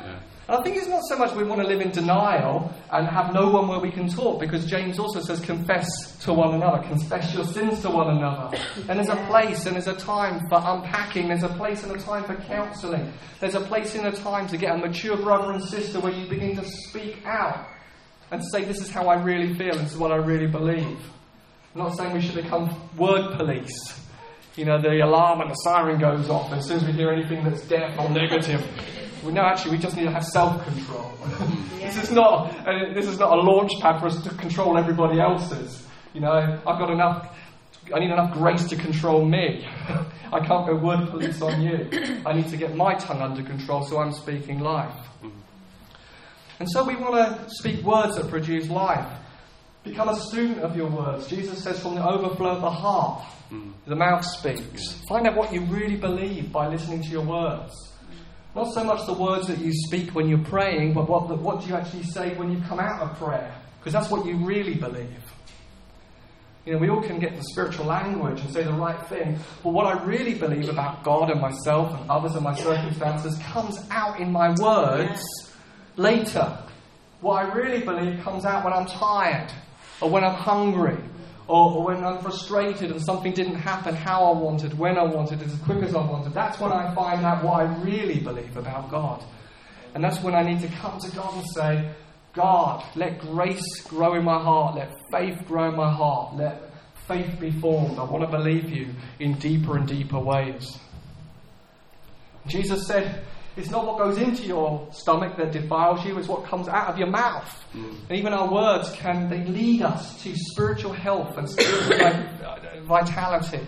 Yeah. 0.00 0.20
I 0.48 0.62
think 0.62 0.76
it's 0.76 0.86
not 0.86 1.02
so 1.08 1.18
much 1.18 1.34
we 1.34 1.42
want 1.42 1.60
to 1.60 1.66
live 1.66 1.80
in 1.80 1.90
denial 1.90 2.72
and 2.92 3.08
have 3.08 3.34
no 3.34 3.50
one 3.50 3.66
where 3.66 3.80
we 3.80 3.90
can 3.90 4.08
talk, 4.08 4.38
because 4.38 4.64
James 4.66 4.98
also 4.98 5.20
says, 5.20 5.40
confess 5.40 6.16
to 6.18 6.32
one 6.32 6.54
another, 6.54 6.86
confess 6.86 7.34
your 7.34 7.44
sins 7.44 7.80
to 7.80 7.90
one 7.90 8.16
another. 8.16 8.56
And 8.88 8.98
there's 8.98 9.08
a 9.08 9.16
place 9.26 9.66
and 9.66 9.74
there's 9.74 9.88
a 9.88 9.96
time 9.96 10.40
for 10.48 10.60
unpacking, 10.62 11.28
there's 11.28 11.42
a 11.42 11.48
place 11.48 11.82
and 11.82 11.96
a 11.96 11.98
time 11.98 12.24
for 12.24 12.36
counselling, 12.36 13.12
there's 13.40 13.54
a 13.56 13.60
place 13.60 13.96
and 13.96 14.06
a 14.06 14.12
time 14.12 14.46
to 14.48 14.56
get 14.56 14.74
a 14.74 14.78
mature 14.78 15.16
brother 15.16 15.52
and 15.52 15.64
sister 15.64 15.98
where 15.98 16.12
you 16.12 16.28
begin 16.28 16.54
to 16.56 16.64
speak 16.64 17.24
out 17.26 17.66
and 18.30 18.42
say, 18.52 18.64
This 18.64 18.80
is 18.80 18.90
how 18.90 19.08
I 19.08 19.20
really 19.20 19.54
feel, 19.54 19.74
this 19.74 19.92
is 19.92 19.98
what 19.98 20.12
I 20.12 20.16
really 20.16 20.46
believe. 20.46 20.98
I'm 21.74 21.80
not 21.80 21.96
saying 21.96 22.12
we 22.12 22.20
should 22.20 22.36
become 22.36 22.70
word 22.96 23.36
police. 23.36 24.00
You 24.54 24.64
know, 24.64 24.80
the 24.80 25.00
alarm 25.04 25.40
and 25.40 25.50
the 25.50 25.54
siren 25.54 25.98
goes 25.98 26.30
off, 26.30 26.52
as 26.52 26.68
soon 26.68 26.76
as 26.76 26.84
we 26.84 26.92
hear 26.92 27.10
anything 27.10 27.42
that's 27.42 27.66
deaf 27.66 27.98
or 27.98 28.08
negative, 28.10 28.64
we 29.24 29.32
know 29.32 29.42
actually 29.42 29.72
we 29.72 29.78
just 29.78 29.96
need 29.96 30.04
to 30.04 30.12
have 30.12 30.24
self 30.24 30.64
control. 30.64 31.10
Yeah. 31.20 31.46
this 31.80 32.04
is 32.04 32.10
not 32.12 32.64
this 32.94 33.08
is 33.08 33.18
not 33.18 33.36
a 33.36 33.40
launch 33.40 33.72
pad 33.80 33.98
for 33.98 34.06
us 34.06 34.22
to 34.22 34.30
control 34.36 34.78
everybody 34.78 35.20
else's. 35.20 35.84
You 36.12 36.20
know, 36.20 36.30
I've 36.30 36.78
got 36.78 36.90
enough. 36.90 37.36
I 37.92 37.98
need 37.98 38.12
enough 38.12 38.32
grace 38.32 38.68
to 38.68 38.76
control 38.76 39.24
me. 39.24 39.66
I 40.32 40.46
can't 40.46 40.66
go 40.66 40.76
word 40.76 41.08
police 41.10 41.42
on 41.42 41.60
you. 41.60 41.88
I 42.24 42.34
need 42.34 42.48
to 42.48 42.56
get 42.56 42.76
my 42.76 42.94
tongue 42.94 43.20
under 43.20 43.42
control 43.42 43.82
so 43.82 43.98
I'm 43.98 44.12
speaking 44.12 44.60
life. 44.60 44.94
And 46.60 46.70
so 46.70 46.84
we 46.84 46.94
want 46.94 47.14
to 47.16 47.50
speak 47.50 47.82
words 47.82 48.16
that 48.16 48.28
produce 48.28 48.68
life. 48.68 49.06
Become 49.84 50.08
a 50.08 50.16
student 50.16 50.60
of 50.60 50.76
your 50.76 50.88
words. 50.88 51.28
Jesus 51.28 51.62
says, 51.62 51.78
from 51.80 51.94
the 51.94 52.06
overflow 52.06 52.52
of 52.52 52.62
the 52.62 52.70
heart, 52.70 53.22
mm. 53.50 53.72
the 53.86 53.94
mouth 53.94 54.24
speaks. 54.24 54.94
Find 55.08 55.26
out 55.26 55.36
what 55.36 55.52
you 55.52 55.60
really 55.62 55.96
believe 55.96 56.50
by 56.50 56.68
listening 56.68 57.02
to 57.02 57.08
your 57.08 57.24
words. 57.24 57.72
Not 58.56 58.72
so 58.72 58.82
much 58.82 59.04
the 59.06 59.12
words 59.12 59.46
that 59.48 59.58
you 59.58 59.72
speak 59.72 60.14
when 60.14 60.28
you're 60.28 60.44
praying, 60.44 60.94
but 60.94 61.08
what, 61.08 61.28
the, 61.28 61.34
what 61.34 61.60
do 61.60 61.66
you 61.66 61.74
actually 61.74 62.04
say 62.04 62.34
when 62.36 62.50
you 62.50 62.62
come 62.66 62.80
out 62.80 63.02
of 63.02 63.18
prayer? 63.18 63.54
Because 63.78 63.92
that's 63.92 64.10
what 64.10 64.24
you 64.24 64.36
really 64.36 64.74
believe. 64.74 65.20
You 66.64 66.72
know, 66.72 66.78
we 66.78 66.88
all 66.88 67.02
can 67.02 67.18
get 67.18 67.36
the 67.36 67.42
spiritual 67.42 67.84
language 67.84 68.40
and 68.40 68.50
say 68.50 68.62
the 68.62 68.72
right 68.72 69.06
thing, 69.08 69.38
but 69.62 69.74
what 69.74 69.86
I 69.86 70.02
really 70.04 70.34
believe 70.34 70.70
about 70.70 71.04
God 71.04 71.28
and 71.30 71.38
myself 71.38 72.00
and 72.00 72.10
others 72.10 72.36
and 72.36 72.42
my 72.42 72.54
circumstances 72.54 73.36
comes 73.52 73.78
out 73.90 74.18
in 74.18 74.32
my 74.32 74.54
words 74.58 75.22
later 75.96 76.58
What 77.20 77.44
I 77.44 77.52
really 77.54 77.84
believe 77.84 78.22
comes 78.22 78.44
out 78.44 78.64
when 78.64 78.72
I'm 78.72 78.86
tired, 78.86 79.52
or 80.04 80.10
when 80.10 80.22
I'm 80.22 80.34
hungry, 80.34 80.98
or, 81.48 81.72
or, 81.76 81.84
when 81.86 82.04
I'm 82.04 82.20
frustrated 82.20 82.90
and 82.90 83.02
something 83.02 83.32
didn't 83.32 83.56
happen 83.56 83.94
how 83.94 84.24
I 84.24 84.38
wanted, 84.38 84.78
when 84.78 84.98
I 84.98 85.04
wanted, 85.04 85.42
as 85.42 85.54
quick 85.60 85.82
as 85.82 85.94
I 85.94 85.98
wanted. 85.98 86.34
That's 86.34 86.60
when 86.60 86.72
I 86.72 86.94
find 86.94 87.24
out 87.24 87.42
what 87.42 87.60
I 87.60 87.82
really 87.82 88.20
believe 88.20 88.56
about 88.56 88.90
God. 88.90 89.24
And 89.94 90.04
that's 90.04 90.22
when 90.22 90.34
I 90.34 90.42
need 90.42 90.60
to 90.60 90.68
come 90.68 90.98
to 91.00 91.10
God 91.16 91.34
and 91.36 91.46
say, 91.54 91.90
God, 92.34 92.84
let 92.96 93.18
grace 93.20 93.80
grow 93.84 94.14
in 94.14 94.24
my 94.24 94.42
heart, 94.42 94.76
let 94.76 94.92
faith 95.10 95.46
grow 95.46 95.70
in 95.70 95.76
my 95.76 95.90
heart, 95.90 96.36
let 96.36 96.60
faith 97.08 97.40
be 97.40 97.50
formed. 97.50 97.98
I 97.98 98.04
want 98.04 98.24
to 98.24 98.30
believe 98.30 98.68
you 98.68 98.88
in 99.20 99.38
deeper 99.38 99.78
and 99.78 99.88
deeper 99.88 100.18
ways. 100.18 100.78
Jesus 102.46 102.86
said, 102.86 103.24
it's 103.56 103.70
not 103.70 103.86
what 103.86 103.98
goes 103.98 104.18
into 104.18 104.42
your 104.42 104.88
stomach 104.92 105.36
that 105.36 105.52
defiles 105.52 106.04
you, 106.04 106.18
it's 106.18 106.26
what 106.28 106.44
comes 106.44 106.66
out 106.66 106.88
of 106.88 106.98
your 106.98 107.08
mouth. 107.08 107.64
Mm. 107.72 107.96
And 108.08 108.18
even 108.18 108.32
our 108.32 108.52
words 108.52 108.90
can 108.92 109.28
they 109.28 109.44
lead 109.44 109.82
us 109.82 110.20
to 110.24 110.34
spiritual 110.34 110.92
health 110.92 111.38
and 111.38 111.48
spiritual 111.48 112.84
vitality. 112.84 113.60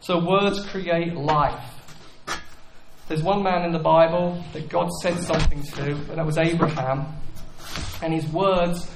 So 0.00 0.24
words 0.24 0.64
create 0.66 1.14
life. 1.14 1.62
There's 3.08 3.22
one 3.22 3.42
man 3.42 3.64
in 3.66 3.72
the 3.72 3.78
Bible 3.78 4.42
that 4.52 4.68
God 4.68 4.88
said 5.02 5.18
something 5.20 5.62
to, 5.62 5.90
and 5.90 6.16
that 6.16 6.24
was 6.24 6.38
Abraham. 6.38 7.06
And 8.02 8.14
his 8.14 8.26
words, 8.28 8.90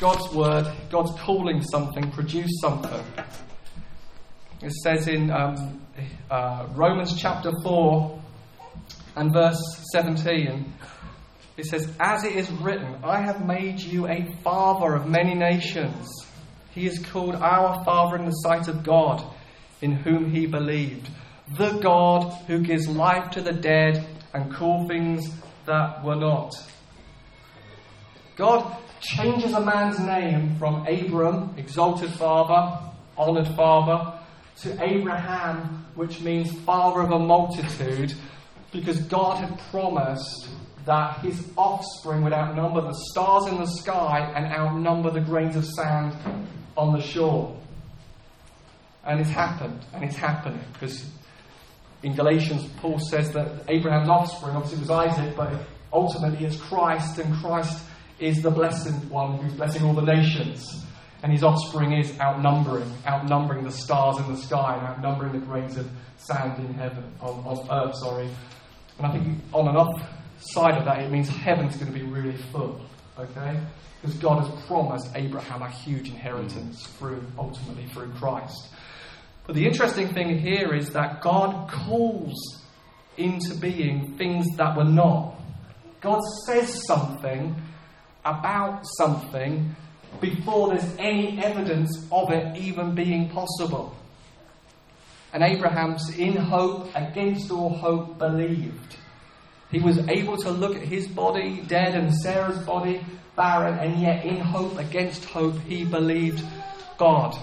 God's 0.00 0.34
word, 0.34 0.66
God's 0.90 1.12
calling 1.20 1.62
something, 1.62 2.10
produced 2.10 2.60
something. 2.60 3.04
It 4.62 4.72
says 4.72 5.08
in 5.08 5.30
um, 5.30 5.80
uh, 6.30 6.66
Romans 6.74 7.14
chapter 7.16 7.52
4, 7.62 8.20
and 9.16 9.32
verse 9.32 9.60
17. 9.92 10.72
It 11.56 11.66
says, 11.66 11.92
As 12.00 12.24
it 12.24 12.36
is 12.36 12.50
written, 12.50 12.96
I 13.04 13.20
have 13.20 13.46
made 13.46 13.80
you 13.80 14.08
a 14.08 14.32
father 14.42 14.94
of 14.94 15.08
many 15.08 15.34
nations. 15.34 16.08
He 16.72 16.86
is 16.86 16.98
called 16.98 17.34
our 17.34 17.84
Father 17.84 18.16
in 18.16 18.24
the 18.24 18.30
sight 18.30 18.68
of 18.68 18.84
God, 18.84 19.24
in 19.82 19.92
whom 19.92 20.30
he 20.30 20.46
believed. 20.46 21.10
The 21.58 21.72
God 21.78 22.32
who 22.46 22.60
gives 22.60 22.88
life 22.88 23.30
to 23.32 23.42
the 23.42 23.52
dead 23.52 24.06
and 24.32 24.54
call 24.54 24.86
things 24.86 25.28
that 25.66 26.04
were 26.04 26.16
not. 26.16 26.52
God 28.36 28.76
changes 29.00 29.52
a 29.52 29.60
man's 29.60 29.98
name 29.98 30.56
from 30.58 30.86
Abram, 30.86 31.54
exalted 31.56 32.10
father, 32.12 32.78
honoured 33.18 33.48
father, 33.56 34.18
to 34.62 34.82
Abraham, 34.82 35.86
which 35.94 36.20
means 36.20 36.52
father 36.60 37.00
of 37.00 37.10
a 37.10 37.18
multitude, 37.18 38.14
because 38.72 39.00
God 39.00 39.38
had 39.38 39.58
promised 39.70 40.48
that 40.86 41.18
his 41.20 41.46
offspring 41.56 42.22
would 42.22 42.32
outnumber 42.32 42.80
the 42.80 42.94
stars 43.10 43.46
in 43.46 43.58
the 43.58 43.66
sky 43.66 44.32
and 44.34 44.46
outnumber 44.46 45.10
the 45.10 45.20
grains 45.20 45.56
of 45.56 45.64
sand 45.64 46.16
on 46.76 46.92
the 46.92 47.02
shore. 47.02 47.56
And 49.04 49.20
it's 49.20 49.30
happened, 49.30 49.84
and 49.92 50.04
it's 50.04 50.16
happening, 50.16 50.60
because 50.72 51.10
in 52.02 52.14
Galatians, 52.14 52.68
Paul 52.78 52.98
says 52.98 53.32
that 53.32 53.64
Abraham's 53.68 54.08
offspring, 54.08 54.56
obviously, 54.56 54.80
was 54.80 54.90
Isaac, 54.90 55.36
but 55.36 55.52
ultimately 55.92 56.46
it's 56.46 56.56
Christ, 56.56 57.18
and 57.18 57.34
Christ 57.36 57.82
is 58.18 58.42
the 58.42 58.50
blessed 58.50 58.92
one 59.10 59.38
who's 59.38 59.54
blessing 59.54 59.84
all 59.84 59.94
the 59.94 60.02
nations. 60.02 60.84
And 61.22 61.32
his 61.32 61.42
offspring 61.42 61.92
is 61.92 62.18
outnumbering, 62.18 62.90
outnumbering 63.06 63.64
the 63.64 63.70
stars 63.70 64.18
in 64.18 64.32
the 64.32 64.38
sky, 64.38 64.76
and 64.78 64.86
outnumbering 64.86 65.32
the 65.32 65.46
grains 65.46 65.76
of 65.76 65.90
sand 66.16 66.58
in 66.58 66.72
heaven, 66.74 67.04
on, 67.20 67.44
on 67.44 67.88
earth, 67.88 67.96
sorry. 67.96 68.28
And 69.00 69.06
I 69.06 69.12
think 69.12 69.38
on 69.54 69.66
and 69.66 69.78
off 69.78 70.02
side 70.40 70.76
of 70.76 70.84
that, 70.84 70.98
it 71.00 71.10
means 71.10 71.26
heaven's 71.26 71.76
going 71.76 71.90
to 71.90 71.98
be 71.98 72.04
really 72.04 72.36
full. 72.52 72.78
Okay? 73.18 73.58
Because 74.00 74.14
God 74.16 74.44
has 74.44 74.64
promised 74.66 75.08
Abraham 75.14 75.62
a 75.62 75.70
huge 75.70 76.08
inheritance 76.08 76.82
mm. 76.82 76.86
through 76.98 77.24
ultimately 77.38 77.86
through 77.86 78.10
Christ. 78.12 78.68
But 79.46 79.56
the 79.56 79.66
interesting 79.66 80.12
thing 80.12 80.38
here 80.38 80.74
is 80.74 80.90
that 80.90 81.22
God 81.22 81.70
calls 81.70 82.62
into 83.16 83.54
being 83.54 84.18
things 84.18 84.46
that 84.58 84.76
were 84.76 84.84
not. 84.84 85.40
God 86.02 86.20
says 86.44 86.86
something 86.86 87.56
about 88.22 88.82
something 88.98 89.74
before 90.20 90.68
there's 90.68 90.94
any 90.98 91.42
evidence 91.42 92.06
of 92.12 92.30
it 92.30 92.54
even 92.58 92.94
being 92.94 93.30
possible. 93.30 93.94
And 95.32 95.42
Abraham's 95.42 96.18
in 96.18 96.36
hope, 96.36 96.90
against 96.94 97.50
all 97.50 97.70
hope, 97.70 98.18
believed. 98.18 98.96
He 99.70 99.78
was 99.78 99.98
able 100.08 100.36
to 100.38 100.50
look 100.50 100.74
at 100.74 100.82
his 100.82 101.06
body 101.06 101.62
dead 101.68 101.94
and 101.94 102.14
Sarah's 102.14 102.58
body 102.66 103.04
barren, 103.36 103.78
and 103.78 104.00
yet 104.00 104.24
in 104.24 104.38
hope, 104.38 104.78
against 104.78 105.24
hope, 105.24 105.58
he 105.60 105.84
believed 105.84 106.42
God. 106.98 107.36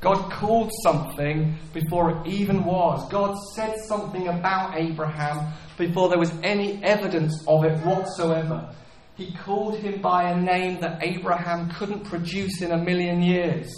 God 0.00 0.32
called 0.32 0.70
something 0.82 1.56
before 1.72 2.10
it 2.10 2.26
even 2.26 2.64
was. 2.64 3.08
God 3.08 3.36
said 3.54 3.76
something 3.86 4.28
about 4.28 4.76
Abraham 4.76 5.52
before 5.76 6.08
there 6.08 6.18
was 6.18 6.32
any 6.42 6.82
evidence 6.82 7.44
of 7.46 7.64
it 7.64 7.78
whatsoever. 7.84 8.74
He 9.14 9.32
called 9.32 9.76
him 9.78 10.00
by 10.00 10.30
a 10.30 10.40
name 10.40 10.80
that 10.80 11.02
Abraham 11.02 11.70
couldn't 11.70 12.04
produce 12.04 12.62
in 12.62 12.72
a 12.72 12.78
million 12.78 13.22
years. 13.22 13.72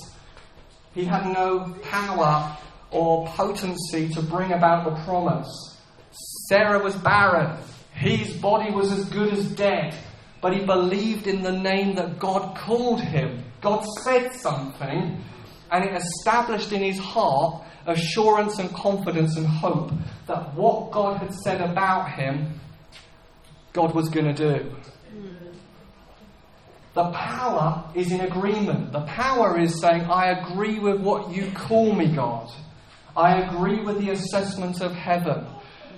He 0.95 1.05
had 1.05 1.27
no 1.27 1.75
power 1.83 2.57
or 2.95 3.27
potency 3.27 4.09
to 4.11 4.23
bring 4.23 4.53
about 4.53 4.85
the 4.85 5.03
promise. 5.03 5.77
Sarah 6.49 6.83
was 6.83 6.95
barren. 6.97 7.59
His 7.93 8.33
body 8.35 8.73
was 8.73 8.93
as 8.93 9.05
good 9.07 9.33
as 9.33 9.47
dead. 9.53 9.95
But 10.41 10.55
he 10.55 10.65
believed 10.65 11.27
in 11.27 11.43
the 11.43 11.53
name 11.53 11.97
that 11.97 12.19
God 12.19 12.57
called 12.57 13.01
him. 13.01 13.45
God 13.61 13.85
said 14.05 14.33
something, 14.35 15.23
and 15.71 15.85
it 15.85 15.95
established 15.95 16.73
in 16.73 16.83
his 16.83 16.99
heart 16.99 17.63
assurance 17.87 18.59
and 18.59 18.73
confidence 18.75 19.37
and 19.37 19.47
hope 19.47 19.91
that 20.27 20.55
what 20.55 20.91
God 20.91 21.19
had 21.19 21.35
said 21.35 21.61
about 21.61 22.13
him, 22.13 22.61
God 23.73 23.95
was 23.95 24.09
going 24.09 24.35
to 24.35 24.35
do. 24.35 24.75
The 26.95 27.11
power 27.11 27.91
is 27.95 28.13
in 28.13 28.21
agreement. 28.21 28.93
The 28.93 29.01
power 29.01 29.59
is 29.59 29.81
saying, 29.81 30.03
I 30.03 30.31
agree 30.31 30.79
with 30.79 31.01
what 31.01 31.35
you 31.35 31.51
call 31.53 31.93
me, 31.93 32.15
God. 32.15 32.53
I 33.17 33.43
agree 33.43 33.81
with 33.81 34.01
the 34.01 34.11
assessment 34.11 34.81
of 34.81 34.93
heaven. 34.93 35.47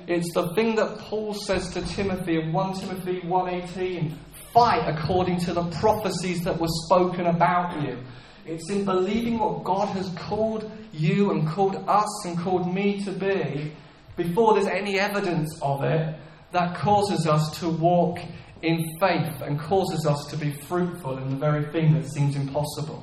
It's 0.07 0.33
the 0.35 0.53
thing 0.55 0.77
that 0.77 0.99
Paul 0.99 1.33
says 1.33 1.71
to 1.71 1.81
Timothy 1.83 2.39
in 2.39 2.53
1 2.53 2.75
Timothy 2.75 3.21
1:18, 3.23 4.15
fight 4.53 4.87
according 4.87 5.39
to 5.41 5.55
the 5.55 5.65
prophecies 5.81 6.45
that 6.45 6.61
were 6.61 6.69
spoken 6.85 7.27
about 7.27 7.83
you. 7.83 7.99
It's 8.45 8.71
in 8.71 8.85
believing 8.85 9.39
what 9.39 9.65
God 9.65 9.89
has 9.89 10.09
called 10.11 10.71
you 10.93 11.33
and 11.33 11.49
called 11.49 11.83
us 11.89 12.25
and 12.27 12.39
called 12.39 12.73
me 12.73 13.03
to 13.05 13.13
be 13.13 13.73
before 14.17 14.55
there's 14.55 14.67
any 14.67 15.01
evidence 15.01 15.59
of 15.63 15.83
it 15.83 16.17
that 16.53 16.77
causes 16.77 17.27
us 17.27 17.59
to 17.61 17.69
walk 17.69 18.19
in 18.63 18.85
faith 19.01 19.43
and 19.43 19.59
causes 19.59 20.07
us 20.07 20.25
to 20.31 20.37
be 20.37 20.53
fruitful 20.53 21.19
in 21.19 21.31
the 21.31 21.37
very 21.37 21.65
thing 21.73 21.95
that 21.95 22.09
seems 22.09 22.37
impossible. 22.37 23.03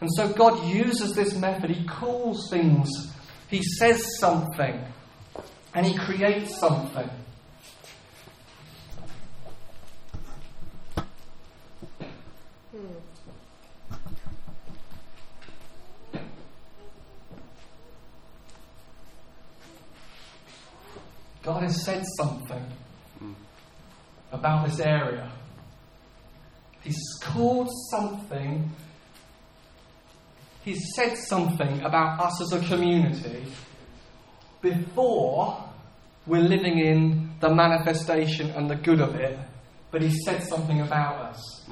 And 0.00 0.08
so 0.14 0.32
God 0.32 0.64
uses 0.64 1.14
this 1.14 1.34
method. 1.34 1.70
He 1.70 1.84
calls 1.86 2.48
things 2.50 2.88
he 3.48 3.62
says 3.62 4.18
something 4.18 4.84
and 5.74 5.86
he 5.86 5.96
creates 5.96 6.58
something. 6.58 7.08
God 21.42 21.62
has 21.62 21.82
said 21.82 22.04
something 22.18 22.66
about 24.30 24.68
this 24.68 24.80
area. 24.80 25.32
He's 26.82 27.02
called 27.22 27.70
something 27.90 28.70
he's 30.64 30.94
said 30.94 31.16
something 31.16 31.80
about 31.82 32.20
us 32.20 32.40
as 32.40 32.52
a 32.52 32.66
community 32.66 33.44
before 34.60 35.64
we're 36.26 36.42
living 36.42 36.78
in 36.78 37.30
the 37.40 37.54
manifestation 37.54 38.50
and 38.50 38.68
the 38.68 38.76
good 38.76 39.00
of 39.00 39.14
it, 39.14 39.38
but 39.90 40.02
he 40.02 40.10
said 40.24 40.42
something 40.42 40.80
about 40.80 41.16
us. 41.16 41.66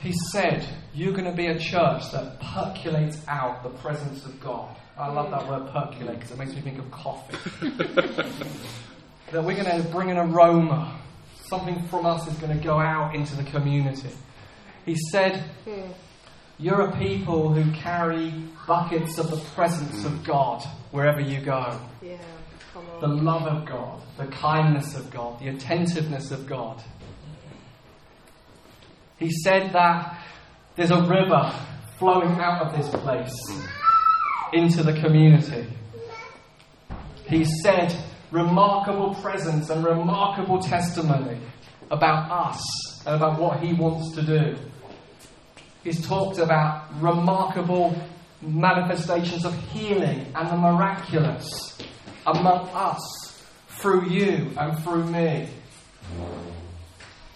He 0.00 0.12
said, 0.30 0.66
You're 0.94 1.12
going 1.12 1.30
to 1.30 1.36
be 1.36 1.46
a 1.46 1.58
church 1.58 2.10
that 2.12 2.38
percolates 2.40 3.18
out 3.28 3.62
the 3.62 3.70
presence 3.70 4.24
of 4.26 4.38
God. 4.40 4.76
I 4.98 5.10
love 5.10 5.30
that 5.30 5.48
word 5.48 5.72
percolate 5.72 6.18
because 6.18 6.32
it 6.32 6.38
makes 6.38 6.54
me 6.54 6.60
think 6.60 6.78
of 6.78 6.90
coffee. 6.90 7.36
that 9.30 9.42
we're 9.42 9.56
going 9.56 9.82
to 9.82 9.88
bring 9.90 10.10
an 10.10 10.18
aroma. 10.18 11.00
Something 11.46 11.82
from 11.88 12.06
us 12.06 12.26
is 12.28 12.36
going 12.38 12.56
to 12.56 12.62
go 12.62 12.78
out 12.78 13.14
into 13.14 13.36
the 13.36 13.44
community. 13.44 14.10
He 14.84 14.96
said, 15.10 15.38
hmm. 15.64 15.92
You're 16.58 16.88
a 16.88 16.96
people 16.96 17.52
who 17.52 17.72
carry 17.72 18.32
buckets 18.66 19.18
of 19.18 19.30
the 19.30 19.38
presence 19.54 20.04
of 20.04 20.12
mm. 20.12 20.24
God 20.24 20.62
wherever 20.90 21.20
you 21.20 21.40
go. 21.40 21.80
Yeah, 22.00 22.18
the 23.00 23.08
love 23.08 23.46
of 23.46 23.66
God, 23.66 24.00
the 24.16 24.26
kindness 24.26 24.96
of 24.96 25.10
God, 25.10 25.40
the 25.40 25.48
attentiveness 25.48 26.30
of 26.30 26.46
God. 26.46 26.82
He 29.18 29.30
said 29.30 29.72
that 29.72 30.18
there's 30.76 30.90
a 30.90 31.02
river 31.02 31.54
flowing 31.98 32.32
out 32.40 32.66
of 32.66 32.76
this 32.76 32.88
place 33.02 33.36
into 34.52 34.82
the 34.82 35.00
community. 35.00 35.66
He 37.26 37.44
said 37.62 37.94
remarkable 38.30 39.14
presence 39.16 39.70
and 39.70 39.84
remarkable 39.84 40.60
testimony 40.60 41.38
about 41.90 42.30
us 42.30 43.06
and 43.06 43.16
about 43.16 43.38
what 43.38 43.60
he 43.60 43.74
wants 43.74 44.14
to 44.16 44.22
do. 44.22 44.56
He's 45.82 46.06
talked 46.06 46.38
about 46.38 46.88
remarkable 47.00 47.96
manifestations 48.40 49.44
of 49.44 49.54
healing 49.70 50.26
and 50.34 50.48
the 50.48 50.56
miraculous 50.56 51.78
among 52.26 52.68
us 52.72 53.42
through 53.68 54.08
you 54.08 54.50
and 54.56 54.78
through 54.82 55.04
me. 55.04 55.48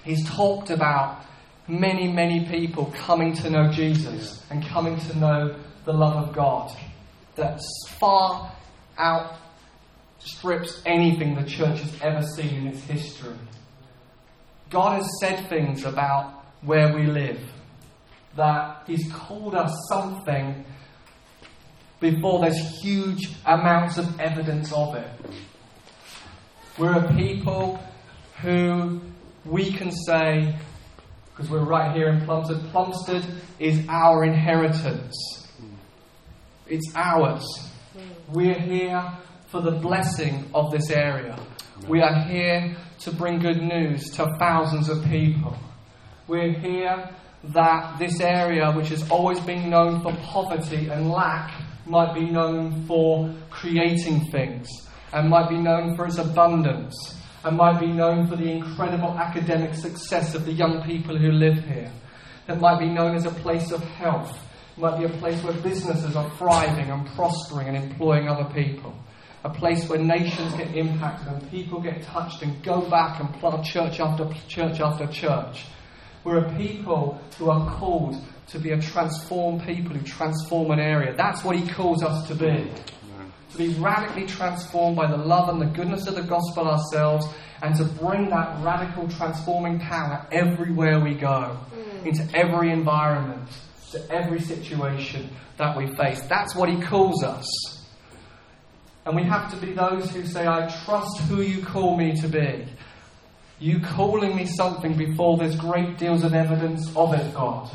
He's 0.04 0.28
talked 0.28 0.70
about 0.70 1.24
many, 1.66 2.12
many 2.12 2.46
people 2.46 2.92
coming 2.96 3.34
to 3.34 3.50
know 3.50 3.72
Jesus 3.72 4.44
and 4.50 4.64
coming 4.64 4.98
to 5.00 5.18
know 5.18 5.56
the 5.84 5.92
love 5.92 6.28
of 6.28 6.34
God 6.34 6.76
that 7.34 7.60
far 7.98 8.52
outstrips 8.98 10.80
anything 10.86 11.34
the 11.34 11.44
church 11.44 11.80
has 11.80 12.02
ever 12.02 12.22
seen 12.22 12.54
in 12.54 12.66
its 12.68 12.80
history. 12.82 13.36
God 14.70 15.02
has 15.02 15.08
said 15.20 15.48
things 15.48 15.84
about 15.84 16.44
where 16.62 16.94
we 16.94 17.06
live, 17.06 17.40
that 18.36 18.84
He's 18.86 19.10
called 19.12 19.54
us 19.54 19.72
something 19.88 20.64
before 22.00 22.40
there's 22.40 22.80
huge 22.82 23.30
amounts 23.44 23.98
of 23.98 24.20
evidence 24.20 24.72
of 24.72 24.94
it. 24.94 25.08
We're 26.78 27.04
a 27.04 27.14
people 27.14 27.82
who 28.42 29.00
we 29.44 29.72
can 29.72 29.90
say, 29.90 30.54
because 31.30 31.50
we're 31.50 31.64
right 31.64 31.96
here 31.96 32.08
in 32.08 32.20
Plumstead, 32.24 32.70
Plumstead 32.70 33.24
is 33.58 33.86
our 33.88 34.24
inheritance. 34.24 35.48
It's 36.66 36.92
ours. 36.94 37.44
We're 38.28 38.58
here 38.58 39.02
for 39.46 39.62
the 39.62 39.70
blessing 39.70 40.50
of 40.54 40.70
this 40.70 40.90
area. 40.90 41.38
We 41.88 42.02
are 42.02 42.24
here 42.24 42.76
to 43.00 43.12
bring 43.12 43.38
good 43.38 43.62
news 43.62 44.10
to 44.16 44.36
thousands 44.38 44.88
of 44.88 45.04
people. 45.04 45.56
We're 46.26 46.52
here 46.52 47.08
that 47.52 47.98
this 47.98 48.20
area, 48.20 48.72
which 48.72 48.88
has 48.88 49.08
always 49.10 49.40
been 49.40 49.70
known 49.70 50.02
for 50.02 50.12
poverty 50.16 50.88
and 50.88 51.10
lack, 51.10 51.62
might 51.86 52.14
be 52.14 52.28
known 52.28 52.84
for 52.86 53.32
creating 53.50 54.30
things 54.30 54.68
and 55.12 55.28
might 55.28 55.48
be 55.48 55.56
known 55.56 55.96
for 55.96 56.06
its 56.06 56.18
abundance 56.18 57.16
and 57.44 57.56
might 57.56 57.78
be 57.78 57.86
known 57.86 58.26
for 58.26 58.36
the 58.36 58.50
incredible 58.50 59.10
academic 59.10 59.72
success 59.74 60.34
of 60.34 60.44
the 60.44 60.52
young 60.52 60.82
people 60.82 61.16
who 61.16 61.30
live 61.30 61.64
here. 61.64 61.90
That 62.48 62.60
might 62.60 62.80
be 62.80 62.88
known 62.88 63.14
as 63.14 63.24
a 63.24 63.30
place 63.30 63.70
of 63.70 63.82
health. 63.82 64.36
Might 64.76 64.98
be 64.98 65.04
a 65.04 65.18
place 65.18 65.42
where 65.42 65.54
businesses 65.54 66.16
are 66.16 66.28
thriving 66.36 66.90
and 66.90 67.06
prospering 67.14 67.68
and 67.68 67.76
employing 67.76 68.28
other 68.28 68.52
people. 68.52 68.94
A 69.44 69.50
place 69.50 69.88
where 69.88 69.98
nations 69.98 70.54
get 70.54 70.74
impacted 70.76 71.28
and 71.28 71.50
people 71.50 71.80
get 71.80 72.02
touched 72.02 72.42
and 72.42 72.62
go 72.64 72.82
back 72.90 73.20
and 73.20 73.32
plant 73.34 73.64
church 73.64 74.00
after 74.00 74.28
church 74.48 74.80
after 74.80 75.06
church. 75.06 75.66
We're 76.26 76.38
a 76.38 76.56
people 76.56 77.20
who 77.38 77.50
are 77.50 77.70
called 77.78 78.16
to 78.48 78.58
be 78.58 78.72
a 78.72 78.82
transformed 78.82 79.62
people 79.62 79.94
who 79.94 80.04
transform 80.04 80.72
an 80.72 80.80
area. 80.80 81.14
That's 81.16 81.44
what 81.44 81.54
he 81.54 81.64
calls 81.68 82.02
us 82.02 82.26
to 82.26 82.34
be 82.34 82.68
to 83.52 83.56
be 83.56 83.68
radically 83.74 84.26
transformed 84.26 84.96
by 84.96 85.06
the 85.06 85.16
love 85.16 85.48
and 85.48 85.60
the 85.60 85.66
goodness 85.66 86.08
of 86.08 86.16
the 86.16 86.22
gospel 86.22 86.66
ourselves, 86.66 87.28
and 87.62 87.76
to 87.76 87.84
bring 87.84 88.28
that 88.30 88.60
radical 88.64 89.08
transforming 89.08 89.78
power 89.78 90.26
everywhere 90.32 90.98
we 90.98 91.14
go, 91.14 91.56
mm. 91.72 92.06
into 92.06 92.28
every 92.36 92.72
environment, 92.72 93.48
to 93.92 94.12
every 94.12 94.40
situation 94.40 95.30
that 95.58 95.78
we 95.78 95.86
face. 95.94 96.20
That's 96.22 96.56
what 96.56 96.68
he 96.68 96.82
calls 96.82 97.22
us. 97.22 97.46
And 99.06 99.14
we 99.14 99.22
have 99.22 99.48
to 99.52 99.64
be 99.64 99.72
those 99.72 100.10
who 100.10 100.26
say, 100.26 100.44
I 100.44 100.66
trust 100.84 101.20
who 101.28 101.40
you 101.40 101.64
call 101.64 101.96
me 101.96 102.16
to 102.16 102.26
be. 102.26 102.66
You 103.58 103.80
calling 103.80 104.36
me 104.36 104.46
something 104.46 104.96
before 104.96 105.38
there's 105.38 105.56
great 105.56 105.98
deals 105.98 106.24
of 106.24 106.34
evidence 106.34 106.94
of 106.94 107.14
it, 107.14 107.34
God. 107.34 107.70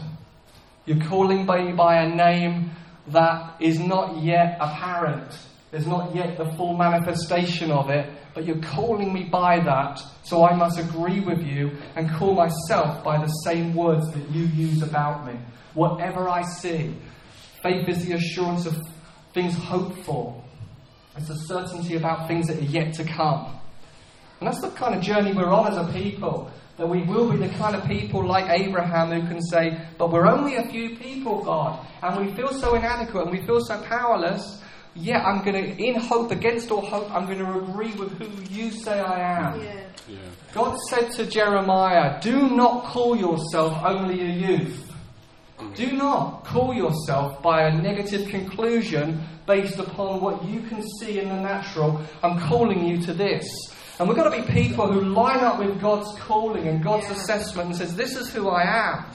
You're 0.85 1.05
calling 1.07 1.45
me 1.45 1.73
by 1.73 2.01
a 2.03 2.09
name 2.09 2.71
that 3.07 3.55
is 3.59 3.79
not 3.79 4.21
yet 4.21 4.57
apparent 4.59 5.33
there's 5.71 5.87
not 5.87 6.13
yet 6.13 6.37
the 6.37 6.45
full 6.57 6.75
manifestation 6.75 7.71
of 7.71 7.89
it, 7.89 8.09
but 8.33 8.45
you're 8.45 8.61
calling 8.61 9.13
me 9.13 9.23
by 9.23 9.61
that, 9.61 10.01
so 10.23 10.45
I 10.45 10.53
must 10.53 10.77
agree 10.77 11.21
with 11.21 11.41
you 11.41 11.71
and 11.95 12.11
call 12.11 12.35
myself 12.35 13.01
by 13.05 13.17
the 13.17 13.31
same 13.45 13.73
words 13.73 14.11
that 14.11 14.29
you 14.31 14.43
use 14.47 14.83
about 14.83 15.25
me. 15.25 15.39
Whatever 15.73 16.27
I 16.27 16.43
see, 16.43 16.93
faith 17.63 17.87
is 17.87 18.05
the 18.05 18.13
assurance 18.13 18.65
of 18.65 18.75
things 19.33 19.55
hoped 19.55 20.03
for, 20.03 20.43
it's 21.15 21.29
a 21.29 21.37
certainty 21.45 21.95
about 21.95 22.27
things 22.27 22.47
that 22.47 22.57
are 22.57 22.65
yet 22.65 22.93
to 22.95 23.05
come. 23.05 23.57
And 24.41 24.47
that's 24.47 24.59
the 24.59 24.71
kind 24.71 24.93
of 24.93 25.01
journey 25.01 25.31
we're 25.31 25.45
on 25.45 25.71
as 25.71 25.77
a 25.77 25.89
people. 25.93 26.51
That 26.77 26.89
we 26.89 27.03
will 27.03 27.31
be 27.31 27.37
the 27.37 27.53
kind 27.55 27.75
of 27.75 27.85
people 27.85 28.25
like 28.25 28.49
Abraham 28.49 29.11
who 29.11 29.25
can 29.27 29.41
say, 29.41 29.79
But 29.97 30.11
we're 30.11 30.27
only 30.27 30.55
a 30.55 30.67
few 30.67 30.97
people, 30.97 31.43
God, 31.43 31.79
and 32.01 32.25
we 32.25 32.33
feel 32.33 32.51
so 32.51 32.75
inadequate 32.75 33.27
and 33.27 33.31
we 33.31 33.45
feel 33.45 33.63
so 33.63 33.79
powerless 33.83 34.61
Yet 34.93 35.23
I'm 35.25 35.43
going 35.43 35.55
to, 35.55 35.81
in 35.81 35.95
hope, 35.95 36.31
against 36.31 36.69
all 36.69 36.81
hope, 36.81 37.09
I'm 37.13 37.25
going 37.25 37.39
to 37.39 37.59
agree 37.59 37.93
with 37.93 38.11
who 38.17 38.53
you 38.53 38.71
say 38.71 38.99
I 38.99 39.47
am. 39.47 39.61
Yeah. 39.61 39.83
Yeah. 40.09 40.17
God 40.53 40.77
said 40.89 41.11
to 41.13 41.25
Jeremiah, 41.25 42.19
Do 42.19 42.49
not 42.49 42.83
call 42.85 43.15
yourself 43.15 43.81
only 43.85 44.19
a 44.19 44.25
youth. 44.25 44.91
Mm. 45.59 45.75
Do 45.75 45.91
not 45.93 46.43
call 46.43 46.73
yourself 46.73 47.41
by 47.41 47.67
a 47.67 47.81
negative 47.81 48.27
conclusion 48.27 49.23
based 49.45 49.79
upon 49.79 50.19
what 50.19 50.43
you 50.43 50.61
can 50.61 50.83
see 50.99 51.19
in 51.19 51.29
the 51.29 51.39
natural. 51.39 52.01
I'm 52.21 52.37
calling 52.39 52.85
you 52.85 53.01
to 53.03 53.13
this. 53.13 53.47
And 53.99 54.07
we've 54.07 54.17
got 54.17 54.33
to 54.33 54.41
be 54.41 54.47
people 54.51 54.91
who 54.91 55.01
line 55.01 55.39
up 55.39 55.59
with 55.59 55.79
God's 55.79 56.17
calling 56.19 56.67
and 56.67 56.83
God's 56.83 57.07
yeah. 57.07 57.13
assessment 57.13 57.69
and 57.69 57.77
says, 57.77 57.95
This 57.95 58.15
is 58.15 58.31
who 58.31 58.49
I 58.49 58.63
am. 58.63 59.05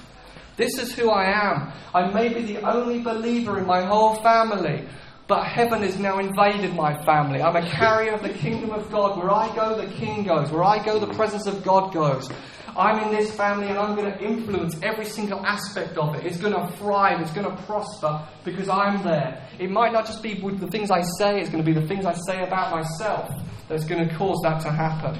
This 0.57 0.79
is 0.79 0.95
who 0.95 1.11
I 1.11 1.25
am. 1.25 1.73
I 1.95 2.11
may 2.12 2.29
be 2.33 2.43
the 2.43 2.61
only 2.61 3.01
believer 3.01 3.59
in 3.59 3.67
my 3.67 3.85
whole 3.85 4.17
family. 4.23 4.87
But 5.29 5.45
heaven 5.45 5.83
has 5.83 5.99
now 5.99 6.19
invaded 6.19 6.75
my 6.75 7.03
family. 7.05 7.43
I'm 7.43 7.57
a 7.57 7.69
carrier 7.69 8.12
of 8.12 8.23
the 8.23 8.29
kingdom 8.29 8.71
of 8.71 8.91
God. 8.93 9.19
Where 9.19 9.33
I 9.33 9.53
go, 9.57 9.77
the 9.77 9.93
king 9.93 10.23
goes. 10.23 10.53
Where 10.53 10.62
I 10.62 10.85
go, 10.85 11.01
the 11.01 11.12
presence 11.15 11.47
of 11.47 11.65
God 11.65 11.93
goes. 11.93 12.31
I'm 12.77 13.03
in 13.05 13.15
this 13.15 13.35
family 13.35 13.69
and 13.69 13.79
I'm 13.79 13.97
going 13.97 14.12
to 14.12 14.23
influence 14.23 14.77
every 14.83 15.07
single 15.07 15.45
aspect 15.45 15.97
of 15.97 16.15
it. 16.15 16.27
It's 16.27 16.37
going 16.37 16.53
to 16.53 16.71
thrive, 16.77 17.21
it's 17.23 17.33
going 17.33 17.49
to 17.51 17.62
prosper 17.62 18.27
because 18.45 18.69
I'm 18.69 19.03
there. 19.03 19.49
It 19.59 19.71
might 19.71 19.93
not 19.93 20.05
just 20.05 20.23
be 20.23 20.41
with 20.43 20.61
the 20.61 20.67
things 20.67 20.91
I 20.91 21.01
say, 21.19 21.41
it's 21.41 21.49
going 21.49 21.65
to 21.65 21.67
be 21.67 21.79
the 21.79 21.87
things 21.87 22.05
I 22.05 22.12
say 22.12 22.43
about 22.43 22.73
myself 22.73 23.31
that's 23.69 23.85
going 23.85 24.07
to 24.07 24.15
cause 24.17 24.41
that 24.43 24.61
to 24.61 24.71
happen. 24.71 25.19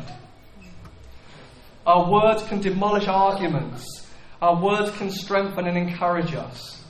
Our 1.87 2.11
words 2.11 2.43
can 2.43 2.61
demolish 2.61 3.09
arguments, 3.09 4.07
our 4.43 4.61
words 4.63 4.91
can 4.99 5.11
strengthen 5.11 5.67
and 5.67 5.79
encourage 5.79 6.35
us, 6.35 6.85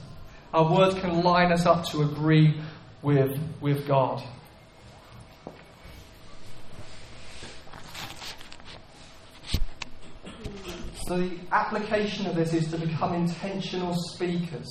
our 0.53 0.73
words 0.73 0.97
can 0.97 1.23
line 1.23 1.53
us 1.53 1.65
up 1.65 1.85
to 1.91 2.03
agree 2.03 2.61
with, 3.07 3.39
with 3.61 3.87
God. 3.87 4.21
So, 11.07 11.17
the 11.17 11.39
application 11.53 12.27
of 12.27 12.35
this 12.35 12.53
is 12.53 12.69
to 12.73 12.79
become 12.79 13.15
intentional 13.15 13.95
speakers, 13.95 14.67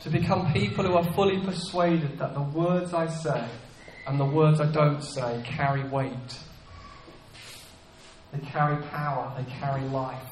to 0.00 0.10
become 0.10 0.52
people 0.52 0.84
who 0.84 0.94
are 0.94 1.12
fully 1.12 1.40
persuaded 1.44 2.18
that 2.18 2.34
the 2.34 2.42
words 2.42 2.92
I 2.92 3.06
say 3.06 3.48
and 4.08 4.18
the 4.18 4.24
words 4.24 4.60
I 4.60 4.66
don't 4.72 5.00
say 5.00 5.40
carry 5.44 5.88
weight. 5.88 6.40
They 8.32 8.40
carry 8.40 8.82
power, 8.86 9.32
they 9.38 9.48
carry 9.60 9.82
life. 9.82 10.28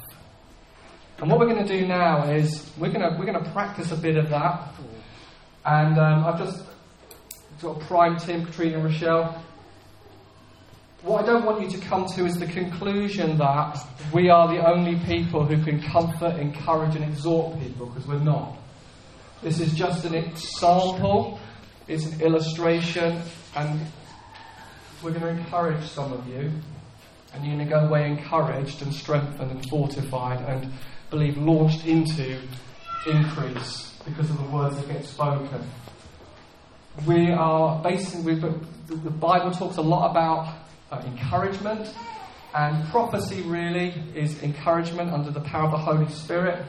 And 1.19 1.31
what 1.31 1.38
we're 1.38 1.55
going 1.55 1.64
to 1.64 1.81
do 1.81 1.87
now 1.87 2.29
is 2.33 2.69
we're 2.77 2.90
going 2.90 3.09
to, 3.09 3.16
we're 3.16 3.27
going 3.27 3.45
to 3.45 3.51
practice 3.53 3.92
a 3.92 3.97
bit 3.97 4.16
of 4.16 4.29
that. 4.31 4.75
And 5.64 5.99
um, 5.99 6.25
I've 6.25 6.38
just 6.38 6.62
sort 7.59 7.77
of 7.77 7.83
prime 7.87 8.16
Tim, 8.19 8.45
Katrina, 8.45 8.79
Rochelle. 8.79 9.42
What 11.03 11.23
I 11.23 11.27
don't 11.27 11.45
want 11.45 11.62
you 11.62 11.71
to 11.79 11.87
come 11.87 12.07
to 12.07 12.27
is 12.27 12.38
the 12.38 12.47
conclusion 12.47 13.38
that 13.38 13.79
we 14.12 14.29
are 14.29 14.49
the 14.49 14.69
only 14.69 14.99
people 15.07 15.45
who 15.45 15.62
can 15.62 15.81
comfort, 15.81 16.37
encourage, 16.38 16.97
and 16.97 17.05
exhort 17.05 17.59
people, 17.61 17.87
because 17.87 18.07
we're 18.07 18.19
not. 18.19 18.59
This 19.42 19.61
is 19.61 19.73
just 19.75 20.05
an 20.05 20.14
example, 20.14 21.38
it's 21.87 22.07
an 22.07 22.21
illustration, 22.21 23.23
and 23.55 23.81
we're 25.03 25.12
going 25.12 25.23
to 25.23 25.29
encourage 25.29 25.87
some 25.87 26.12
of 26.12 26.27
you, 26.27 26.51
and 27.33 27.45
you're 27.45 27.55
going 27.55 27.59
to 27.59 27.64
go 27.66 27.81
away 27.87 28.11
encouraged 28.11 28.83
and 28.83 28.92
strengthened 28.92 29.51
and 29.51 29.69
fortified 29.69 30.40
and 30.49 30.73
believe 31.11 31.37
launched 31.37 31.87
into 31.87 32.38
increase 33.07 33.92
because 34.05 34.29
of 34.31 34.38
the 34.38 34.51
words 34.51 34.77
that 34.79 34.88
get 34.88 35.05
spoken 35.05 35.62
we 37.04 37.30
are 37.30 37.82
basically, 37.82 38.37
the 38.37 39.11
Bible 39.11 39.50
talks 39.50 39.76
a 39.76 39.82
lot 39.82 40.11
about 40.11 40.54
uh, 40.90 41.02
encouragement 41.06 41.92
And 42.56 42.88
prophecy 42.88 43.42
really 43.42 43.92
is 44.14 44.42
encouragement 44.42 45.11
under 45.11 45.30
the 45.30 45.42
power 45.42 45.66
of 45.66 45.72
the 45.72 45.76
Holy 45.76 46.09
Spirit. 46.09 46.64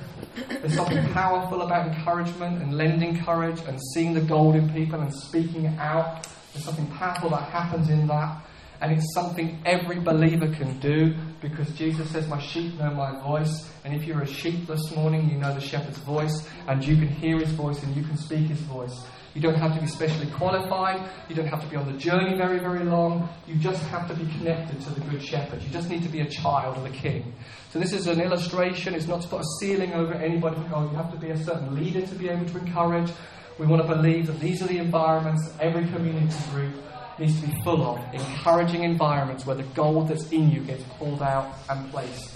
There's 0.49 0.75
something 0.75 1.01
powerful 1.13 1.61
about 1.61 1.87
encouragement 1.87 2.61
and 2.61 2.75
lending 2.75 3.23
courage 3.23 3.61
and 3.65 3.79
seeing 3.93 4.13
the 4.13 4.19
gold 4.19 4.57
in 4.57 4.69
people 4.73 4.99
and 4.99 5.13
speaking 5.15 5.63
it 5.63 5.79
out. 5.79 6.27
There's 6.51 6.65
something 6.65 6.87
powerful 6.87 7.29
that 7.29 7.49
happens 7.51 7.87
in 7.89 8.05
that. 8.07 8.41
And 8.81 8.91
it's 8.91 9.13
something 9.13 9.61
every 9.65 10.01
believer 10.01 10.53
can 10.53 10.77
do 10.79 11.15
because 11.39 11.69
Jesus 11.71 12.11
says, 12.11 12.27
My 12.27 12.41
sheep 12.41 12.77
know 12.77 12.91
my 12.91 13.23
voice. 13.23 13.71
And 13.85 13.95
if 13.95 14.03
you're 14.03 14.23
a 14.23 14.27
sheep 14.27 14.67
this 14.67 14.93
morning, 14.93 15.29
you 15.29 15.37
know 15.37 15.53
the 15.53 15.61
shepherd's 15.61 15.99
voice 15.99 16.49
and 16.67 16.85
you 16.85 16.97
can 16.97 17.07
hear 17.07 17.39
his 17.39 17.51
voice 17.51 17.81
and 17.81 17.95
you 17.95 18.03
can 18.03 18.17
speak 18.17 18.47
his 18.47 18.59
voice. 18.59 19.05
You 19.37 19.43
don't 19.43 19.53
have 19.53 19.75
to 19.75 19.79
be 19.79 19.85
specially 19.85 20.25
qualified. 20.31 21.07
You 21.29 21.35
don't 21.35 21.45
have 21.45 21.61
to 21.61 21.67
be 21.67 21.75
on 21.75 21.85
the 21.85 21.95
journey 21.99 22.35
very, 22.35 22.57
very 22.57 22.83
long. 22.83 23.29
You 23.45 23.53
just 23.53 23.83
have 23.83 24.07
to 24.07 24.15
be 24.15 24.25
connected 24.31 24.81
to 24.81 24.89
the 24.89 25.01
Good 25.01 25.21
Shepherd. 25.21 25.61
You 25.61 25.69
just 25.69 25.91
need 25.91 26.01
to 26.01 26.09
be 26.09 26.21
a 26.21 26.25
child 26.27 26.75
of 26.75 26.81
the 26.81 26.89
King. 26.89 27.35
So, 27.69 27.77
this 27.77 27.93
is 27.93 28.07
an 28.07 28.19
illustration. 28.19 28.95
It's 28.95 29.05
not 29.05 29.21
to 29.21 29.27
put 29.27 29.41
a 29.41 29.45
ceiling 29.59 29.93
over 29.93 30.15
anybody. 30.15 30.57
Oh, 30.73 30.89
you 30.89 30.97
have 30.97 31.11
to 31.11 31.19
be 31.19 31.29
a 31.29 31.37
certain 31.37 31.75
leader 31.75 32.01
to 32.01 32.15
be 32.15 32.29
able 32.29 32.47
to 32.47 32.57
encourage. 32.57 33.11
We 33.59 33.67
want 33.67 33.83
to 33.83 33.87
believe 33.87 34.25
that 34.25 34.39
these 34.39 34.63
are 34.63 34.67
the 34.67 34.79
environments 34.79 35.47
that 35.47 35.61
every 35.61 35.85
community 35.85 36.35
group 36.49 36.73
needs 37.19 37.39
to 37.39 37.45
be 37.45 37.61
full 37.63 37.83
of 37.83 37.99
encouraging 38.15 38.85
environments 38.85 39.45
where 39.45 39.55
the 39.55 39.69
gold 39.75 40.07
that's 40.07 40.31
in 40.31 40.49
you 40.49 40.61
gets 40.61 40.81
pulled 40.97 41.21
out 41.21 41.53
and 41.69 41.91
placed. 41.91 42.31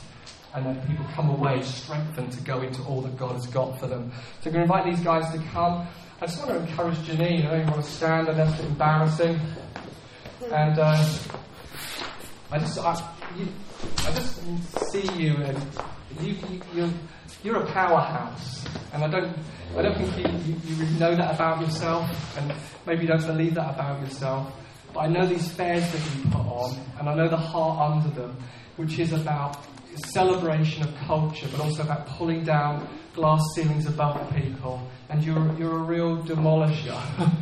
And 0.54 0.66
then 0.68 0.88
people 0.88 1.06
come 1.16 1.32
away 1.32 1.64
strengthened 1.64 2.32
to 2.34 2.42
go 2.42 2.62
into 2.62 2.84
all 2.84 3.02
that 3.02 3.18
God 3.18 3.32
has 3.32 3.48
got 3.48 3.80
for 3.80 3.88
them. 3.88 4.12
So 4.42 4.52
I'm 4.52 4.54
going 4.54 4.68
to 4.68 4.74
invite 4.74 4.86
these 4.86 5.04
guys 5.04 5.32
to 5.34 5.40
come. 5.50 5.88
I 6.24 6.28
just 6.28 6.38
want 6.38 6.52
to 6.52 6.70
encourage 6.70 6.98
Janine. 6.98 7.48
I 7.48 7.58
don't 7.58 7.72
want 7.72 7.84
to 7.84 7.90
stand, 7.90 8.28
and 8.28 8.38
that's 8.38 8.60
embarrassing. 8.60 9.40
And 10.52 10.78
uh, 10.78 11.04
I 12.52 12.60
just, 12.60 12.78
I, 12.78 13.16
you, 13.36 13.48
I 14.06 14.12
just 14.12 14.40
see 14.92 15.02
you, 15.20 15.38
and 15.38 15.58
you, 16.22 16.34
you, 16.34 16.62
you're, 16.76 16.90
you're 17.42 17.64
a 17.64 17.66
powerhouse. 17.72 18.64
And 18.94 19.04
I 19.04 19.08
don't, 19.08 19.36
I 19.76 19.82
don't 19.82 19.98
think 19.98 20.16
you, 20.46 20.54
you, 20.54 20.86
you 20.86 21.00
know 21.00 21.16
that 21.16 21.34
about 21.34 21.60
yourself, 21.60 22.38
and 22.38 22.54
maybe 22.86 23.02
you 23.02 23.08
don't 23.08 23.26
believe 23.26 23.56
that 23.56 23.74
about 23.74 24.00
yourself. 24.02 24.54
But 24.94 25.00
I 25.00 25.08
know 25.08 25.26
these 25.26 25.52
fairs 25.52 25.92
that 25.92 26.16
you 26.16 26.30
put 26.30 26.46
on, 26.46 26.78
and 27.00 27.10
I 27.10 27.16
know 27.16 27.30
the 27.30 27.38
heart 27.38 27.94
under 27.94 28.10
them, 28.14 28.38
which 28.78 29.00
is 29.00 29.12
about 29.12 29.58
celebration 29.98 30.84
of 30.84 30.96
culture, 30.96 31.48
but 31.52 31.62
also 31.62 31.84
about 31.84 32.08
pulling 32.08 32.44
down 32.44 32.88
glass 33.14 33.42
ceilings 33.56 33.86
above 33.86 34.34
people. 34.36 34.82
And 35.10 35.24
you're, 35.24 35.54
you're 35.58 35.78
a 35.78 35.84
real 35.84 36.24
demolisher 36.24 36.98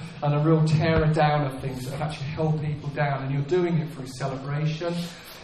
and 0.23 0.33
a 0.33 0.39
real 0.39 0.65
tearer 0.65 1.07
down 1.13 1.45
of 1.45 1.62
things 1.62 1.85
that 1.85 1.91
have 1.91 2.01
actually 2.01 2.27
held 2.27 2.63
people 2.63 2.89
down. 2.89 3.23
And 3.23 3.33
you're 3.33 3.43
doing 3.43 3.77
it 3.77 3.89
through 3.93 4.07
celebration, 4.07 4.93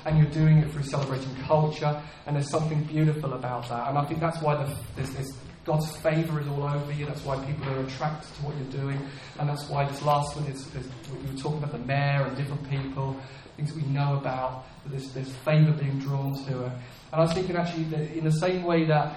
and 0.05 0.17
you're 0.17 0.31
doing 0.31 0.59
it 0.59 0.71
through 0.71 0.83
celebrating 0.83 1.35
culture, 1.43 2.01
and 2.25 2.35
there's 2.35 2.49
something 2.49 2.83
beautiful 2.83 3.33
about 3.33 3.69
that. 3.69 3.89
And 3.89 3.97
I 3.97 4.05
think 4.05 4.19
that's 4.19 4.41
why 4.41 4.55
the, 4.55 4.75
there's, 4.95 5.11
there's 5.11 5.33
God's 5.65 5.97
favour 5.97 6.39
is 6.39 6.47
all 6.47 6.63
over 6.63 6.91
you. 6.93 7.07
That's 7.07 7.25
why 7.25 7.43
people 7.43 7.67
are 7.69 7.79
attracted 7.79 8.31
to 8.35 8.41
what 8.43 8.55
you're 8.55 8.83
doing. 8.83 9.01
And 9.39 9.49
that's 9.49 9.67
why 9.67 9.85
this 9.85 10.01
last 10.03 10.35
one 10.35 10.45
is, 10.45 10.61
is 10.75 10.87
we 11.11 11.31
were 11.31 11.37
talking 11.37 11.57
about 11.57 11.71
the 11.71 11.79
mayor 11.79 12.23
and 12.23 12.37
different 12.37 12.69
people, 12.69 13.19
things 13.55 13.73
that 13.73 13.81
we 13.81 13.87
know 13.89 14.17
about, 14.17 14.65
that 14.83 14.89
there's, 14.89 15.11
there's 15.13 15.33
favour 15.37 15.71
being 15.71 15.99
drawn 15.99 16.33
to 16.45 16.51
her. 16.51 16.81
And 17.11 17.13
I 17.13 17.19
was 17.21 17.33
thinking 17.33 17.55
actually 17.55 17.85
that 17.85 18.11
in 18.11 18.23
the 18.23 18.31
same 18.31 18.63
way 18.63 18.85
that 18.85 19.15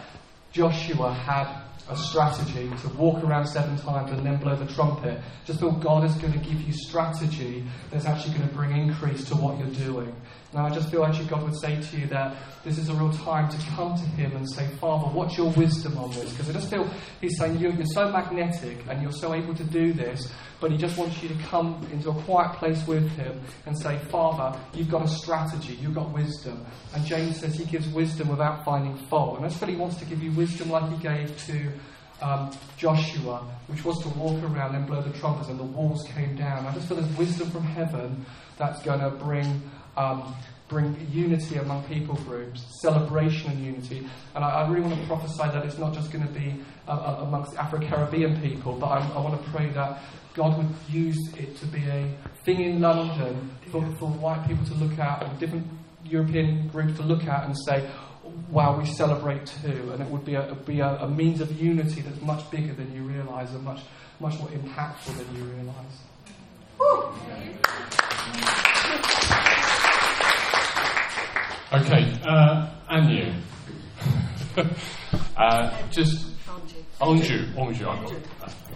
Joshua 0.52 1.12
had 1.12 1.62
a 1.90 1.96
strategy 1.96 2.70
to 2.82 2.88
walk 2.96 3.24
around 3.24 3.46
seven 3.46 3.76
times 3.78 4.10
and 4.10 4.24
then 4.24 4.36
blow 4.36 4.54
the 4.54 4.70
trumpet, 4.74 5.20
just 5.46 5.60
feel 5.60 5.72
God 5.72 6.04
is 6.04 6.14
going 6.16 6.32
to 6.32 6.38
give 6.38 6.60
you 6.60 6.72
strategy 6.72 7.64
that's 7.90 8.04
actually 8.04 8.34
going 8.36 8.48
to 8.48 8.54
bring 8.54 8.76
increase 8.76 9.24
to 9.26 9.34
what 9.34 9.58
you're 9.58 9.86
doing. 9.86 10.14
Now, 10.54 10.64
I 10.64 10.70
just 10.70 10.90
feel 10.90 11.04
actually 11.04 11.26
God 11.26 11.42
would 11.42 11.60
say 11.60 11.78
to 11.80 11.96
you 11.98 12.06
that 12.06 12.34
this 12.64 12.78
is 12.78 12.88
a 12.88 12.94
real 12.94 13.12
time 13.12 13.50
to 13.50 13.56
come 13.76 13.94
to 13.94 14.02
Him 14.02 14.34
and 14.34 14.50
say, 14.50 14.66
Father, 14.80 15.06
what's 15.08 15.36
your 15.36 15.50
wisdom 15.52 15.98
on 15.98 16.10
this? 16.10 16.30
Because 16.30 16.48
I 16.48 16.52
just 16.54 16.70
feel 16.70 16.88
He's 17.20 17.36
saying 17.36 17.58
you're, 17.58 17.72
you're 17.72 17.84
so 17.84 18.10
magnetic 18.10 18.78
and 18.88 19.02
you're 19.02 19.12
so 19.12 19.34
able 19.34 19.54
to 19.54 19.64
do 19.64 19.92
this, 19.92 20.32
but 20.58 20.70
He 20.70 20.78
just 20.78 20.96
wants 20.96 21.22
you 21.22 21.28
to 21.28 21.34
come 21.44 21.86
into 21.92 22.08
a 22.08 22.22
quiet 22.22 22.56
place 22.56 22.86
with 22.86 23.10
Him 23.10 23.40
and 23.66 23.78
say, 23.78 23.98
Father, 24.10 24.58
you've 24.72 24.90
got 24.90 25.02
a 25.02 25.08
strategy, 25.08 25.74
you've 25.82 25.94
got 25.94 26.12
wisdom. 26.14 26.64
And 26.94 27.04
James 27.04 27.40
says 27.40 27.54
He 27.54 27.66
gives 27.66 27.86
wisdom 27.88 28.28
without 28.28 28.64
finding 28.64 28.96
fault. 29.08 29.36
And 29.36 29.44
that's 29.44 29.60
what 29.60 29.68
He 29.68 29.76
wants 29.76 29.96
to 29.96 30.06
give 30.06 30.22
you 30.22 30.32
wisdom 30.32 30.70
like 30.70 30.90
He 30.90 30.96
gave 30.96 31.46
to 31.46 31.72
um, 32.22 32.50
Joshua, 32.76 33.46
which 33.66 33.84
was 33.84 33.98
to 34.02 34.08
walk 34.10 34.42
around 34.42 34.74
and 34.74 34.86
blow 34.86 35.02
the 35.02 35.16
trumpets, 35.18 35.48
and 35.48 35.58
the 35.58 35.64
walls 35.64 36.04
came 36.14 36.36
down. 36.36 36.66
I 36.66 36.72
just 36.72 36.88
feel 36.88 36.96
there's 36.96 37.16
wisdom 37.16 37.50
from 37.50 37.64
heaven 37.64 38.24
that's 38.56 38.82
going 38.82 39.00
to 39.00 39.10
bring 39.10 39.62
um, 39.98 40.34
bring 40.68 40.96
unity 41.10 41.56
among 41.56 41.82
people 41.84 42.14
groups, 42.14 42.62
celebration 42.82 43.50
and 43.50 43.64
unity. 43.64 44.06
And 44.34 44.44
I, 44.44 44.48
I, 44.48 44.68
really 44.68 44.82
want 44.82 45.00
to 45.00 45.06
prophesy 45.06 45.44
that 45.44 45.64
it's 45.64 45.78
not 45.78 45.94
just 45.94 46.12
going 46.12 46.26
to 46.26 46.32
be 46.32 46.54
uh, 46.86 46.92
uh 46.92 47.22
amongst 47.22 47.56
Afro 47.56 47.80
Caribbean 47.80 48.40
people, 48.40 48.74
but 48.74 48.86
I, 48.86 48.98
I, 49.14 49.20
want 49.20 49.42
to 49.42 49.50
pray 49.50 49.70
that 49.70 50.00
God 50.34 50.58
would 50.58 50.68
use 50.88 51.18
it 51.36 51.56
to 51.56 51.66
be 51.66 51.82
a 51.84 52.14
thing 52.44 52.60
in 52.60 52.80
London 52.80 53.50
for, 53.70 53.82
for 53.98 54.08
white 54.08 54.46
people 54.46 54.64
to 54.66 54.74
look 54.74 54.98
at 54.98 55.22
and 55.24 55.38
different 55.40 55.66
European 56.04 56.68
groups 56.68 56.96
to 56.98 57.02
look 57.02 57.24
at 57.24 57.44
and 57.46 57.56
say, 57.66 57.88
wow, 58.50 58.78
we 58.78 58.84
celebrate 58.84 59.46
too. 59.46 59.90
And 59.92 60.02
it 60.02 60.08
would 60.08 60.24
be 60.24 60.34
a, 60.34 60.54
be 60.66 60.80
a, 60.80 60.96
a 60.96 61.08
means 61.08 61.40
of 61.40 61.50
unity 61.60 62.02
that's 62.02 62.20
much 62.20 62.48
bigger 62.50 62.74
than 62.74 62.94
you 62.94 63.02
realise 63.02 63.50
and 63.50 63.64
much, 63.64 63.80
much 64.20 64.38
more 64.38 64.48
impactful 64.48 65.16
than 65.16 65.36
you 65.36 65.44
realise. 65.44 66.04
Okay, 71.70 72.10
uh, 72.26 72.66
Anu. 72.88 73.30
uh, 75.36 75.82
just 75.90 76.26
Anju, 76.98 77.52
Anju. 77.54 77.54
Anju. 77.54 78.16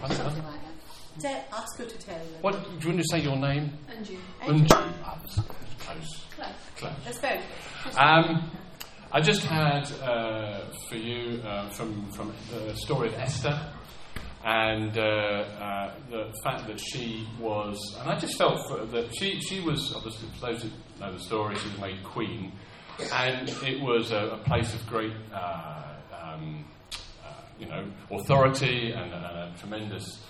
I've 0.02 0.12
got. 0.12 1.44
Ask 1.52 1.78
her 1.78 1.87
to 1.87 1.98
tell 1.98 2.18
you. 2.18 2.37
What 2.42 2.52
do 2.52 2.88
you 2.88 2.94
want 2.94 3.00
to 3.00 3.09
say 3.11 3.20
your 3.20 3.37
name? 3.37 3.72
Anju. 3.90 4.18
Anju. 4.42 4.92
Oh, 5.07 5.18
close. 5.78 6.20
Close. 6.37 6.52
Close. 6.76 6.92
That's 7.07 7.18
very 7.20 7.40
Um, 7.96 8.50
I 9.11 9.22
just 9.22 9.44
had 9.44 9.90
uh, 10.02 10.66
for 10.90 10.96
you 10.96 11.40
uh, 11.44 11.70
from 11.70 12.12
from 12.12 12.35
the 12.50 12.74
story 12.76 13.09
of 13.09 13.14
Esther 13.14 13.59
and 14.44 14.98
uh, 14.98 15.02
uh, 15.02 15.94
the 16.11 16.31
fact 16.44 16.66
that 16.66 16.78
she 16.78 17.26
was, 17.40 17.78
and 18.00 18.11
I 18.11 18.18
just 18.18 18.37
felt 18.37 18.59
that 18.90 19.16
she 19.16 19.40
she 19.40 19.61
was 19.61 19.94
obviously 19.96 20.28
for 20.38 20.52
those 20.52 20.62
who 20.64 20.68
know 21.00 21.12
the 21.14 21.20
story, 21.20 21.55
she 21.57 21.68
was 21.70 21.78
made 21.81 22.05
queen 22.05 22.52
and 23.12 23.48
it 23.48 23.81
was 23.81 24.12
a, 24.12 24.28
a 24.28 24.38
place 24.38 24.74
of 24.74 24.87
great, 24.87 25.12
uh, 25.33 25.83
um, 26.22 26.64
uh, 27.24 27.33
you 27.59 27.66
know, 27.66 27.87
authority 28.11 28.92
and, 28.92 29.12
and 29.12 29.24
a 29.24 29.52
tremendous 29.59 30.22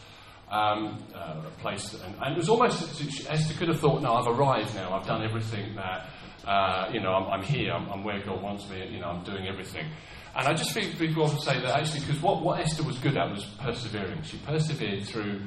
um, 0.50 1.02
uh, 1.14 1.40
place. 1.58 1.94
And, 1.94 2.14
and, 2.22 2.34
it 2.34 2.36
was 2.36 2.48
almost 2.48 3.00
Esther 3.28 3.54
could 3.54 3.68
have 3.68 3.80
thought, 3.80 4.02
"No, 4.02 4.14
I've 4.14 4.26
arrived 4.26 4.74
now. 4.74 4.94
I've 4.94 5.06
done 5.06 5.24
everything 5.24 5.74
that, 5.76 6.08
uh, 6.46 6.90
you 6.92 7.00
know, 7.00 7.12
I'm, 7.12 7.40
I'm 7.40 7.42
here. 7.42 7.72
I'm, 7.72 7.90
I'm, 7.90 8.04
where 8.04 8.22
God 8.24 8.42
wants 8.42 8.68
me. 8.68 8.86
You 8.90 9.00
know, 9.00 9.08
I'm 9.08 9.24
doing 9.24 9.48
everything." 9.48 9.86
And 10.34 10.48
I 10.48 10.54
just 10.54 10.72
think 10.72 10.98
people 10.98 11.24
often 11.24 11.40
say 11.40 11.60
that 11.60 11.76
actually, 11.76 12.00
because 12.00 12.22
what, 12.22 12.42
what 12.42 12.60
Esther 12.60 12.84
was 12.84 12.98
good 12.98 13.18
at 13.18 13.30
was 13.30 13.44
persevering. 13.60 14.22
She 14.22 14.38
persevered 14.38 15.04
through. 15.04 15.42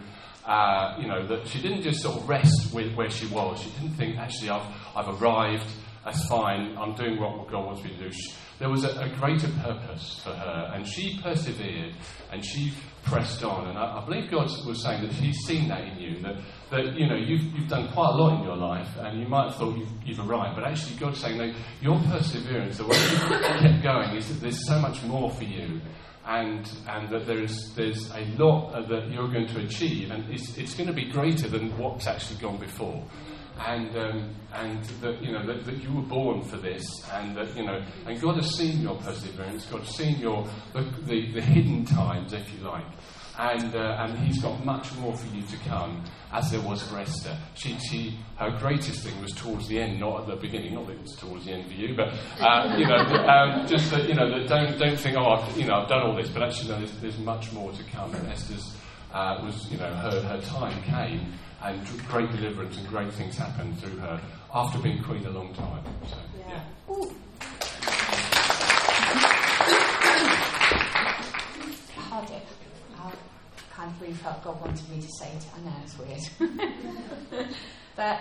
Uh, 0.46 0.96
you 1.00 1.08
know 1.08 1.26
that 1.26 1.48
she 1.48 1.60
didn't 1.60 1.82
just 1.82 2.04
sort 2.04 2.18
of 2.18 2.30
rest 2.30 2.72
with 2.72 2.94
where 2.94 3.10
she 3.10 3.26
was. 3.28 3.60
She 3.60 3.70
didn't 3.72 3.96
think 3.96 4.18
actually 4.18 4.52
I've 4.52 4.68
I've 4.96 5.20
arrived 5.20 5.66
that's 6.06 6.28
fine, 6.28 6.78
I'm 6.78 6.94
doing 6.94 7.20
what 7.20 7.50
God 7.50 7.66
wants 7.66 7.84
me 7.84 7.90
to 7.90 8.10
do. 8.10 8.16
There 8.60 8.70
was 8.70 8.84
a, 8.84 8.90
a, 8.90 9.10
greater 9.10 9.50
purpose 9.64 10.22
for 10.24 10.30
her, 10.30 10.72
and 10.74 10.88
she 10.88 11.20
persevered 11.22 11.96
and 12.32 12.46
she 12.46 12.74
pressed 13.04 13.44
on. 13.44 13.70
And 13.70 13.78
I, 13.78 13.98
I, 13.98 14.06
believe 14.06 14.30
God 14.30 14.48
was 14.68 14.84
saying 14.84 15.02
that 15.02 15.12
He's 15.12 15.38
seen 15.46 15.68
that 15.70 15.82
in 15.82 16.00
you, 16.00 16.20
that, 16.22 16.36
that 16.70 16.94
you 16.96 17.08
know, 17.08 17.16
you've, 17.16 17.44
you've 17.56 17.68
done 17.68 17.92
quite 17.92 18.12
a 18.14 18.16
lot 18.16 18.38
in 18.38 18.44
your 18.46 18.56
life, 18.56 18.88
and 19.00 19.20
you 19.20 19.28
might 19.28 19.50
have 19.50 19.56
thought 19.56 19.76
you've, 19.76 19.92
you've 20.06 20.20
arrived, 20.20 20.56
but 20.56 20.64
actually 20.64 20.96
God's 20.98 21.20
saying 21.20 21.40
that 21.40 21.56
your 21.82 22.00
perseverance, 22.00 22.78
the 22.78 22.86
way 22.86 22.98
you 22.98 23.18
kept 23.60 23.84
going, 23.84 24.16
is 24.16 24.28
that 24.28 24.40
there's 24.42 24.68
so 24.68 24.80
much 24.80 25.02
more 25.04 25.32
for 25.32 25.44
you. 25.44 25.82
And, 26.28 26.68
and 26.88 27.08
that 27.12 27.28
there's, 27.28 27.72
there's 27.76 28.10
a 28.10 28.26
lot 28.40 28.72
that 28.90 29.12
you're 29.12 29.28
going 29.28 29.46
to 29.46 29.60
achieve, 29.60 30.10
and 30.10 30.28
it's, 30.34 30.58
it's 30.58 30.74
going 30.74 30.88
to 30.88 30.94
be 30.94 31.06
greater 31.12 31.48
than 31.48 31.78
what's 31.78 32.08
actually 32.08 32.40
gone 32.40 32.58
before 32.58 33.04
and 33.60 33.96
um, 33.98 34.36
and 34.54 34.84
that 35.02 35.22
you 35.22 35.32
know 35.32 35.46
that, 35.46 35.66
that, 35.66 35.82
you 35.82 35.94
were 35.94 36.02
born 36.02 36.42
for 36.42 36.58
this, 36.58 36.84
and 37.14 37.36
that 37.36 37.56
you 37.56 37.64
know, 37.66 37.82
and 38.06 38.20
God 38.22 38.36
has 38.36 38.56
seen 38.56 38.82
your 38.82 38.96
perseverance. 38.96 39.66
God 39.66 39.82
has 39.82 39.96
seen 39.96 40.20
your 40.20 40.48
the, 40.74 40.82
the, 41.06 41.32
the 41.34 41.42
hidden 41.42 41.86
times, 41.86 42.34
if 42.34 42.54
you 42.54 42.66
like, 42.66 42.86
and 43.38 43.76
uh, 43.76 43.98
and 44.00 44.18
He's 44.20 44.42
got 44.42 44.64
much 44.66 44.94
more 44.96 45.16
for 45.16 45.36
you 45.36 45.42
to 45.44 45.58
come, 45.70 46.04
as 46.32 46.52
there 46.52 46.62
was 46.62 46.84
for 46.84 47.00
Esther. 47.00 47.38
She, 47.56 47.78
she 47.80 48.20
her 48.38 48.52
greatest 48.60 49.04
thing 49.04 49.20
was 49.22 49.32
towards 49.32 49.68
the 49.68 49.80
end, 49.80 50.00
not 50.00 50.22
at 50.22 50.28
the 50.28 50.36
beginning. 50.36 50.76
Not 50.76 50.88
that 50.88 50.94
it 50.94 51.02
was 51.02 51.16
towards 51.16 51.46
the 51.46 51.54
end 51.54 51.68
for 51.68 51.74
you, 51.74 51.96
but 51.96 52.10
uh, 52.42 52.76
you 52.78 52.88
know, 52.88 52.98
um, 52.98 53.68
just 53.68 53.90
that 53.92 54.08
you 54.08 54.16
know, 54.16 54.30
that 54.38 54.48
don't 54.48 54.78
don't 54.78 55.00
think, 55.00 55.18
oh, 55.18 55.32
I've, 55.32 55.58
you 55.58 55.66
know, 55.66 55.76
I've 55.76 55.90
done 55.90 56.04
all 56.04 56.16
this, 56.16 56.30
but 56.30 56.44
actually, 56.44 56.70
no, 56.70 56.78
there's, 56.80 56.98
there's 57.00 57.20
much 57.20 57.52
more 57.54 57.72
to 57.72 57.84
come. 57.86 58.14
And 58.16 58.28
Esther's 58.28 58.76
uh, 59.14 59.40
was, 59.44 59.72
you 59.72 59.78
know, 59.78 59.94
her 59.94 60.22
her 60.22 60.42
time 60.42 60.82
came 60.84 61.34
and 61.66 62.08
great 62.08 62.32
deliverance 62.32 62.78
and 62.78 62.88
great 62.88 63.12
things 63.14 63.38
happened 63.38 63.78
through 63.80 63.98
her 63.98 64.22
after 64.54 64.80
being 64.80 65.02
queen 65.04 65.26
a 65.26 65.32
long 65.32 65.54
time. 65.54 65.84
So, 66.08 66.18
yeah. 66.40 66.48
yeah. 66.48 67.06
kind 73.76 73.92
of 73.92 74.02
really 74.02 74.14
felt 74.14 74.44
God 74.44 74.62
wanted 74.62 74.90
me 74.90 75.02
to 75.02 75.08
say 75.20 75.28
it. 75.28 75.46
I 75.56 75.60
know 75.66 75.76
it's 75.84 75.98
weird. 76.00 77.48
but 77.96 78.20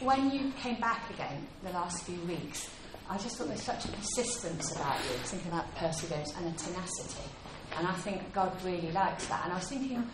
when 0.00 0.30
you 0.30 0.52
came 0.52 0.80
back 0.80 1.10
again 1.10 1.46
the 1.62 1.70
last 1.70 2.04
few 2.04 2.18
weeks, 2.22 2.70
I 3.10 3.18
just 3.18 3.36
thought 3.36 3.48
there's 3.48 3.62
such 3.62 3.84
a 3.84 3.88
persistence 3.88 4.74
about 4.74 4.96
you, 5.04 5.18
thinking 5.24 5.52
about 5.52 5.74
perseverance 5.76 6.34
and 6.36 6.46
a 6.46 6.52
tenacity. 6.56 7.28
And 7.76 7.86
I 7.86 7.92
think 7.92 8.32
God 8.32 8.52
really 8.64 8.90
likes 8.90 9.26
that. 9.26 9.44
And 9.44 9.52
I 9.52 9.56
was 9.56 9.68
thinking, 9.68 10.08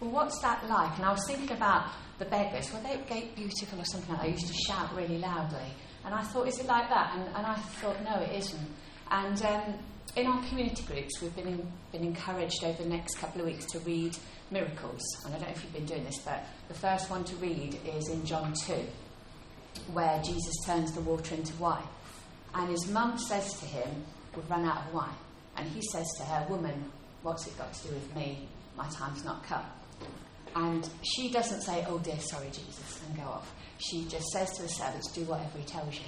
well, 0.00 0.10
what's 0.10 0.40
that 0.42 0.68
like? 0.68 0.96
And 0.96 1.04
I 1.04 1.12
was 1.12 1.24
thinking 1.26 1.56
about 1.56 1.90
the 2.18 2.24
beggars. 2.24 2.72
Were 2.72 2.80
they 2.80 2.98
gate 3.08 3.34
beautiful 3.34 3.80
or 3.80 3.84
something 3.84 4.10
like 4.10 4.22
that? 4.22 4.28
I 4.28 4.32
used 4.32 4.46
to 4.46 4.54
shout 4.54 4.94
really 4.94 5.18
loudly. 5.18 5.72
And 6.04 6.14
I 6.14 6.22
thought, 6.22 6.46
is 6.46 6.58
it 6.58 6.66
like 6.66 6.88
that? 6.88 7.14
And, 7.14 7.26
and 7.34 7.46
I 7.46 7.54
thought, 7.54 8.02
no, 8.04 8.20
it 8.20 8.34
isn't. 8.36 8.68
And 9.10 9.42
um, 9.42 9.74
in 10.16 10.26
our 10.26 10.42
community 10.46 10.82
groups, 10.84 11.20
we've 11.20 11.34
been, 11.34 11.48
in, 11.48 11.72
been 11.92 12.04
encouraged 12.04 12.64
over 12.64 12.82
the 12.82 12.88
next 12.88 13.16
couple 13.18 13.40
of 13.40 13.46
weeks 13.46 13.66
to 13.66 13.78
read 13.80 14.16
miracles. 14.50 15.00
And 15.24 15.34
I 15.34 15.38
don't 15.38 15.48
know 15.48 15.54
if 15.54 15.62
you've 15.64 15.72
been 15.72 15.86
doing 15.86 16.04
this, 16.04 16.18
but 16.24 16.44
the 16.68 16.74
first 16.74 17.10
one 17.10 17.24
to 17.24 17.36
read 17.36 17.78
is 17.96 18.08
in 18.08 18.24
John 18.24 18.52
2, 18.52 18.74
where 19.92 20.20
Jesus 20.22 20.54
turns 20.64 20.92
the 20.92 21.00
water 21.00 21.34
into 21.34 21.54
wine. 21.56 21.86
And 22.54 22.70
his 22.70 22.88
mum 22.88 23.18
says 23.18 23.52
to 23.60 23.66
him, 23.66 24.04
We've 24.34 24.48
run 24.48 24.64
out 24.64 24.86
of 24.86 24.94
wine. 24.94 25.16
And 25.56 25.68
he 25.68 25.82
says 25.82 26.06
to 26.18 26.24
her, 26.24 26.46
Woman, 26.48 26.90
what's 27.22 27.46
it 27.46 27.58
got 27.58 27.72
to 27.72 27.88
do 27.88 27.94
with 27.94 28.14
me? 28.14 28.48
My 28.76 28.88
time's 28.88 29.24
not 29.24 29.42
come. 29.44 29.64
And 30.54 30.88
she 31.02 31.30
doesn't 31.30 31.62
say, 31.62 31.84
Oh 31.88 31.98
dear, 31.98 32.18
sorry, 32.18 32.46
Jesus, 32.46 33.00
and 33.06 33.16
go 33.16 33.24
off. 33.24 33.54
She 33.78 34.04
just 34.06 34.26
says 34.28 34.50
to 34.56 34.62
the 34.62 34.68
servants, 34.68 35.12
Do 35.12 35.22
whatever 35.24 35.58
he 35.58 35.64
tells 35.64 35.94
you. 35.94 36.06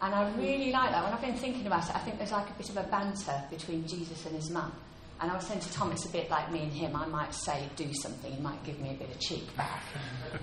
And 0.00 0.14
I 0.14 0.30
really 0.36 0.70
like 0.70 0.90
that. 0.90 1.04
When 1.04 1.12
I've 1.12 1.20
been 1.20 1.36
thinking 1.36 1.66
about 1.66 1.88
it, 1.88 1.94
I 1.94 1.98
think 2.00 2.18
there's 2.18 2.32
like 2.32 2.48
a 2.48 2.52
bit 2.52 2.68
of 2.70 2.76
a 2.76 2.84
banter 2.84 3.42
between 3.50 3.86
Jesus 3.86 4.24
and 4.26 4.36
his 4.36 4.50
mum. 4.50 4.72
And 5.20 5.30
I 5.30 5.34
was 5.34 5.46
saying 5.46 5.60
to 5.60 5.72
Tom, 5.72 5.90
it's 5.90 6.04
a 6.06 6.10
bit 6.10 6.30
like 6.30 6.52
me 6.52 6.60
and 6.60 6.72
him. 6.72 6.94
I 6.94 7.06
might 7.06 7.34
say, 7.34 7.68
do 7.74 7.92
something, 7.92 8.32
he 8.32 8.40
might 8.40 8.62
give 8.62 8.78
me 8.78 8.90
a 8.90 8.94
bit 8.94 9.10
of 9.10 9.18
cheek 9.18 9.56
back. 9.56 9.82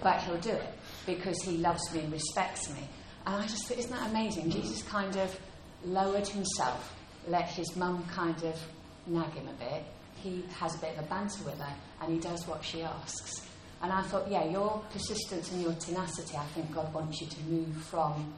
But 0.04 0.22
he'll 0.24 0.38
do 0.38 0.50
it 0.50 0.74
because 1.06 1.42
he 1.42 1.58
loves 1.58 1.82
me 1.94 2.02
and 2.02 2.12
respects 2.12 2.70
me. 2.70 2.82
And 3.26 3.36
I 3.36 3.48
just 3.48 3.66
think, 3.68 3.80
isn't 3.80 3.92
that 3.92 4.10
amazing? 4.10 4.50
Jesus 4.50 4.84
kind 4.84 5.16
of 5.16 5.40
lowered 5.86 6.28
himself, 6.28 6.94
let 7.28 7.48
his 7.48 7.76
mum 7.78 8.06
kind 8.12 8.36
of 8.44 8.60
nag 9.08 9.32
him 9.34 9.48
a 9.48 9.54
bit. 9.54 9.84
He 10.16 10.44
has 10.60 10.76
a 10.76 10.80
bit 10.80 10.98
of 10.98 11.06
a 11.06 11.08
banter 11.08 11.44
with 11.44 11.60
her, 11.60 11.74
and 12.02 12.14
he 12.14 12.20
does 12.20 12.48
what 12.48 12.64
she 12.64 12.82
asks. 12.82 13.48
And 13.82 13.92
I 13.92 14.02
thought, 14.04 14.30
yeah, 14.30 14.46
your 14.46 14.82
persistence 14.92 15.52
and 15.52 15.62
your 15.62 15.74
tenacity, 15.74 16.38
I 16.38 16.46
think 16.46 16.74
God 16.74 16.92
wants 16.94 17.22
you 17.22 17.28
to 17.28 17.42
move 17.44 17.76
from, 17.84 18.34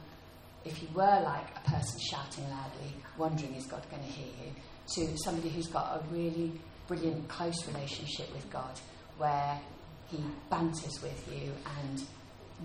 if 0.64 0.82
you 0.82 0.88
were 0.94 1.20
like 1.22 1.46
a 1.56 1.70
person 1.70 1.98
shouting 2.10 2.44
loudly, 2.50 2.94
wondering, 3.16 3.54
is 3.54 3.64
God 3.66 3.82
going 3.90 4.02
to 4.02 4.08
hear 4.08 4.26
you, 4.44 4.52
to 4.94 5.16
somebody 5.24 5.48
who's 5.48 5.68
got 5.68 5.96
a 5.96 6.14
really 6.14 6.52
brilliant, 6.86 7.28
close 7.28 7.66
relationship 7.68 8.32
with 8.34 8.50
God, 8.50 8.78
where 9.16 9.58
he 10.10 10.18
banters 10.50 11.00
with 11.02 11.28
you 11.32 11.52
and 11.80 12.02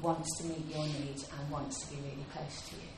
wants 0.01 0.37
to 0.39 0.45
meet 0.45 0.65
your 0.69 0.85
needs 0.85 1.27
and 1.37 1.49
wants 1.51 1.85
to 1.85 1.95
be 1.95 2.01
really 2.01 2.25
close 2.33 2.61
to 2.69 2.75
you. 2.75 2.89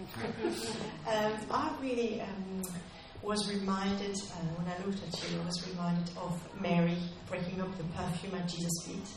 um, 1.08 1.32
I 1.50 1.76
really 1.80 2.20
um, 2.20 2.62
was 3.22 3.52
reminded, 3.52 4.16
uh, 4.16 4.46
when 4.56 4.72
I 4.72 4.78
looked 4.86 5.02
at 5.06 5.30
you, 5.30 5.40
I 5.40 5.44
was 5.44 5.68
reminded 5.68 6.10
of 6.16 6.40
Mary 6.60 6.96
breaking 7.28 7.60
up 7.60 7.76
the 7.76 7.84
perfume 7.84 8.34
at 8.34 8.48
Jesus' 8.48 8.86
feet. 8.86 9.08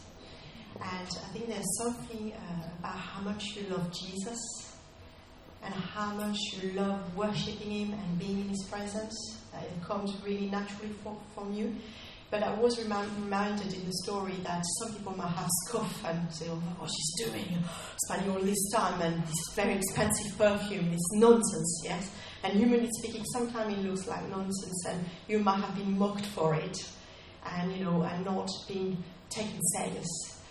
And 0.81 1.07
I 1.07 1.31
think 1.31 1.47
there's 1.47 1.77
something 1.77 2.33
uh, 2.33 2.69
about 2.79 2.97
how 2.97 3.21
much 3.21 3.55
you 3.55 3.67
love 3.69 3.91
Jesus 3.93 4.75
and 5.63 5.73
how 5.73 6.13
much 6.15 6.37
you 6.61 6.71
love 6.73 7.15
worshiping 7.15 7.71
Him 7.71 7.93
and 7.93 8.19
being 8.19 8.41
in 8.41 8.49
His 8.49 8.65
presence. 8.69 9.15
Uh, 9.53 9.59
it 9.59 9.83
comes 9.83 10.13
really 10.23 10.49
naturally 10.49 10.91
for, 11.03 11.17
from 11.33 11.53
you. 11.53 11.75
But 12.33 12.41
I 12.41 12.51
was 12.55 12.81
remind, 12.81 13.11
reminded 13.21 13.71
in 13.75 13.85
the 13.85 13.93
story 14.03 14.33
that 14.41 14.65
some 14.79 14.95
people 14.95 15.15
might 15.15 15.35
have 15.35 15.47
scoff 15.67 16.03
and 16.03 16.33
say, 16.33 16.47
oh, 16.49 16.55
what 16.79 16.89
she's 16.89 17.27
doing, 17.27 17.63
spending 18.05 18.31
all 18.31 18.41
this 18.41 18.71
time 18.71 18.99
and 19.03 19.21
this 19.21 19.53
very 19.53 19.75
expensive 19.75 20.35
perfume, 20.35 20.89
this 20.89 21.11
nonsense, 21.11 21.81
yes? 21.85 22.11
And 22.41 22.57
humanly 22.57 22.89
speaking, 22.97 23.23
sometimes 23.25 23.77
it 23.77 23.85
looks 23.87 24.07
like 24.07 24.27
nonsense 24.31 24.83
and 24.89 25.05
you 25.27 25.37
might 25.37 25.59
have 25.59 25.75
been 25.75 25.95
mocked 25.95 26.25
for 26.25 26.55
it 26.55 26.75
and, 27.45 27.71
you 27.71 27.83
know, 27.83 28.01
and 28.01 28.25
not 28.25 28.49
being 28.67 28.97
taken 29.29 29.61
serious, 29.77 30.41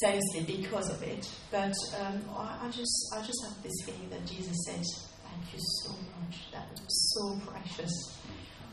seriously 0.00 0.44
because 0.46 0.90
of 0.90 1.02
it. 1.02 1.28
But 1.50 1.74
um, 1.98 2.22
I, 2.36 2.66
I, 2.66 2.70
just, 2.70 3.12
I 3.16 3.26
just 3.26 3.44
have 3.48 3.60
this 3.64 3.74
feeling 3.84 4.10
that 4.10 4.24
Jesus 4.26 4.56
said, 4.64 4.84
thank 5.24 5.52
you 5.52 5.58
so 5.82 5.90
much, 5.90 6.52
that 6.52 6.70
was 6.70 7.14
so 7.16 7.50
precious. 7.50 8.21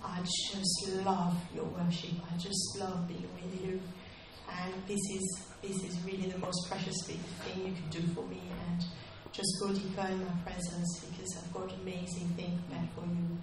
I 0.03 0.19
just 0.21 1.05
love 1.05 1.35
your 1.53 1.65
worship. 1.65 2.11
I 2.31 2.37
just 2.37 2.77
love 2.79 3.07
being 3.07 3.27
with 3.35 3.65
you. 3.65 3.81
And 4.49 4.73
this 4.87 4.99
is 5.11 5.45
this 5.61 5.83
is 5.83 6.01
really 6.03 6.29
the 6.29 6.37
most 6.37 6.69
precious 6.69 6.95
thing 7.05 7.19
you 7.55 7.73
can 7.73 7.89
do 7.89 8.01
for 8.13 8.25
me. 8.25 8.41
And 8.67 8.83
just 9.31 9.49
go 9.61 9.73
deeper 9.73 10.07
in 10.07 10.19
my 10.19 10.33
presence 10.43 11.05
because 11.09 11.37
I've 11.37 11.53
got 11.53 11.71
amazing 11.81 12.29
things 12.35 12.59
meant 12.69 12.89
for 12.95 13.01
you. 13.01 13.37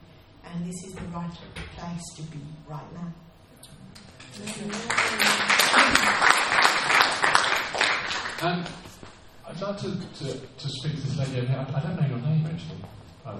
And 0.45 0.67
this 0.67 0.85
is 0.87 0.95
the 0.95 1.05
right 1.15 1.31
place 1.77 2.03
to 2.17 2.23
be 2.23 2.41
right 2.69 2.93
now. 2.95 3.13
Um, 8.43 8.65
I'd 9.49 9.61
like 9.61 9.79
to, 9.79 9.91
to, 9.91 10.39
to 10.39 10.69
speak 10.69 10.93
to 10.93 11.01
this 11.01 11.19
lady 11.19 11.49
I 11.49 11.81
don't 11.81 12.01
know 12.01 12.07
your 12.07 12.19
name 12.19 12.47
actually. 12.47 12.83
I, 13.27 13.31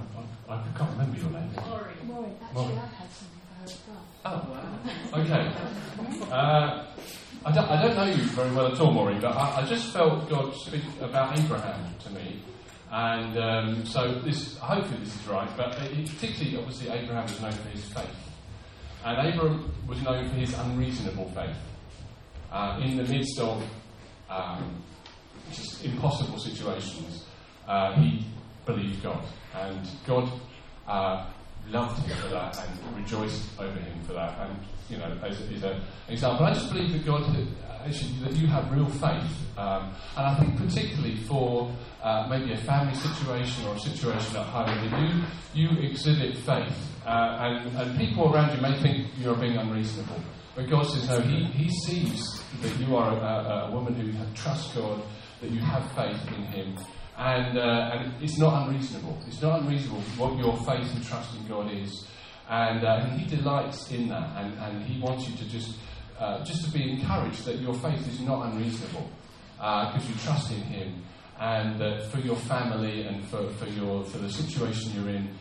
I, 0.49 0.55
I 0.55 0.65
can't 0.77 0.91
remember 0.91 1.17
your 1.19 1.31
name. 1.31 1.51
Maureen. 1.55 2.07
Maureen. 2.07 2.37
Actually, 2.43 2.63
Maureen. 2.63 2.79
I've 2.79 2.93
had 2.93 3.11
something 3.13 3.41
for 3.47 3.55
her 3.55 3.65
as 3.65 3.79
well. 3.89 4.05
Oh, 4.25 4.39
wow. 4.51 5.21
Okay. 5.21 5.45
Uh, 6.33 6.87
I, 7.45 7.53
don't, 7.53 7.71
I 7.71 7.83
don't 7.83 7.97
know 7.97 8.05
you 8.05 8.25
very 8.31 8.53
well 8.53 8.73
at 8.73 8.81
all, 8.81 8.93
Maureen, 8.93 9.21
but 9.21 9.37
I, 9.37 9.63
I 9.63 9.67
just 9.67 9.93
felt 9.93 10.29
God 10.29 10.53
speak 10.55 10.83
about 11.01 11.39
Abraham 11.39 11.95
to 12.01 12.11
me. 12.11 12.43
And 12.91 13.39
um, 13.39 13.87
so 13.87 14.21
this, 14.21 14.57
hopefully 14.59 14.99
this 15.01 15.15
is 15.15 15.27
right, 15.29 15.49
but 15.57 15.81
it, 15.83 16.09
particularly, 16.09 16.57
obviously, 16.57 16.89
Abraham 16.89 17.25
was 17.25 17.41
known 17.41 17.53
for 17.53 17.69
his 17.69 17.85
faith. 17.85 18.17
And 19.05 19.29
Abraham 19.29 19.73
was 19.87 20.03
known 20.03 20.29
for 20.29 20.35
his 20.35 20.53
unreasonable 20.59 21.31
faith. 21.31 21.57
Uh, 22.51 22.81
in 22.83 22.97
the 22.97 23.05
midst 23.05 23.39
of 23.39 23.63
um, 24.31 24.83
just 25.53 25.85
impossible 25.85 26.39
situations, 26.39 27.25
uh, 27.69 27.93
he 27.95 28.25
believed 28.67 29.03
God. 29.03 29.25
And 29.55 29.89
God 30.07 30.31
uh, 30.87 31.31
loved 31.71 32.07
him 32.07 32.17
for 32.19 32.29
that 32.29 32.59
and 32.59 32.97
rejoiced 32.97 33.49
over 33.59 33.79
him 33.79 34.03
for 34.03 34.13
that. 34.13 34.39
And, 34.41 34.59
you 34.91 34.99
know, 34.99 35.19
as, 35.23 35.41
as 35.41 35.63
an 35.63 35.81
example, 36.09 36.47
I 36.47 36.53
just 36.53 36.73
believe 36.73 36.93
that 36.93 37.07
God, 37.07 37.25
actually, 37.85 38.13
that 38.25 38.33
you 38.35 38.47
have 38.49 38.71
real 38.71 38.87
faith. 38.87 39.33
Um, 39.57 39.95
and 40.17 40.27
I 40.27 40.35
think 40.39 40.57
particularly 40.59 41.17
for 41.17 41.73
uh, 42.03 42.27
maybe 42.29 42.53
a 42.53 42.59
family 42.59 42.95
situation 42.95 43.67
or 43.67 43.75
a 43.77 43.81
situation 43.81 44.37
at 44.37 44.47
home, 44.47 44.91
that 44.91 45.01
you, 45.55 45.69
you 45.69 45.89
exhibit 45.89 46.37
faith. 46.39 46.93
Uh, 47.07 47.39
and, 47.41 47.77
and 47.77 47.99
people 47.99 48.35
around 48.35 48.55
you 48.55 48.61
may 48.61 48.81
think 48.83 49.07
you're 49.19 49.37
being 49.37 49.57
unreasonable. 49.57 50.21
But 50.57 50.69
God 50.69 50.87
says, 50.87 51.09
no, 51.09 51.21
He, 51.21 51.45
he 51.45 51.69
sees 51.69 52.43
that 52.63 52.79
you 52.81 52.97
are 52.97 53.13
a, 53.13 53.67
a 53.67 53.71
woman 53.71 53.95
who 53.95 54.13
trusts 54.35 54.75
God, 54.75 55.03
that 55.41 55.51
you 55.51 55.61
have 55.61 55.91
faith 55.93 56.21
in 56.29 56.43
Him, 56.45 56.77
and, 57.19 57.59
uh, 57.59 57.91
and 57.95 58.23
it's 58.23 58.39
not 58.39 58.69
unreasonable. 58.69 59.19
It's 59.27 59.41
not 59.41 59.61
unreasonable 59.61 60.03
what 60.17 60.39
your 60.39 60.57
faith 60.59 60.95
and 60.95 61.05
trust 61.05 61.35
in 61.35 61.47
God 61.47 61.73
is. 61.73 62.07
And, 62.49 62.85
uh, 62.85 63.01
and 63.03 63.21
He 63.21 63.37
delights 63.37 63.91
in 63.91 64.09
that. 64.09 64.37
And, 64.37 64.59
and 64.59 64.85
He 64.85 65.01
wants 65.01 65.29
you 65.29 65.37
to 65.37 65.49
just, 65.49 65.77
uh, 66.19 66.45
just 66.45 66.65
to 66.67 66.71
be 66.71 66.91
encouraged 66.91 67.45
that 67.47 67.59
your 67.59 67.75
faith 67.75 68.07
is 68.09 68.21
not 68.21 68.53
unreasonable 68.53 69.11
because 69.57 70.05
uh, 70.05 70.09
you 70.09 70.15
trust 70.21 70.51
in 70.53 70.61
Him. 70.63 71.03
And 71.39 72.03
for 72.11 72.19
your 72.21 72.37
family 72.37 73.03
and 73.03 73.25
for, 73.27 73.49
for, 73.51 73.67
your, 73.67 74.05
for 74.05 74.19
the 74.19 74.31
situation 74.31 74.93
you're 74.95 75.15
in, 75.15 75.35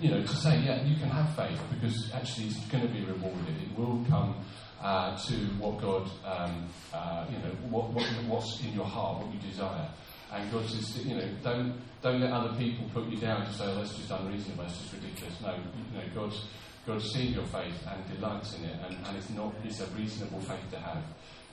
you 0.00 0.10
know, 0.10 0.22
to 0.22 0.36
say, 0.36 0.60
yeah, 0.60 0.84
you 0.84 0.96
can 0.96 1.08
have 1.08 1.34
faith 1.36 1.60
because 1.70 2.10
actually 2.14 2.48
it's 2.48 2.64
going 2.66 2.86
to 2.86 2.92
be 2.92 3.04
rewarded. 3.04 3.56
It 3.62 3.78
will 3.78 4.04
come 4.08 4.42
uh, 4.82 5.16
to 5.16 5.34
what 5.58 5.80
God, 5.80 6.10
um, 6.24 6.68
uh, 6.92 7.26
you 7.30 7.38
know, 7.38 7.54
what, 7.68 7.90
what, 7.90 8.04
what's 8.26 8.60
in 8.62 8.72
your 8.72 8.84
heart, 8.84 9.24
what 9.24 9.34
you 9.34 9.40
desire. 9.40 9.88
And 10.32 10.52
God 10.52 10.66
says, 10.66 11.06
you 11.06 11.16
know, 11.16 11.28
don't, 11.42 11.74
don't 12.02 12.20
let 12.20 12.32
other 12.32 12.56
people 12.56 12.84
put 12.92 13.06
you 13.08 13.16
down 13.16 13.46
to 13.46 13.52
say, 13.52 13.64
oh, 13.66 13.76
that's 13.76 13.96
just 13.96 14.10
unreasonable, 14.10 14.64
that's 14.64 14.78
just 14.78 14.92
ridiculous. 14.92 15.40
No, 15.40 15.54
you 15.54 15.98
know, 15.98 16.04
God's, 16.14 16.44
God's 16.86 17.10
seen 17.10 17.32
your 17.32 17.46
faith 17.46 17.74
and 17.90 18.14
delights 18.14 18.54
in 18.56 18.64
it, 18.64 18.76
and, 18.86 18.96
and 19.06 19.16
it's, 19.16 19.30
not, 19.30 19.54
it's 19.64 19.80
a 19.80 19.86
reasonable 19.86 20.40
faith 20.40 20.70
to 20.72 20.78
have 20.78 21.02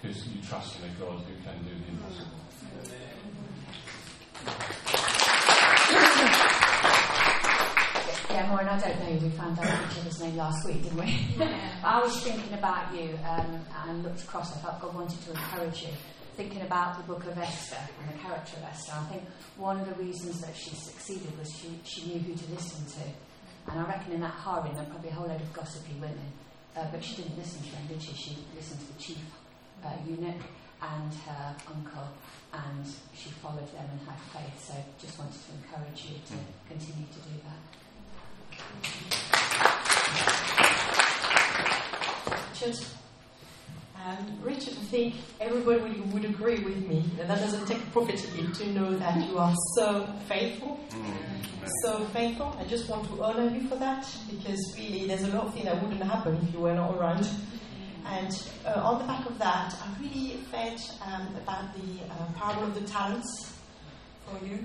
because 0.02 0.28
you 0.28 0.42
trust 0.42 0.78
in 0.80 0.90
a 0.90 0.94
God 1.00 1.24
who 1.24 1.34
can 1.44 1.64
do 1.64 1.72
the 1.72 1.88
impossible. 1.90 2.46
Yeah, 8.30 8.50
Maureen, 8.50 8.68
I 8.68 8.80
don't 8.80 9.00
know 9.00 9.10
you. 9.10 9.20
We 9.20 9.30
found 9.30 9.58
out 9.60 9.66
each 9.66 9.98
other's 9.98 10.20
name 10.22 10.36
last 10.36 10.66
week, 10.66 10.84
didn't 10.84 11.00
we? 11.00 11.18
I 11.84 12.02
was 12.02 12.22
thinking 12.22 12.54
about 12.54 12.94
you 12.94 13.18
um, 13.26 13.66
and 13.88 14.04
looked 14.04 14.24
across. 14.24 14.56
I 14.58 14.60
felt 14.60 14.82
God 14.82 14.94
wanted 14.94 15.22
to 15.22 15.32
encourage 15.32 15.84
you 15.84 15.90
thinking 16.36 16.62
about 16.62 16.98
the 16.98 17.04
book 17.04 17.26
of 17.26 17.38
Esther 17.38 17.78
and 18.02 18.10
the 18.14 18.22
character 18.22 18.58
of 18.58 18.64
Esther, 18.64 18.92
I 18.94 19.06
think 19.06 19.24
one 19.58 19.80
of 19.80 19.88
the 19.88 19.96
reasons 20.04 20.42
that 20.42 20.56
she 20.56 20.76
succeeded 20.76 21.38
was 21.40 21.50
she, 21.50 21.80
she 21.84 22.08
knew 22.08 22.20
who 22.20 22.36
to 22.36 22.52
listen 22.52 22.86
to. 22.86 23.08
And 23.72 23.80
I 23.80 23.84
reckon 23.88 24.12
in 24.14 24.22
that 24.22 24.34
harem 24.34 24.74
there 24.76 24.84
were 24.84 24.90
probably 24.90 25.10
a 25.10 25.14
whole 25.14 25.28
load 25.28 25.42
of 25.42 25.54
gossipy 25.54 25.94
women. 25.94 26.32
Uh, 26.76 26.86
but 26.92 27.02
she 27.04 27.16
didn't 27.16 27.38
listen 27.38 27.64
to 27.64 27.72
them, 27.72 27.88
did 27.88 28.02
she? 28.02 28.14
She 28.14 28.38
listened 28.54 28.82
to 28.82 28.88
the 28.94 29.00
chief 29.00 29.18
uh, 29.84 29.94
eunuch 30.06 30.42
and 30.82 31.14
her 31.14 31.56
uncle, 31.74 32.10
and 32.52 32.86
she 33.14 33.30
followed 33.30 33.72
them 33.72 33.88
and 33.90 34.00
had 34.08 34.20
faith. 34.34 34.60
So 34.68 34.74
just 35.00 35.18
wanted 35.18 35.40
to 35.40 35.52
encourage 35.56 36.04
you 36.04 36.16
to 36.20 36.36
continue 36.68 37.08
to 37.08 37.20
do 37.24 37.40
that. 37.48 37.62
Just 42.54 43.05
um, 44.06 44.18
Richard, 44.44 44.74
I 44.74 44.86
think 44.86 45.16
everybody 45.42 46.00
would 46.14 46.26
agree 46.26 46.60
with 46.64 46.88
me 46.88 47.04
that 47.18 47.28
that 47.28 47.40
doesn't 47.40 47.66
take 47.66 47.92
prophetically 47.92 48.48
to 48.54 48.72
know 48.72 48.96
that 48.98 49.28
you 49.28 49.38
are 49.40 49.54
so 49.76 50.08
faithful. 50.28 50.80
So 51.82 52.06
faithful. 52.06 52.56
I 52.60 52.66
just 52.66 52.88
want 52.88 53.08
to 53.08 53.24
honor 53.24 53.50
you 53.50 53.68
for 53.68 53.76
that 53.78 54.08
because 54.30 54.76
really 54.78 55.08
there's 55.08 55.24
a 55.24 55.30
lot 55.30 55.48
of 55.48 55.54
things 55.54 55.66
that 55.66 55.82
wouldn't 55.82 56.04
happen 56.04 56.38
if 56.48 56.54
you 56.54 56.60
were 56.60 56.76
not 56.76 56.96
around. 56.96 57.28
And 58.06 58.48
uh, 58.66 58.80
on 58.82 59.00
the 59.00 59.06
back 59.06 59.26
of 59.26 59.40
that, 59.40 59.76
I 59.82 60.00
really 60.00 60.38
felt 60.52 60.80
um, 61.08 61.36
about 61.38 61.74
the 61.74 62.04
uh, 62.04 62.32
parable 62.36 62.66
of 62.66 62.76
the 62.76 62.82
talents 62.82 63.58
for 64.28 64.46
you. 64.46 64.60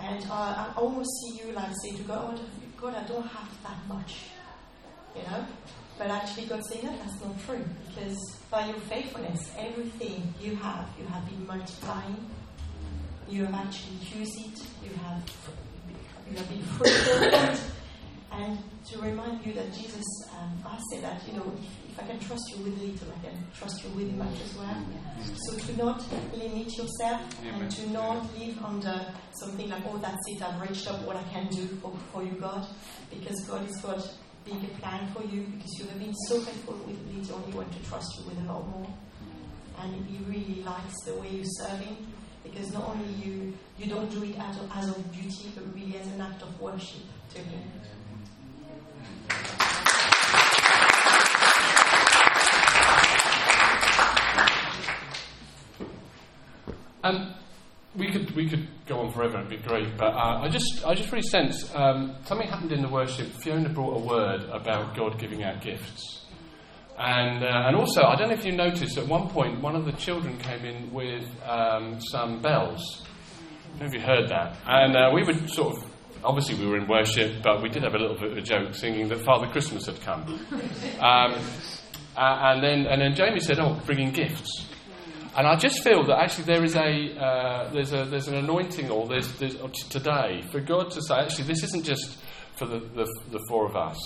And 0.00 0.24
uh, 0.30 0.32
I 0.32 0.72
almost 0.76 1.10
see 1.20 1.40
you 1.44 1.52
like 1.52 1.74
say 1.82 1.96
to 1.96 2.02
God, 2.04 2.40
God, 2.80 2.94
I 2.94 3.02
don't 3.08 3.26
have 3.26 3.48
that 3.64 3.88
much. 3.88 4.26
You 5.16 5.22
know? 5.22 5.44
But 5.96 6.10
actually, 6.10 6.46
God 6.46 6.62
saying 6.66 6.86
that 6.86 6.98
that's 6.98 7.20
not 7.20 7.38
true 7.46 7.64
because 7.88 8.18
by 8.50 8.66
your 8.66 8.78
faithfulness, 8.80 9.52
everything 9.56 10.34
you 10.40 10.56
have, 10.56 10.88
you 10.98 11.06
have 11.06 11.24
been 11.28 11.46
multiplying. 11.46 12.16
You 13.28 13.44
have 13.46 13.54
actually 13.54 13.96
used 14.18 14.38
it. 14.38 14.66
You 14.82 14.94
have 15.04 15.22
you 16.30 16.36
have 16.36 16.48
been 16.48 16.62
fruitful. 16.62 17.70
and 18.32 18.58
to 18.90 18.98
remind 18.98 19.46
you 19.46 19.52
that 19.52 19.72
Jesus 19.72 20.04
um, 20.36 20.52
I 20.66 20.78
said 20.90 21.04
that 21.04 21.22
you 21.26 21.34
know 21.34 21.52
if, 21.56 21.90
if, 21.92 22.02
I 22.02 22.06
can 22.06 22.18
trust 22.18 22.42
you 22.50 22.64
with 22.64 22.78
little, 22.80 23.08
I 23.16 23.26
can 23.26 23.38
trust 23.56 23.84
you 23.84 23.90
with 23.90 24.12
much 24.14 24.40
as 24.42 24.56
well. 24.56 24.84
So 25.46 25.56
to 25.56 25.76
not 25.76 26.04
limit 26.36 26.76
yourself 26.76 27.22
and 27.44 27.70
to 27.70 27.90
not 27.90 28.26
live 28.36 28.62
under 28.64 29.06
something 29.40 29.70
like 29.70 29.82
oh 29.86 29.98
that's 29.98 30.18
it 30.26 30.42
I've 30.42 30.60
reached 30.60 30.88
up 30.88 31.02
what 31.02 31.16
I 31.16 31.22
can 31.24 31.46
do 31.48 31.66
for, 31.80 31.92
for 32.12 32.24
you 32.24 32.32
God 32.32 32.66
because 33.10 33.40
God 33.46 33.68
is 33.68 33.80
God 33.80 34.02
bigger 34.44 34.72
plan 34.80 35.06
for 35.12 35.22
you 35.24 35.42
because 35.42 35.78
you 35.78 35.86
have 35.86 35.98
been 35.98 36.14
so 36.28 36.40
faithful 36.40 36.74
with 36.86 36.98
little, 37.14 37.40
He 37.46 37.52
wants 37.52 37.76
to 37.76 37.82
trust 37.88 38.06
you 38.18 38.28
with 38.28 38.38
a 38.44 38.52
lot 38.52 38.68
more. 38.68 38.86
And 39.80 40.06
He 40.06 40.18
really 40.24 40.62
likes 40.62 40.94
the 41.04 41.14
way 41.14 41.28
you 41.30 41.44
serve 41.44 41.80
Him 41.80 41.96
because 42.42 42.72
not 42.72 42.88
only 42.88 43.12
you 43.14 43.54
you 43.78 43.86
don't 43.86 44.10
do 44.10 44.22
it 44.22 44.36
as 44.38 44.56
a, 44.58 44.76
as 44.76 44.88
of 44.88 45.12
duty, 45.12 45.50
but 45.54 45.64
really 45.74 45.96
as 45.98 46.06
an 46.08 46.20
act 46.20 46.42
of 46.42 46.60
worship 46.60 47.02
to 47.30 47.38
Him. 47.38 47.62
Um, 57.02 57.34
we 57.96 58.10
could 58.10 58.30
we 58.34 58.48
could 58.48 58.66
go 58.86 59.00
on 59.00 59.12
forever. 59.12 59.38
It'd 59.38 59.50
be 59.50 59.56
great, 59.56 59.96
but 59.96 60.14
uh, 60.14 60.40
I 60.42 60.48
just 60.48 60.84
I 60.84 60.94
just 60.94 61.10
really 61.12 61.26
sense 61.26 61.72
um, 61.74 62.16
something 62.24 62.48
happened 62.48 62.72
in 62.72 62.82
the 62.82 62.88
worship. 62.88 63.28
Fiona 63.28 63.68
brought 63.68 63.96
a 63.96 64.04
word 64.04 64.42
about 64.50 64.96
God 64.96 65.18
giving 65.18 65.44
out 65.44 65.60
gifts, 65.62 66.24
and 66.98 67.44
uh, 67.44 67.66
and 67.66 67.76
also 67.76 68.02
I 68.02 68.16
don't 68.16 68.28
know 68.28 68.34
if 68.34 68.44
you 68.44 68.52
noticed 68.52 68.98
at 68.98 69.06
one 69.06 69.28
point 69.28 69.60
one 69.60 69.76
of 69.76 69.84
the 69.84 69.92
children 69.92 70.36
came 70.38 70.64
in 70.64 70.92
with 70.92 71.24
um, 71.46 72.00
some 72.00 72.42
bells. 72.42 73.04
I 73.06 73.68
don't 73.70 73.80
know 73.80 73.86
if 73.86 73.94
you 73.94 74.00
heard 74.00 74.28
that, 74.28 74.56
and 74.66 74.96
uh, 74.96 75.10
we 75.14 75.22
were 75.24 75.46
sort 75.48 75.76
of. 75.76 75.90
Obviously, 76.24 76.54
we 76.54 76.66
were 76.66 76.78
in 76.78 76.88
worship, 76.88 77.42
but 77.42 77.62
we 77.62 77.68
did 77.68 77.82
have 77.82 77.94
a 77.94 77.98
little 77.98 78.16
bit 78.16 78.32
of 78.32 78.38
a 78.38 78.40
joke 78.40 78.74
singing 78.74 79.08
that 79.08 79.22
Father 79.26 79.46
Christmas 79.48 79.86
had 79.86 80.00
come. 80.00 80.40
Um, 81.00 81.34
and 82.16 82.62
then, 82.62 82.86
and 82.86 83.02
then 83.02 83.14
Jamie 83.14 83.40
said, 83.40 83.58
"Oh, 83.58 83.78
bringing 83.84 84.10
gifts." 84.12 84.73
And 85.36 85.48
I 85.48 85.56
just 85.56 85.82
feel 85.82 86.04
that 86.06 86.18
actually 86.18 86.44
there 86.44 86.62
is 86.62 86.76
a, 86.76 87.18
uh, 87.18 87.72
there's, 87.72 87.92
a 87.92 88.04
there's 88.04 88.28
an 88.28 88.36
anointing 88.36 88.90
all 88.90 89.06
there's 89.06 89.30
today 89.88 90.42
for 90.52 90.60
God 90.60 90.92
to 90.92 91.02
say, 91.02 91.14
actually, 91.16 91.44
this 91.44 91.64
isn't 91.64 91.84
just 91.84 92.18
for 92.56 92.66
the, 92.66 92.78
the, 92.78 93.06
the 93.32 93.40
four 93.48 93.66
of 93.66 93.74
us. 93.74 93.98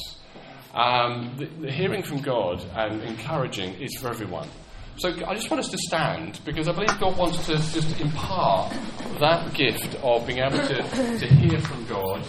Um, 0.75 1.35
the, 1.37 1.47
the 1.47 1.71
hearing 1.71 2.03
from 2.03 2.23
God 2.23 2.65
and 2.75 3.03
encouraging 3.03 3.75
is 3.75 3.95
for 4.01 4.09
everyone. 4.09 4.49
So 4.97 5.11
I 5.27 5.35
just 5.35 5.49
want 5.51 5.61
us 5.61 5.71
to 5.71 5.79
stand 5.79 6.41
because 6.45 6.67
I 6.67 6.73
believe 6.73 6.99
God 6.99 7.17
wants 7.17 7.47
to 7.47 7.53
just 7.53 8.01
impart 8.01 8.73
that 9.21 9.55
gift 9.55 9.95
of 10.03 10.27
being 10.27 10.41
able 10.41 10.59
to, 10.59 10.83
to 10.83 11.27
hear 11.27 11.61
from 11.61 11.87
God 11.87 12.25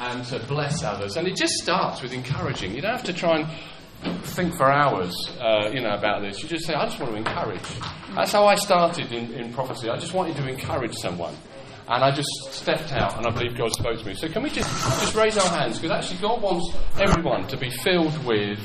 and 0.00 0.24
to 0.26 0.38
bless 0.46 0.82
others. 0.82 1.16
And 1.16 1.28
it 1.28 1.36
just 1.36 1.54
starts 1.54 2.02
with 2.02 2.12
encouraging. 2.12 2.74
You 2.74 2.80
don't 2.80 2.92
have 2.92 3.04
to 3.04 3.12
try 3.12 3.40
and 3.40 3.48
think 4.04 4.54
for 4.56 4.70
hours, 4.70 5.14
uh, 5.40 5.70
you 5.72 5.80
know, 5.80 5.94
about 5.94 6.22
this. 6.22 6.42
You 6.42 6.48
just 6.48 6.66
say, 6.66 6.74
I 6.74 6.86
just 6.86 7.00
want 7.00 7.12
to 7.12 7.18
encourage. 7.18 7.62
That's 8.14 8.32
how 8.32 8.46
I 8.46 8.54
started 8.54 9.12
in, 9.12 9.32
in 9.34 9.52
prophecy. 9.52 9.88
I 9.88 9.96
just 9.96 10.14
wanted 10.14 10.36
to 10.36 10.48
encourage 10.48 10.94
someone. 10.94 11.34
And 11.86 12.02
I 12.02 12.14
just 12.14 12.30
stepped 12.50 12.92
out, 12.92 13.18
and 13.18 13.26
I 13.26 13.30
believe 13.30 13.58
God 13.58 13.72
spoke 13.72 13.98
to 13.98 14.06
me. 14.06 14.14
So 14.14 14.28
can 14.28 14.42
we 14.42 14.48
just, 14.48 14.70
just 15.00 15.14
raise 15.14 15.36
our 15.36 15.48
hands? 15.48 15.78
Because 15.78 15.90
actually, 15.90 16.20
God 16.20 16.40
wants 16.40 16.74
everyone 16.98 17.46
to 17.48 17.58
be 17.58 17.68
filled 17.68 18.24
with 18.24 18.58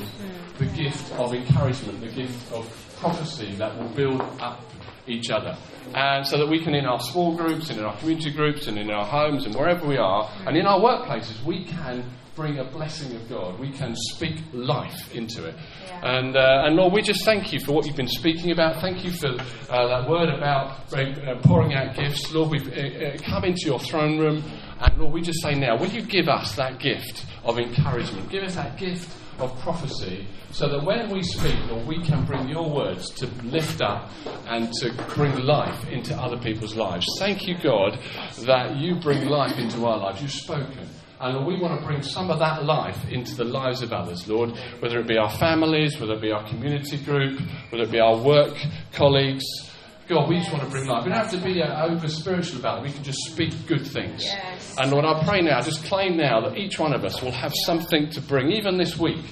the 0.58 0.64
gift 0.66 1.12
of 1.12 1.34
encouragement, 1.34 2.00
the 2.00 2.08
gift 2.08 2.52
of 2.52 2.96
prophecy 2.98 3.54
that 3.56 3.76
will 3.78 3.88
build 3.90 4.20
up 4.40 4.60
each 5.06 5.30
other. 5.30 5.56
And 5.94 6.26
so 6.26 6.38
that 6.38 6.46
we 6.46 6.62
can, 6.62 6.74
in 6.74 6.86
our 6.86 7.00
small 7.00 7.36
groups, 7.36 7.68
and 7.68 7.78
in 7.78 7.84
our 7.84 7.96
community 7.98 8.30
groups, 8.30 8.68
and 8.68 8.78
in 8.78 8.90
our 8.90 9.04
homes, 9.04 9.44
and 9.44 9.54
wherever 9.54 9.86
we 9.86 9.98
are, 9.98 10.30
and 10.46 10.56
in 10.56 10.66
our 10.66 10.80
workplaces, 10.80 11.42
we 11.44 11.64
can 11.64 12.04
bring 12.40 12.58
a 12.58 12.64
blessing 12.64 13.14
of 13.14 13.28
God. 13.28 13.60
We 13.60 13.70
can 13.70 13.94
speak 13.94 14.36
life 14.54 15.14
into 15.14 15.44
it. 15.44 15.54
Yeah. 15.84 16.18
And, 16.18 16.34
uh, 16.34 16.62
and 16.64 16.74
Lord, 16.74 16.94
we 16.94 17.02
just 17.02 17.22
thank 17.26 17.52
you 17.52 17.60
for 17.60 17.72
what 17.72 17.84
you've 17.84 17.96
been 17.96 18.08
speaking 18.08 18.50
about. 18.50 18.80
Thank 18.80 19.04
you 19.04 19.10
for 19.10 19.28
uh, 19.28 19.86
that 19.88 20.08
word 20.08 20.30
about 20.30 20.90
uh, 20.94 21.38
pouring 21.42 21.74
out 21.74 21.94
gifts. 21.94 22.32
Lord, 22.32 22.50
we've 22.50 22.66
uh, 22.66 22.80
uh, 22.80 23.18
come 23.18 23.44
into 23.44 23.66
your 23.66 23.78
throne 23.78 24.18
room. 24.18 24.42
And 24.80 24.96
Lord, 24.96 25.12
we 25.12 25.20
just 25.20 25.42
say 25.42 25.54
now, 25.54 25.76
will 25.76 25.90
you 25.90 26.00
give 26.00 26.30
us 26.30 26.54
that 26.56 26.78
gift 26.78 27.26
of 27.44 27.58
encouragement? 27.58 28.30
Give 28.30 28.42
us 28.42 28.54
that 28.54 28.78
gift 28.78 29.14
of 29.38 29.54
prophecy 29.60 30.26
so 30.50 30.66
that 30.70 30.82
when 30.82 31.10
we 31.10 31.22
speak, 31.22 31.56
Lord, 31.68 31.86
we 31.86 32.02
can 32.02 32.24
bring 32.24 32.48
your 32.48 32.70
words 32.70 33.10
to 33.16 33.26
lift 33.44 33.82
up 33.82 34.10
and 34.46 34.72
to 34.80 34.94
bring 35.14 35.44
life 35.44 35.86
into 35.88 36.16
other 36.16 36.38
people's 36.38 36.74
lives. 36.74 37.06
Thank 37.18 37.46
you, 37.46 37.58
God, 37.62 37.98
that 38.46 38.76
you 38.76 38.94
bring 38.96 39.28
life 39.28 39.58
into 39.58 39.84
our 39.84 39.98
lives. 39.98 40.22
You've 40.22 40.32
spoken. 40.32 40.88
And 41.20 41.46
we 41.46 41.60
want 41.60 41.78
to 41.78 41.86
bring 41.86 42.00
some 42.00 42.30
of 42.30 42.38
that 42.38 42.64
life 42.64 43.06
into 43.10 43.36
the 43.36 43.44
lives 43.44 43.82
of 43.82 43.92
others, 43.92 44.26
Lord, 44.26 44.56
whether 44.78 44.98
it 45.00 45.06
be 45.06 45.18
our 45.18 45.28
families, 45.28 46.00
whether 46.00 46.14
it 46.14 46.22
be 46.22 46.32
our 46.32 46.48
community 46.48 46.96
group, 46.96 47.38
whether 47.68 47.84
it 47.84 47.90
be 47.90 48.00
our 48.00 48.16
work 48.16 48.56
colleagues. 48.94 49.44
God, 50.08 50.30
we 50.30 50.38
just 50.38 50.50
want 50.50 50.64
to 50.64 50.70
bring 50.70 50.86
life. 50.86 51.04
We 51.04 51.10
don't 51.10 51.18
have 51.18 51.30
to 51.32 51.44
be 51.44 51.62
uh, 51.62 51.86
over 51.86 52.08
spiritual 52.08 52.60
about 52.60 52.78
it. 52.78 52.88
We 52.88 52.92
can 52.94 53.04
just 53.04 53.18
speak 53.26 53.52
good 53.66 53.86
things. 53.86 54.24
Yes. 54.24 54.76
And 54.78 54.90
Lord, 54.90 55.04
I 55.04 55.22
pray 55.24 55.42
now, 55.42 55.60
just 55.60 55.84
claim 55.84 56.16
now 56.16 56.40
that 56.40 56.56
each 56.56 56.78
one 56.78 56.94
of 56.94 57.04
us 57.04 57.20
will 57.20 57.32
have 57.32 57.52
something 57.66 58.08
to 58.12 58.22
bring, 58.22 58.50
even 58.50 58.78
this 58.78 58.98
week, 58.98 59.24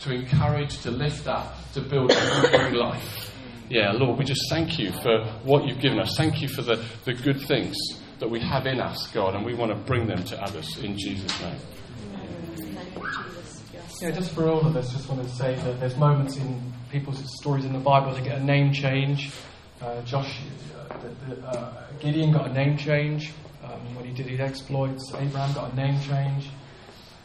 to 0.00 0.12
encourage, 0.12 0.80
to 0.80 0.90
lift 0.90 1.28
up, 1.28 1.54
to 1.74 1.80
build, 1.80 2.10
to 2.10 2.48
bring 2.50 2.74
life. 2.74 3.32
Yeah, 3.70 3.92
Lord, 3.92 4.18
we 4.18 4.24
just 4.24 4.50
thank 4.50 4.80
you 4.80 4.90
for 4.90 5.24
what 5.44 5.64
you've 5.64 5.80
given 5.80 6.00
us. 6.00 6.16
Thank 6.16 6.42
you 6.42 6.48
for 6.48 6.62
the, 6.62 6.84
the 7.04 7.14
good 7.14 7.40
things 7.40 7.76
that 8.18 8.30
we 8.30 8.40
have 8.40 8.66
in 8.66 8.80
us, 8.80 9.06
God, 9.12 9.34
and 9.34 9.44
we 9.44 9.54
want 9.54 9.72
to 9.72 9.76
bring 9.76 10.06
them 10.06 10.24
to 10.24 10.42
others 10.42 10.78
in 10.78 10.98
Jesus' 10.98 11.40
name. 11.40 11.58
Yeah, 14.00 14.10
just 14.10 14.32
for 14.32 14.48
all 14.48 14.66
of 14.66 14.76
us, 14.76 14.92
just 14.92 15.08
want 15.08 15.22
to 15.22 15.28
say 15.36 15.54
that 15.54 15.80
there's 15.80 15.96
moments 15.96 16.36
in 16.36 16.72
people's 16.90 17.22
stories 17.38 17.64
in 17.64 17.72
the 17.72 17.78
Bible 17.78 18.14
to 18.14 18.20
get 18.22 18.38
a 18.38 18.44
name 18.44 18.72
change. 18.72 19.30
Uh, 19.80 20.02
Josh, 20.02 20.40
uh, 20.78 20.98
the, 20.98 21.34
the, 21.34 21.46
uh, 21.46 21.84
Gideon 22.00 22.32
got 22.32 22.50
a 22.50 22.52
name 22.52 22.76
change 22.76 23.32
um, 23.64 23.94
when 23.94 24.04
he 24.04 24.12
did 24.12 24.26
his 24.26 24.40
exploits. 24.40 25.12
Abraham 25.14 25.52
got 25.54 25.72
a 25.72 25.76
name 25.76 26.00
change. 26.02 26.50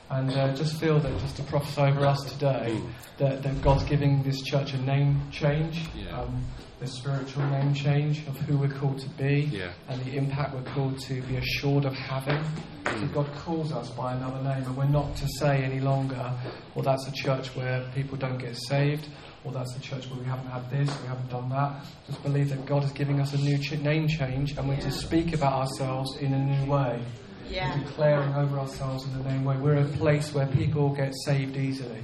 And 0.10 0.30
uh, 0.32 0.54
just 0.54 0.78
feel 0.78 1.00
that 1.00 1.20
just 1.20 1.38
to 1.38 1.44
prophesy 1.44 1.82
over 1.82 2.06
us 2.06 2.20
today, 2.26 2.78
mm. 2.78 2.90
that, 3.18 3.44
that 3.44 3.62
God's 3.62 3.84
giving 3.86 4.24
this 4.24 4.42
church 4.42 4.74
a 4.74 4.78
name 4.78 5.22
change. 5.32 5.88
Yeah. 5.96 6.22
Um, 6.22 6.46
the 6.82 6.88
spiritual 6.88 7.46
name 7.46 7.76
change 7.76 8.26
of 8.28 8.36
who 8.40 8.58
we're 8.58 8.68
called 8.68 8.98
to 8.98 9.10
be 9.10 9.48
yeah. 9.52 9.72
and 9.88 10.04
the 10.04 10.18
impact 10.18 10.56
we're 10.56 10.74
called 10.74 11.00
to 11.00 11.22
be 11.22 11.38
assured 11.38 11.86
of 11.86 11.94
having. 11.94 12.44
Mm. 12.86 13.14
God 13.14 13.32
calls 13.36 13.72
us 13.72 13.92
by 13.92 14.14
another 14.14 14.42
name, 14.42 14.64
and 14.64 14.76
we're 14.76 14.86
not 14.86 15.16
to 15.18 15.28
say 15.38 15.64
any 15.64 15.80
longer, 15.80 16.34
well, 16.74 16.84
that's 16.84 17.08
a 17.08 17.12
church 17.12 17.56
where 17.56 17.88
people 17.94 18.18
don't 18.18 18.40
get 18.40 18.58
saved, 18.58 19.08
or 19.44 19.52
that's 19.52 19.76
a 19.76 19.80
church 19.80 20.10
where 20.10 20.20
we 20.20 20.26
haven't 20.26 20.48
had 20.48 20.68
this, 20.72 20.90
we 21.04 21.08
haven't 21.08 21.30
done 21.30 21.50
that. 21.50 21.86
Just 22.08 22.24
believe 22.24 22.50
that 22.50 22.66
God 22.66 22.84
is 22.84 22.92
giving 22.92 23.22
us 23.22 23.32
a 23.34 23.38
new 23.38 23.60
ch- 23.60 23.80
name 23.80 24.08
change, 24.08 24.58
and 24.58 24.68
we're 24.68 24.74
yeah. 24.74 24.82
to 24.82 24.92
speak 24.92 25.36
about 25.36 25.54
ourselves 25.54 26.18
in 26.18 26.34
a 26.34 26.40
new 26.40 26.72
way. 26.72 27.00
Yeah. 27.48 27.78
We're 27.78 27.84
declaring 27.84 28.34
over 28.34 28.58
ourselves 28.58 29.06
in 29.06 29.16
the 29.20 29.30
name 29.30 29.44
way. 29.44 29.58
We're 29.58 29.76
a 29.76 29.86
place 29.86 30.34
where 30.34 30.48
people 30.48 30.90
get 30.96 31.14
saved 31.26 31.58
easily. 31.58 32.04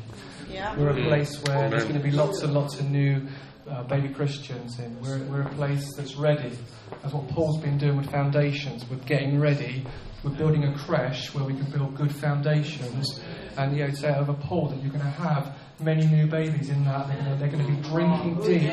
Yeah. 0.51 0.77
We're 0.77 0.89
a 0.89 1.03
place 1.07 1.41
where 1.43 1.69
there's 1.69 1.83
going 1.83 1.95
to 1.95 2.03
be 2.03 2.11
lots 2.11 2.41
and 2.41 2.53
lots 2.53 2.79
of 2.79 2.89
new 2.89 3.27
uh, 3.69 3.83
baby 3.83 4.09
Christians 4.09 4.79
in. 4.79 4.99
We're, 5.01 5.23
we're 5.25 5.41
a 5.41 5.49
place 5.49 5.93
that's 5.95 6.15
ready. 6.15 6.57
That's 7.01 7.13
what 7.13 7.27
Paul's 7.29 7.59
been 7.61 7.77
doing 7.77 7.97
with 7.97 8.09
foundations. 8.09 8.89
We're 8.89 8.97
getting 8.97 9.39
ready. 9.39 9.85
We're 10.23 10.31
building 10.31 10.63
a 10.63 10.77
creche 10.77 11.33
where 11.33 11.43
we 11.43 11.53
can 11.53 11.69
build 11.71 11.95
good 11.95 12.11
foundations. 12.11 13.21
And 13.57 13.77
you 13.77 13.87
know, 13.87 13.93
say 13.93 14.09
a 14.09 14.33
Paul 14.33 14.69
that 14.69 14.81
you're 14.81 14.91
going 14.91 15.03
to 15.03 15.09
have 15.09 15.57
many 15.79 16.05
new 16.07 16.27
babies 16.27 16.69
in 16.69 16.83
that. 16.85 17.07
They're 17.07 17.17
going 17.17 17.31
to, 17.31 17.35
they're 17.35 17.49
going 17.49 17.65
to 17.65 17.71
be 17.71 17.89
drinking 17.89 18.41
deep 18.41 18.71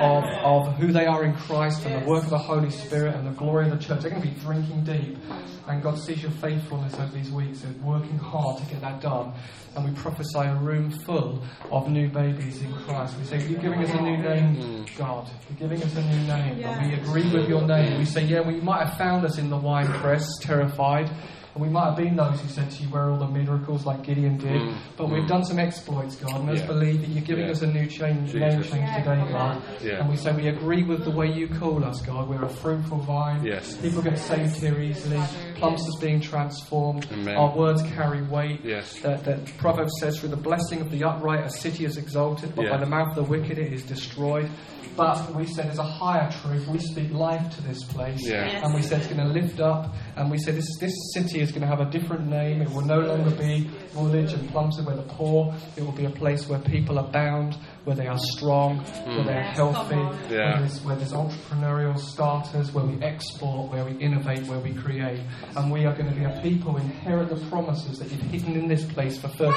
of, 0.00 0.24
of 0.24 0.74
who 0.76 0.92
they 0.92 1.06
are 1.06 1.24
in 1.24 1.34
Christ 1.34 1.84
and 1.84 2.02
the 2.02 2.08
work 2.08 2.24
of 2.24 2.30
the 2.30 2.38
Holy 2.38 2.70
Spirit 2.70 3.14
and 3.14 3.26
the 3.26 3.32
glory 3.32 3.66
of 3.66 3.72
the 3.72 3.84
church. 3.84 4.02
They're 4.02 4.10
going 4.10 4.22
to 4.22 4.28
be 4.28 4.40
drinking 4.40 4.84
deep. 4.84 5.16
Mm. 5.16 5.42
And 5.68 5.82
God 5.82 5.98
sees 5.98 6.22
your 6.22 6.30
faithfulness 6.32 6.94
over 6.94 7.12
these 7.12 7.30
weeks 7.30 7.64
of 7.64 7.82
working 7.82 8.18
hard 8.18 8.58
to 8.58 8.66
get 8.66 8.80
that 8.82 9.00
done. 9.00 9.32
And 9.74 9.84
we 9.84 9.90
prophesy 10.00 10.38
a 10.38 10.54
room 10.54 10.90
full 10.90 11.42
of 11.72 11.88
new 11.90 12.08
babies 12.08 12.62
in 12.62 12.72
Christ. 12.72 13.18
We 13.18 13.24
say, 13.24 13.44
You're 13.46 13.60
giving 13.60 13.82
us 13.82 13.90
a 13.90 14.00
new 14.00 14.16
name, 14.16 14.56
mm. 14.56 14.96
God. 14.96 15.28
You're 15.50 15.68
giving 15.68 15.82
us 15.82 15.96
a 15.96 16.02
new 16.02 16.26
name. 16.28 16.64
And 16.64 16.86
we 16.86 16.94
agree 16.94 17.30
with 17.32 17.48
your 17.48 17.62
name. 17.62 17.98
We 17.98 18.04
say, 18.04 18.22
Yeah, 18.24 18.42
we 18.42 18.60
might 18.60 18.86
have 18.86 18.96
found 18.96 19.26
us 19.26 19.38
in 19.38 19.50
the 19.50 19.56
wine 19.56 19.88
press, 19.88 20.30
terrified. 20.40 21.10
And 21.56 21.64
we 21.64 21.70
might 21.70 21.86
have 21.86 21.96
been 21.96 22.16
those 22.16 22.38
who 22.38 22.48
said 22.48 22.70
to 22.70 22.82
you, 22.82 22.88
Where 22.90 23.04
are 23.04 23.10
all 23.12 23.16
the 23.16 23.26
miracles 23.28 23.86
like 23.86 24.02
Gideon 24.02 24.36
did? 24.36 24.60
Mm, 24.60 24.76
But 24.98 25.08
we've 25.08 25.26
done 25.26 25.42
some 25.42 25.58
exploits, 25.58 26.14
God, 26.16 26.34
and 26.34 26.46
let's 26.46 26.60
Yeah. 26.60 26.66
believe 26.66 27.00
that 27.00 27.08
you're 27.08 27.24
giving 27.24 27.46
Yeah. 27.46 27.52
us 27.52 27.62
a 27.62 27.66
new 27.66 27.86
change, 27.86 28.34
name 28.34 28.58
Jesus. 28.58 28.70
change 28.72 28.90
today, 28.94 29.24
God. 29.32 29.62
Yeah. 29.82 30.00
And 30.00 30.10
we 30.10 30.16
say 30.16 30.32
we 30.36 30.48
agree 30.48 30.82
with 30.82 31.04
the 31.04 31.10
way 31.10 31.32
you 31.32 31.48
call 31.48 31.82
us, 31.82 32.02
God. 32.02 32.28
We're 32.28 32.44
a 32.44 32.48
fruitful 32.50 32.98
vine. 32.98 33.42
Yes. 33.42 33.74
People 33.78 34.02
get 34.02 34.18
saved 34.18 34.56
here 34.56 34.78
easily. 34.78 35.18
Plumstead's 35.56 35.96
being 36.00 36.20
transformed. 36.20 37.06
Amen. 37.12 37.36
Our 37.36 37.56
words 37.56 37.82
carry 37.82 38.22
weight. 38.22 38.60
Yes. 38.64 38.98
That, 39.00 39.24
that 39.24 39.46
Proverbs 39.58 39.92
says, 40.00 40.18
through 40.20 40.30
the 40.30 40.36
blessing 40.36 40.80
of 40.80 40.90
the 40.90 41.04
upright, 41.04 41.44
a 41.44 41.50
city 41.50 41.84
is 41.84 41.96
exalted, 41.96 42.54
but 42.54 42.64
Yeah. 42.66 42.72
by 42.72 42.76
the 42.78 42.86
mouth 42.86 43.08
of 43.10 43.14
the 43.16 43.22
wicked 43.30 43.58
it 43.58 43.72
is 43.72 43.82
destroyed. 43.82 44.50
But 44.96 45.34
we 45.34 45.44
said 45.44 45.66
there's 45.66 45.78
a 45.78 45.82
higher 45.82 46.30
truth. 46.40 46.66
We 46.68 46.78
speak 46.78 47.12
life 47.12 47.54
to 47.56 47.62
this 47.62 47.84
place. 47.84 48.26
Yeah. 48.26 48.46
Yes. 48.46 48.64
And 48.64 48.74
we 48.74 48.80
said 48.80 49.02
it's 49.02 49.12
going 49.12 49.20
to 49.26 49.30
lift 49.40 49.60
up. 49.60 49.94
And 50.16 50.30
we 50.30 50.38
said 50.38 50.54
this, 50.54 50.66
this 50.80 50.94
city 51.12 51.40
is 51.40 51.50
going 51.50 51.60
to 51.60 51.66
have 51.66 51.80
a 51.80 51.90
different 51.90 52.26
name. 52.28 52.62
It 52.62 52.70
will 52.70 52.80
no 52.86 53.00
longer 53.00 53.30
be 53.36 53.68
Woolwich 53.94 54.32
and 54.32 54.48
Plumstead 54.50 54.86
where 54.86 54.96
the 54.96 55.02
poor. 55.02 55.54
It 55.76 55.82
will 55.84 55.92
be 55.92 56.06
a 56.06 56.10
place 56.10 56.48
where 56.48 56.60
people 56.60 56.98
are 56.98 57.06
bound, 57.10 57.58
where 57.86 57.94
they 57.94 58.08
are 58.08 58.18
strong, 58.18 58.78
where 58.78 59.22
they 59.22 59.32
are 59.32 59.48
hmm. 59.48 59.54
healthy, 59.54 59.94
Yeah. 60.28 60.58
where, 60.58 60.58
there's, 60.58 60.80
where 60.84 60.96
there's 60.96 61.12
entrepreneurial 61.12 61.96
starters, 61.96 62.72
where 62.72 62.84
we 62.84 63.00
export, 63.00 63.70
where 63.70 63.84
we 63.84 63.92
innovate, 63.98 64.44
where 64.48 64.58
we 64.58 64.74
create. 64.74 65.20
And 65.54 65.70
we 65.70 65.86
are 65.86 65.94
going 65.94 66.08
to 66.08 66.14
be 66.14 66.24
a 66.24 66.40
people 66.42 66.72
who 66.72 66.78
inherit 66.78 67.28
the 67.28 67.36
promises 67.48 68.00
that 68.00 68.10
you've 68.10 68.22
hidden 68.22 68.56
in 68.56 68.66
this 68.66 68.84
place 68.84 69.16
for 69.18 69.28
30, 69.28 69.52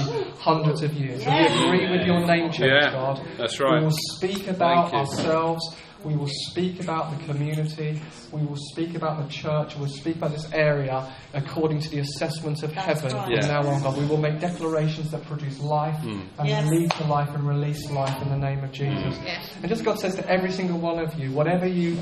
40, 0.00 0.30
hundreds 0.40 0.82
of 0.82 0.94
years. 0.94 1.22
And 1.26 1.70
we 1.70 1.84
agree 1.84 1.98
with 1.98 2.06
your 2.06 2.26
name 2.26 2.50
change, 2.50 2.60
Yeah, 2.60 2.92
God. 2.92 3.20
that's 3.36 3.60
right. 3.60 3.80
We 3.80 3.84
will 3.84 3.98
speak 4.16 4.48
about 4.48 4.94
ourselves. 4.94 5.76
We 6.04 6.14
will 6.14 6.28
speak 6.50 6.80
about 6.80 7.16
the 7.18 7.24
community. 7.24 8.00
We 8.30 8.42
will 8.42 8.56
speak 8.72 8.94
about 8.94 9.22
the 9.22 9.28
church. 9.32 9.76
We'll 9.76 9.88
speak 9.88 10.16
about 10.16 10.30
this 10.32 10.50
area 10.52 11.06
according 11.34 11.80
to 11.80 11.90
the 11.90 11.98
assessment 12.00 12.62
of 12.62 12.72
heaven 12.72 13.10
from 13.10 13.30
Yeah. 13.30 13.40
now 13.46 13.66
on, 13.66 13.82
God. 13.82 13.96
We 13.98 14.06
will 14.06 14.18
make 14.18 14.38
declarations 14.40 15.10
that 15.10 15.24
produce 15.26 15.58
life 15.60 15.96
Hmm. 15.98 16.20
and 16.38 16.48
Yes. 16.48 16.70
lead 16.70 16.90
to 16.92 17.04
life 17.06 17.30
and 17.34 17.46
release 17.48 17.90
life 17.90 18.20
in 18.22 18.28
the 18.28 18.38
name 18.38 18.62
of 18.62 18.70
Jesus. 18.72 19.18
And 19.62 19.68
just 19.68 19.84
God 19.84 19.98
says 19.98 20.14
to 20.16 20.28
every 20.30 20.52
single 20.52 20.78
one 20.78 20.98
of 21.00 21.18
you, 21.18 21.32
whatever 21.32 21.66
you, 21.66 21.98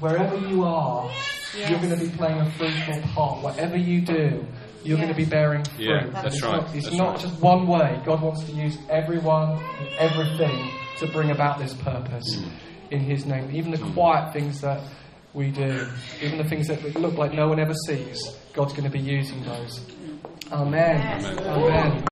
wherever 0.00 0.36
you 0.36 0.64
are, 0.64 1.08
you're 1.56 1.78
going 1.78 1.96
to 1.98 2.04
be 2.04 2.10
playing 2.10 2.38
a 2.40 2.50
fruitful 2.52 3.00
part. 3.14 3.42
Whatever 3.42 3.78
you 3.78 4.02
do, 4.02 4.44
you're 4.84 4.98
going 4.98 5.08
to 5.08 5.14
be 5.14 5.24
bearing 5.24 5.64
fruit. 5.64 5.86
Yeah, 5.88 6.06
that's 6.12 6.34
it's 6.36 6.42
right, 6.44 6.52
Not, 6.56 6.74
it's 6.74 6.84
that's 6.86 6.96
not 6.96 7.08
right. 7.12 7.20
just 7.20 7.40
one 7.40 7.66
way. 7.66 8.00
God 8.04 8.20
wants 8.20 8.44
to 8.44 8.52
use 8.52 8.76
everyone 8.90 9.52
and 9.78 9.88
everything 9.98 10.70
to 10.98 11.06
bring 11.06 11.30
about 11.30 11.58
this 11.58 11.72
purpose 11.74 12.24
Hmm. 12.36 12.48
In 12.90 13.00
His 13.00 13.26
name. 13.26 13.50
Even 13.52 13.70
the 13.72 13.78
hmm. 13.78 13.92
quiet 13.92 14.32
things 14.32 14.60
that 14.60 14.80
we 15.34 15.50
do, 15.50 15.86
even 16.22 16.38
the 16.38 16.44
things 16.44 16.68
that 16.68 16.82
look 16.96 17.14
like 17.14 17.32
no 17.32 17.48
one 17.48 17.60
ever 17.60 17.74
sees, 17.86 18.36
God's 18.52 18.72
going 18.72 18.84
to 18.84 18.90
be 18.90 19.00
using 19.00 19.42
those. 19.44 19.80
Amen. 20.50 21.24
Amen. 21.24 21.38
Amen. 21.46 22.04